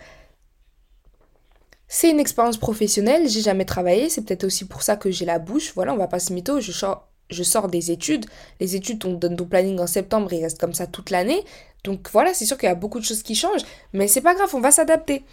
C'est 1.93 2.09
une 2.09 2.21
expérience 2.21 2.55
professionnelle, 2.55 3.27
j'ai 3.27 3.41
jamais 3.41 3.65
travaillé, 3.65 4.07
c'est 4.07 4.21
peut-être 4.21 4.45
aussi 4.45 4.65
pour 4.65 4.81
ça 4.81 4.95
que 4.95 5.11
j'ai 5.11 5.25
la 5.25 5.39
bouche. 5.39 5.73
Voilà, 5.75 5.93
on 5.93 5.97
va 5.97 6.07
pas 6.07 6.19
se 6.19 6.31
mytho, 6.31 6.61
je, 6.61 6.71
je 7.31 7.43
sors 7.43 7.67
des 7.67 7.91
études. 7.91 8.25
Les 8.59 8.75
études, 8.75 9.03
on 9.05 9.13
donne 9.13 9.35
ton 9.35 9.45
planning 9.45 9.79
en 9.79 9.87
septembre, 9.87 10.31
il 10.33 10.43
reste 10.43 10.59
comme 10.59 10.73
ça 10.73 10.87
toute 10.87 11.09
l'année. 11.09 11.43
Donc 11.83 12.09
voilà, 12.11 12.33
c'est 12.33 12.45
sûr 12.45 12.57
qu'il 12.57 12.67
y 12.67 12.71
a 12.71 12.75
beaucoup 12.75 12.99
de 12.99 13.05
choses 13.05 13.23
qui 13.23 13.35
changent, 13.35 13.63
mais 13.93 14.07
c'est 14.07 14.21
pas 14.21 14.35
grave, 14.35 14.49
on 14.53 14.59
va 14.59 14.71
s'adapter. 14.71 15.23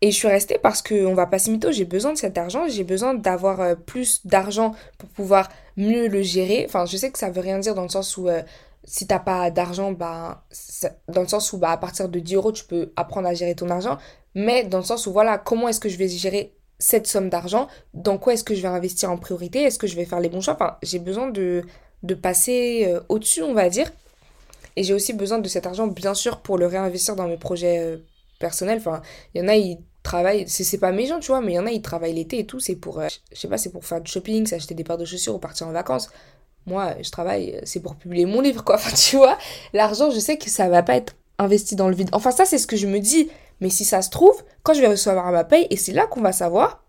Et 0.00 0.10
je 0.10 0.16
suis 0.16 0.26
restée 0.26 0.58
parce 0.60 0.82
qu'on 0.82 1.14
va 1.14 1.26
pas 1.26 1.38
se 1.38 1.48
mytho, 1.48 1.70
j'ai 1.70 1.84
besoin 1.84 2.12
de 2.12 2.18
cet 2.18 2.36
argent, 2.36 2.66
j'ai 2.68 2.82
besoin 2.82 3.14
d'avoir 3.14 3.60
euh, 3.60 3.74
plus 3.76 4.26
d'argent 4.26 4.74
pour 4.98 5.08
pouvoir 5.10 5.48
mieux 5.76 6.08
le 6.08 6.22
gérer. 6.22 6.64
Enfin, 6.68 6.86
je 6.86 6.96
sais 6.96 7.12
que 7.12 7.18
ça 7.18 7.30
veut 7.30 7.40
rien 7.40 7.60
dire 7.60 7.76
dans 7.76 7.84
le 7.84 7.88
sens 7.88 8.16
où 8.16 8.28
euh, 8.28 8.42
si 8.82 9.06
t'as 9.06 9.20
pas 9.20 9.52
d'argent, 9.52 9.92
bah, 9.92 10.44
dans 11.06 11.22
le 11.22 11.28
sens 11.28 11.52
où 11.52 11.58
bah, 11.58 11.70
à 11.70 11.76
partir 11.76 12.08
de 12.08 12.18
10 12.18 12.34
euros, 12.34 12.50
tu 12.50 12.64
peux 12.64 12.92
apprendre 12.96 13.28
à 13.28 13.34
gérer 13.34 13.54
ton 13.54 13.70
argent, 13.70 13.96
mais 14.34 14.64
dans 14.64 14.78
le 14.78 14.84
sens 14.84 15.06
où 15.06 15.12
voilà, 15.12 15.38
comment 15.38 15.68
est-ce 15.68 15.78
que 15.78 15.88
je 15.88 15.96
vais 15.96 16.08
gérer 16.08 16.52
cette 16.82 17.06
somme 17.06 17.28
d'argent 17.28 17.68
Dans 17.94 18.18
quoi 18.18 18.34
est-ce 18.34 18.42
que 18.42 18.56
je 18.56 18.60
vais 18.60 18.68
investir 18.68 19.10
en 19.10 19.16
priorité? 19.16 19.62
Est-ce 19.62 19.78
que 19.78 19.86
je 19.86 19.94
vais 19.94 20.04
faire 20.04 20.18
les 20.18 20.28
bons 20.28 20.40
choix? 20.40 20.54
Enfin, 20.54 20.78
j'ai 20.82 20.98
besoin 20.98 21.30
de, 21.30 21.62
de 22.02 22.14
passer 22.14 22.86
euh, 22.88 23.00
au-dessus, 23.08 23.42
on 23.42 23.54
va 23.54 23.68
dire. 23.68 23.90
Et 24.74 24.82
j'ai 24.82 24.92
aussi 24.92 25.12
besoin 25.12 25.38
de 25.38 25.46
cet 25.48 25.66
argent, 25.66 25.86
bien 25.86 26.14
sûr, 26.14 26.40
pour 26.40 26.58
le 26.58 26.66
réinvestir 26.66 27.14
dans 27.14 27.28
mes 27.28 27.36
projets 27.36 27.78
euh, 27.78 27.98
personnels. 28.40 28.78
Enfin, 28.78 29.00
il 29.32 29.40
y 29.40 29.44
en 29.44 29.48
a, 29.48 29.54
ils 29.54 29.78
travaillent, 30.02 30.48
c'est 30.48 30.78
pas 30.78 30.90
méchant, 30.90 31.20
tu 31.20 31.28
vois, 31.28 31.40
mais 31.40 31.52
il 31.52 31.54
y 31.54 31.58
en 31.60 31.66
a, 31.66 31.70
ils 31.70 31.82
travaillent 31.82 32.14
l'été 32.14 32.40
et 32.40 32.46
tout, 32.46 32.58
c'est 32.58 32.74
pour, 32.74 32.98
euh, 32.98 33.06
je 33.32 33.38
sais 33.38 33.48
pas, 33.48 33.58
c'est 33.58 33.70
pour 33.70 33.84
faire 33.84 34.00
du 34.00 34.10
shopping, 34.10 34.44
s'acheter 34.46 34.74
des 34.74 34.82
paires 34.82 34.98
de 34.98 35.04
chaussures 35.04 35.36
ou 35.36 35.38
partir 35.38 35.68
en 35.68 35.72
vacances. 35.72 36.10
Moi, 36.66 36.96
je 37.00 37.10
travaille, 37.10 37.60
c'est 37.62 37.80
pour 37.80 37.94
publier 37.94 38.26
mon 38.26 38.40
livre, 38.40 38.64
quoi. 38.64 38.74
Enfin, 38.80 38.94
tu 38.96 39.16
vois, 39.18 39.38
l'argent, 39.72 40.10
je 40.10 40.18
sais 40.18 40.36
que 40.36 40.50
ça 40.50 40.68
va 40.68 40.82
pas 40.82 40.96
être 40.96 41.14
investi 41.38 41.76
dans 41.76 41.88
le 41.88 41.94
vide. 41.94 42.10
Enfin, 42.12 42.32
ça, 42.32 42.44
c'est 42.44 42.58
ce 42.58 42.66
que 42.66 42.76
je 42.76 42.88
me 42.88 42.98
dis. 42.98 43.30
Mais 43.62 43.70
si 43.70 43.84
ça 43.84 44.02
se 44.02 44.10
trouve, 44.10 44.42
quand 44.64 44.74
je 44.74 44.80
vais 44.80 44.88
recevoir 44.88 45.30
ma 45.30 45.44
paye, 45.44 45.68
et 45.70 45.76
c'est 45.76 45.92
là 45.92 46.08
qu'on 46.08 46.20
va 46.20 46.32
savoir, 46.32 46.82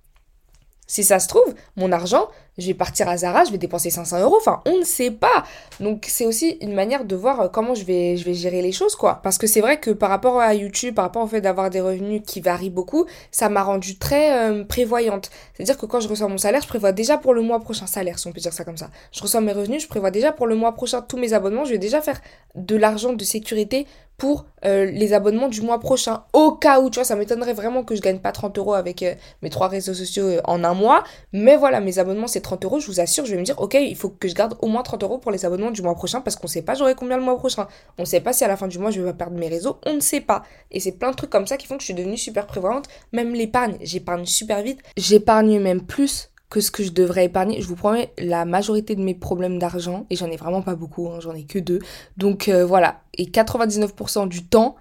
si 0.87 1.03
ça 1.03 1.19
se 1.19 1.27
trouve, 1.27 1.53
mon 1.75 1.91
argent, 1.91 2.27
je 2.57 2.67
vais 2.67 2.73
partir 2.73 3.09
à 3.09 3.17
Zara, 3.17 3.43
je 3.45 3.51
vais 3.51 3.57
dépenser 3.57 3.89
500 3.89 4.21
euros. 4.21 4.37
Enfin, 4.37 4.61
on 4.65 4.77
ne 4.77 4.83
sait 4.83 5.11
pas. 5.11 5.43
Donc, 5.79 6.05
c'est 6.07 6.25
aussi 6.25 6.57
une 6.61 6.73
manière 6.73 7.05
de 7.05 7.15
voir 7.15 7.41
euh, 7.41 7.47
comment 7.47 7.73
je 7.73 7.83
vais, 7.83 8.15
je 8.17 8.25
vais 8.25 8.33
gérer 8.33 8.61
les 8.61 8.71
choses, 8.71 8.95
quoi. 8.95 9.19
Parce 9.23 9.37
que 9.37 9.47
c'est 9.47 9.61
vrai 9.61 9.79
que 9.79 9.91
par 9.91 10.09
rapport 10.09 10.39
à 10.39 10.53
YouTube, 10.53 10.95
par 10.95 11.05
rapport 11.05 11.23
au 11.23 11.27
fait 11.27 11.41
d'avoir 11.41 11.69
des 11.69 11.81
revenus 11.81 12.21
qui 12.25 12.41
varient 12.41 12.69
beaucoup, 12.69 13.05
ça 13.31 13.49
m'a 13.49 13.63
rendu 13.63 13.97
très 13.97 14.49
euh, 14.49 14.63
prévoyante. 14.63 15.31
C'est-à-dire 15.53 15.77
que 15.77 15.85
quand 15.85 15.99
je 15.99 16.07
reçois 16.07 16.27
mon 16.27 16.37
salaire, 16.37 16.61
je 16.61 16.67
prévois 16.67 16.91
déjà 16.91 17.17
pour 17.17 17.33
le 17.33 17.41
mois 17.41 17.59
prochain 17.59 17.87
salaire, 17.87 18.19
si 18.19 18.27
on 18.27 18.31
peut 18.31 18.41
dire 18.41 18.53
ça 18.53 18.63
comme 18.63 18.77
ça. 18.77 18.89
Je 19.11 19.21
reçois 19.21 19.41
mes 19.41 19.53
revenus, 19.53 19.83
je 19.83 19.87
prévois 19.87 20.11
déjà 20.11 20.31
pour 20.31 20.45
le 20.45 20.55
mois 20.55 20.73
prochain 20.73 21.01
tous 21.01 21.17
mes 21.17 21.33
abonnements. 21.33 21.65
Je 21.65 21.71
vais 21.71 21.79
déjà 21.79 22.01
faire 22.01 22.21
de 22.55 22.75
l'argent 22.75 23.13
de 23.13 23.23
sécurité 23.23 23.87
pour 24.17 24.45
euh, 24.63 24.85
les 24.85 25.11
abonnements 25.13 25.49
du 25.49 25.61
mois 25.61 25.79
prochain. 25.79 26.23
Au 26.33 26.51
cas 26.51 26.79
où, 26.79 26.91
tu 26.91 26.95
vois, 26.95 27.03
ça 27.03 27.15
m'étonnerait 27.15 27.53
vraiment 27.53 27.83
que 27.83 27.95
je 27.95 28.01
gagne 28.01 28.19
pas 28.19 28.31
30 28.31 28.57
euros 28.59 28.75
avec 28.75 29.03
mes 29.41 29.49
trois 29.49 29.67
réseaux 29.67 29.95
sociaux 29.95 30.39
en 30.45 30.63
un 30.63 30.75
mois. 30.75 31.03
Mais 31.33 31.57
voilà, 31.57 31.81
mes 31.81 31.97
abonnements, 31.97 32.27
c'est 32.27 32.41
30 32.43 32.65
euros, 32.65 32.79
je 32.79 32.87
vous 32.87 32.99
assure, 32.99 33.25
je 33.25 33.31
vais 33.31 33.39
me 33.39 33.43
dire, 33.43 33.59
ok, 33.59 33.73
il 33.73 33.95
faut 33.95 34.09
que 34.09 34.27
je 34.27 34.35
garde 34.35 34.55
au 34.61 34.67
moins 34.67 34.83
30 34.83 35.03
euros 35.03 35.17
pour 35.17 35.31
les 35.31 35.45
abonnements 35.45 35.71
du 35.71 35.81
mois 35.81 35.95
prochain 35.95 36.21
parce 36.21 36.35
qu'on 36.35 36.47
sait 36.47 36.61
pas 36.61 36.75
j'aurai 36.75 36.95
combien 36.95 37.17
le 37.17 37.23
mois 37.23 37.37
prochain. 37.37 37.67
On 37.97 38.05
sait 38.05 38.21
pas 38.21 38.33
si 38.33 38.43
à 38.43 38.47
la 38.47 38.57
fin 38.57 38.67
du 38.67 38.77
mois 38.77 38.91
je 38.91 39.01
vais 39.01 39.13
perdre 39.13 39.37
mes 39.37 39.47
réseaux, 39.47 39.77
on 39.85 39.95
ne 39.95 39.99
sait 39.99 40.21
pas. 40.21 40.43
Et 40.71 40.79
c'est 40.79 40.93
plein 40.93 41.11
de 41.11 41.15
trucs 41.15 41.29
comme 41.29 41.47
ça 41.47 41.57
qui 41.57 41.65
font 41.65 41.75
que 41.75 41.81
je 41.81 41.85
suis 41.85 41.93
devenue 41.93 42.17
super 42.17 42.45
prévoyante. 42.45 42.87
Même 43.11 43.33
l'épargne, 43.33 43.77
j'épargne 43.81 44.25
super 44.25 44.61
vite. 44.61 44.81
J'épargne 44.97 45.59
même 45.59 45.81
plus 45.81 46.29
que 46.53 46.61
ce 46.61 46.69
que 46.69 46.83
je 46.83 46.91
devrais 46.91 47.25
épargner. 47.25 47.61
Je 47.61 47.67
vous 47.67 47.75
promets, 47.75 48.13
la 48.19 48.45
majorité 48.45 48.95
de 48.95 49.01
mes 49.01 49.15
problèmes 49.15 49.57
d'argent, 49.57 50.05
et 50.11 50.15
j'en 50.15 50.29
ai 50.29 50.37
vraiment 50.37 50.61
pas 50.61 50.75
beaucoup, 50.75 51.09
hein, 51.09 51.19
j'en 51.19 51.33
ai 51.33 51.45
que 51.45 51.57
deux. 51.57 51.79
Donc 52.17 52.47
euh, 52.47 52.63
voilà, 52.63 53.01
et 53.17 53.25
99% 53.25 54.27
du 54.27 54.45
temps, 54.45 54.75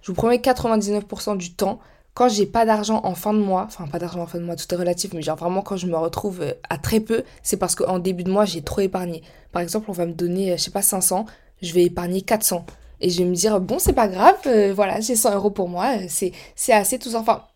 je 0.00 0.08
vous 0.08 0.14
promets 0.14 0.38
99% 0.38 1.36
du 1.36 1.54
temps, 1.54 1.78
quand 2.14 2.28
j'ai 2.28 2.46
pas 2.46 2.66
d'argent 2.66 3.00
en 3.04 3.14
fin 3.14 3.32
de 3.32 3.38
mois, 3.38 3.64
enfin 3.66 3.86
pas 3.86 3.98
d'argent 3.98 4.20
en 4.20 4.26
fin 4.26 4.38
de 4.38 4.44
mois, 4.44 4.56
tout 4.56 4.72
est 4.72 4.76
relatif, 4.76 5.12
mais 5.14 5.22
genre 5.22 5.36
vraiment 5.36 5.62
quand 5.62 5.76
je 5.76 5.86
me 5.86 5.96
retrouve 5.96 6.42
euh, 6.42 6.52
à 6.68 6.78
très 6.78 7.00
peu, 7.00 7.24
c'est 7.42 7.56
parce 7.56 7.74
qu'en 7.74 7.98
début 7.98 8.24
de 8.24 8.30
mois 8.30 8.44
j'ai 8.44 8.62
trop 8.62 8.80
épargné. 8.82 9.22
Par 9.52 9.62
exemple, 9.62 9.86
on 9.88 9.92
va 9.92 10.06
me 10.06 10.12
donner, 10.12 10.52
euh, 10.52 10.56
je 10.56 10.62
sais 10.62 10.70
pas, 10.70 10.82
500, 10.82 11.26
je 11.62 11.72
vais 11.72 11.84
épargner 11.84 12.22
400. 12.22 12.66
Et 13.00 13.10
je 13.10 13.18
vais 13.18 13.24
me 13.24 13.34
dire, 13.34 13.60
bon, 13.60 13.78
c'est 13.78 13.94
pas 13.94 14.08
grave, 14.08 14.36
euh, 14.46 14.72
voilà, 14.74 15.00
j'ai 15.00 15.16
100 15.16 15.34
euros 15.34 15.50
pour 15.50 15.68
moi, 15.68 15.94
c'est 16.08 16.32
assez 16.72 16.98
tout 16.98 17.10
ça. 17.10 17.51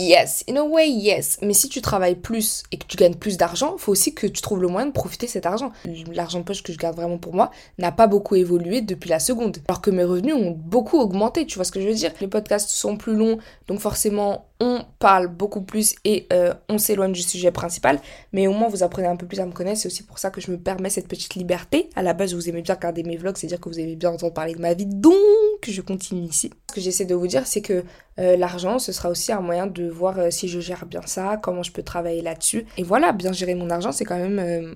Yes, 0.00 0.44
in 0.48 0.56
a 0.56 0.62
way, 0.62 0.88
yes. 0.88 1.36
Mais 1.42 1.52
si 1.52 1.68
tu 1.68 1.82
travailles 1.82 2.14
plus 2.14 2.62
et 2.72 2.78
que 2.78 2.86
tu 2.86 2.96
gagnes 2.96 3.16
plus 3.16 3.36
d'argent, 3.36 3.76
faut 3.76 3.92
aussi 3.92 4.14
que 4.14 4.26
tu 4.26 4.40
trouves 4.40 4.62
le 4.62 4.68
moyen 4.68 4.86
de 4.86 4.92
profiter 4.92 5.26
de 5.26 5.30
cet 5.30 5.44
argent. 5.44 5.72
L'argent 6.10 6.38
de 6.38 6.44
poche 6.44 6.62
que 6.62 6.72
je 6.72 6.78
garde 6.78 6.96
vraiment 6.96 7.18
pour 7.18 7.34
moi 7.34 7.50
n'a 7.76 7.92
pas 7.92 8.06
beaucoup 8.06 8.34
évolué 8.34 8.80
depuis 8.80 9.10
la 9.10 9.18
seconde. 9.18 9.58
Alors 9.68 9.82
que 9.82 9.90
mes 9.90 10.04
revenus 10.04 10.34
ont 10.34 10.52
beaucoup 10.52 10.98
augmenté, 10.98 11.44
tu 11.44 11.56
vois 11.56 11.66
ce 11.66 11.70
que 11.70 11.82
je 11.82 11.86
veux 11.86 11.94
dire? 11.94 12.12
Les 12.22 12.28
podcasts 12.28 12.70
sont 12.70 12.96
plus 12.96 13.14
longs, 13.14 13.36
donc 13.68 13.80
forcément 13.80 14.46
on 14.60 14.84
parle 14.98 15.28
beaucoup 15.28 15.62
plus 15.62 15.94
et 16.04 16.26
euh, 16.32 16.52
on 16.68 16.78
s'éloigne 16.78 17.12
du 17.12 17.22
sujet 17.22 17.50
principal. 17.50 17.98
Mais 18.32 18.46
au 18.46 18.52
moins 18.52 18.68
vous 18.68 18.82
apprenez 18.82 19.08
un 19.08 19.16
peu 19.16 19.26
plus 19.26 19.40
à 19.40 19.46
me 19.46 19.52
connaître. 19.52 19.80
C'est 19.80 19.88
aussi 19.88 20.02
pour 20.02 20.18
ça 20.18 20.30
que 20.30 20.40
je 20.40 20.50
me 20.50 20.58
permets 20.58 20.90
cette 20.90 21.08
petite 21.08 21.34
liberté. 21.34 21.88
À 21.96 22.02
la 22.02 22.12
base, 22.12 22.34
vous 22.34 22.48
aimez 22.48 22.62
bien 22.62 22.74
regarder 22.74 23.02
mes 23.02 23.16
vlogs, 23.16 23.36
c'est-à-dire 23.36 23.60
que 23.60 23.68
vous 23.68 23.80
aimez 23.80 23.96
bien 23.96 24.10
entendre 24.10 24.34
parler 24.34 24.54
de 24.54 24.60
ma 24.60 24.74
vie. 24.74 24.86
Donc, 24.86 25.14
je 25.66 25.80
continue 25.80 26.26
ici. 26.26 26.50
Ce 26.68 26.74
que 26.74 26.80
j'essaie 26.80 27.06
de 27.06 27.14
vous 27.14 27.26
dire, 27.26 27.46
c'est 27.46 27.62
que 27.62 27.84
euh, 28.18 28.36
l'argent, 28.36 28.78
ce 28.78 28.92
sera 28.92 29.08
aussi 29.08 29.32
un 29.32 29.40
moyen 29.40 29.66
de 29.66 29.88
voir 29.88 30.18
euh, 30.18 30.30
si 30.30 30.48
je 30.48 30.60
gère 30.60 30.84
bien 30.86 31.02
ça, 31.06 31.38
comment 31.42 31.62
je 31.62 31.72
peux 31.72 31.82
travailler 31.82 32.22
là-dessus. 32.22 32.66
Et 32.76 32.82
voilà, 32.82 33.12
bien 33.12 33.32
gérer 33.32 33.54
mon 33.54 33.70
argent, 33.70 33.92
c'est 33.92 34.04
quand 34.04 34.18
même 34.18 34.38
euh, 34.38 34.74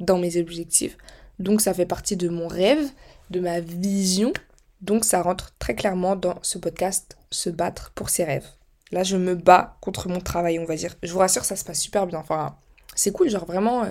dans 0.00 0.18
mes 0.18 0.36
objectifs. 0.36 0.96
Donc 1.38 1.60
ça 1.60 1.74
fait 1.74 1.86
partie 1.86 2.16
de 2.16 2.28
mon 2.28 2.46
rêve, 2.46 2.84
de 3.30 3.40
ma 3.40 3.60
vision. 3.60 4.32
Donc 4.80 5.04
ça 5.04 5.22
rentre 5.22 5.54
très 5.58 5.74
clairement 5.74 6.14
dans 6.14 6.36
ce 6.42 6.58
podcast, 6.58 7.16
se 7.30 7.50
battre 7.50 7.90
pour 7.94 8.10
ses 8.10 8.24
rêves. 8.24 8.46
Là, 8.92 9.02
je 9.02 9.16
me 9.16 9.34
bats 9.34 9.76
contre 9.80 10.08
mon 10.08 10.20
travail, 10.20 10.58
on 10.58 10.66
va 10.66 10.76
dire. 10.76 10.94
Je 11.02 11.12
vous 11.12 11.18
rassure, 11.18 11.44
ça 11.44 11.56
se 11.56 11.64
passe 11.64 11.80
super 11.80 12.06
bien. 12.06 12.18
Enfin, 12.18 12.54
c'est 12.94 13.10
cool, 13.10 13.28
genre 13.28 13.46
vraiment, 13.46 13.84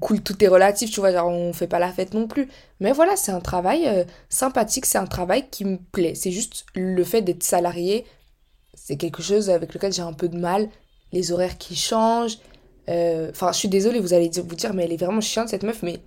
cool, 0.00 0.20
tout 0.20 0.44
est 0.44 0.48
relatif, 0.48 0.92
tu 0.92 1.00
vois, 1.00 1.10
genre 1.10 1.28
on 1.28 1.52
fait 1.52 1.66
pas 1.66 1.80
la 1.80 1.90
fête 1.90 2.14
non 2.14 2.28
plus. 2.28 2.48
Mais 2.78 2.92
voilà, 2.92 3.16
c'est 3.16 3.32
un 3.32 3.40
travail 3.40 4.06
sympathique, 4.28 4.86
c'est 4.86 4.98
un 4.98 5.06
travail 5.06 5.48
qui 5.50 5.64
me 5.64 5.78
plaît. 5.78 6.14
C'est 6.14 6.30
juste 6.30 6.66
le 6.76 7.02
fait 7.02 7.22
d'être 7.22 7.42
salarié, 7.42 8.04
c'est 8.84 8.96
quelque 8.96 9.22
chose 9.22 9.48
avec 9.48 9.72
lequel 9.72 9.94
j'ai 9.94 10.02
un 10.02 10.12
peu 10.12 10.28
de 10.28 10.36
mal. 10.36 10.68
Les 11.10 11.32
horaires 11.32 11.56
qui 11.56 11.74
changent. 11.74 12.36
Euh, 12.90 13.30
enfin, 13.30 13.50
je 13.50 13.56
suis 13.56 13.68
désolée, 13.68 13.98
vous 13.98 14.12
allez 14.12 14.30
vous 14.36 14.54
dire, 14.54 14.74
mais 14.74 14.84
elle 14.84 14.92
est 14.92 15.02
vraiment 15.02 15.22
chiante 15.22 15.48
cette 15.48 15.62
meuf. 15.62 15.82
Mais 15.82 16.00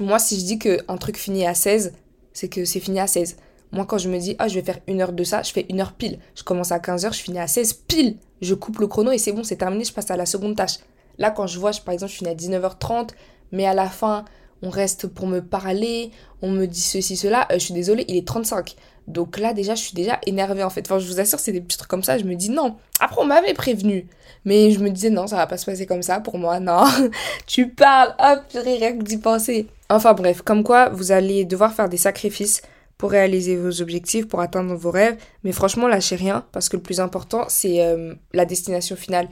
moi, 0.00 0.18
si 0.18 0.40
je 0.40 0.46
dis 0.46 0.58
qu'un 0.58 0.96
truc 0.96 1.18
finit 1.18 1.46
à 1.46 1.52
16, 1.52 1.92
c'est 2.32 2.48
que 2.48 2.64
c'est 2.64 2.80
fini 2.80 3.00
à 3.00 3.06
16. 3.06 3.36
Moi, 3.70 3.84
quand 3.84 3.98
je 3.98 4.08
me 4.08 4.18
dis, 4.18 4.34
ah, 4.38 4.48
je 4.48 4.54
vais 4.54 4.64
faire 4.64 4.78
une 4.86 5.02
heure 5.02 5.12
de 5.12 5.24
ça, 5.24 5.42
je 5.42 5.52
fais 5.52 5.66
une 5.68 5.78
heure 5.78 5.92
pile. 5.92 6.18
Je 6.34 6.42
commence 6.42 6.72
à 6.72 6.78
15h, 6.78 7.12
je 7.12 7.20
finis 7.20 7.38
à 7.38 7.46
16 7.46 7.74
pile. 7.86 8.16
Je 8.40 8.54
coupe 8.54 8.78
le 8.78 8.86
chrono 8.86 9.12
et 9.12 9.18
c'est 9.18 9.32
bon, 9.32 9.44
c'est 9.44 9.56
terminé, 9.56 9.84
je 9.84 9.92
passe 9.92 10.10
à 10.10 10.16
la 10.16 10.24
seconde 10.24 10.56
tâche. 10.56 10.78
Là, 11.18 11.30
quand 11.30 11.46
je 11.46 11.58
vois, 11.58 11.72
par 11.84 11.92
exemple, 11.92 12.12
je 12.12 12.16
finis 12.16 12.30
à 12.30 12.34
19h30, 12.34 13.10
mais 13.52 13.66
à 13.66 13.74
la 13.74 13.90
fin, 13.90 14.24
on 14.62 14.70
reste 14.70 15.06
pour 15.06 15.26
me 15.26 15.40
parler, 15.40 16.12
on 16.40 16.50
me 16.50 16.64
dit 16.64 16.80
ceci, 16.80 17.14
cela, 17.14 17.46
euh, 17.50 17.54
je 17.54 17.64
suis 17.64 17.74
désolée, 17.74 18.06
il 18.08 18.16
est 18.16 18.26
35. 18.26 18.74
Donc 19.06 19.38
là, 19.38 19.54
déjà, 19.54 19.74
je 19.74 19.82
suis 19.82 19.94
déjà 19.94 20.18
énervée 20.26 20.62
en 20.62 20.70
fait. 20.70 20.84
Enfin, 20.86 20.98
je 20.98 21.06
vous 21.06 21.20
assure, 21.20 21.38
c'est 21.38 21.52
des 21.52 21.60
petits 21.60 21.78
trucs 21.78 21.90
comme 21.90 22.02
ça. 22.02 22.18
Je 22.18 22.24
me 22.24 22.34
dis 22.34 22.50
non. 22.50 22.76
Après, 23.00 23.20
on 23.20 23.24
m'avait 23.24 23.54
prévenu. 23.54 24.06
Mais 24.44 24.70
je 24.70 24.80
me 24.80 24.90
disais 24.90 25.10
non, 25.10 25.26
ça 25.26 25.36
va 25.36 25.46
pas 25.46 25.56
se 25.56 25.66
passer 25.66 25.86
comme 25.86 26.02
ça 26.02 26.20
pour 26.20 26.38
moi. 26.38 26.60
Non. 26.60 26.84
tu 27.46 27.68
parles. 27.68 28.14
Hop, 28.18 28.42
rien 28.54 28.98
que 28.98 29.02
d'y 29.02 29.18
penser. 29.18 29.68
Enfin 29.88 30.14
bref, 30.14 30.42
comme 30.42 30.64
quoi, 30.64 30.88
vous 30.88 31.12
allez 31.12 31.44
devoir 31.44 31.72
faire 31.72 31.88
des 31.88 31.96
sacrifices 31.96 32.62
pour 32.98 33.10
réaliser 33.10 33.56
vos 33.56 33.82
objectifs, 33.82 34.26
pour 34.26 34.40
atteindre 34.40 34.74
vos 34.74 34.90
rêves. 34.90 35.16
Mais 35.44 35.52
franchement, 35.52 35.86
lâchez 35.86 36.16
rien. 36.16 36.44
Parce 36.52 36.68
que 36.68 36.76
le 36.76 36.82
plus 36.82 37.00
important, 37.00 37.44
c'est 37.48 37.84
euh, 37.84 38.14
la 38.32 38.44
destination 38.44 38.96
finale. 38.96 39.28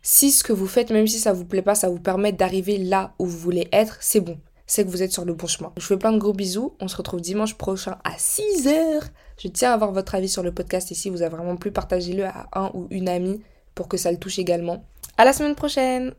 Si 0.00 0.30
ce 0.30 0.44
que 0.44 0.52
vous 0.52 0.66
faites, 0.68 0.90
même 0.90 1.06
si 1.06 1.18
ça 1.18 1.32
vous 1.32 1.44
plaît 1.44 1.62
pas, 1.62 1.74
ça 1.74 1.88
vous 1.88 1.98
permet 1.98 2.32
d'arriver 2.32 2.78
là 2.78 3.12
où 3.18 3.26
vous 3.26 3.38
voulez 3.38 3.68
être, 3.72 3.98
c'est 4.00 4.20
bon 4.20 4.38
c'est 4.68 4.84
que 4.84 4.90
vous 4.90 5.02
êtes 5.02 5.12
sur 5.12 5.24
le 5.24 5.32
bon 5.32 5.48
chemin. 5.48 5.72
Je 5.76 5.82
vous 5.82 5.88
fais 5.88 5.96
plein 5.96 6.12
de 6.12 6.18
gros 6.18 6.34
bisous. 6.34 6.74
On 6.78 6.86
se 6.86 6.96
retrouve 6.96 7.20
dimanche 7.20 7.54
prochain 7.54 7.96
à 8.04 8.10
6h. 8.10 9.00
Je 9.38 9.48
tiens 9.48 9.70
à 9.70 9.74
avoir 9.74 9.92
votre 9.92 10.14
avis 10.14 10.28
sur 10.28 10.42
le 10.42 10.52
podcast 10.52 10.90
ici. 10.90 11.10
Vous 11.10 11.22
avez 11.22 11.34
vraiment 11.34 11.56
plu, 11.56 11.72
partagez-le 11.72 12.24
à 12.26 12.46
un 12.52 12.70
ou 12.74 12.86
une 12.90 13.08
amie 13.08 13.40
pour 13.74 13.88
que 13.88 13.96
ça 13.96 14.12
le 14.12 14.18
touche 14.18 14.38
également. 14.38 14.84
À 15.16 15.24
la 15.24 15.32
semaine 15.32 15.54
prochaine 15.54 16.12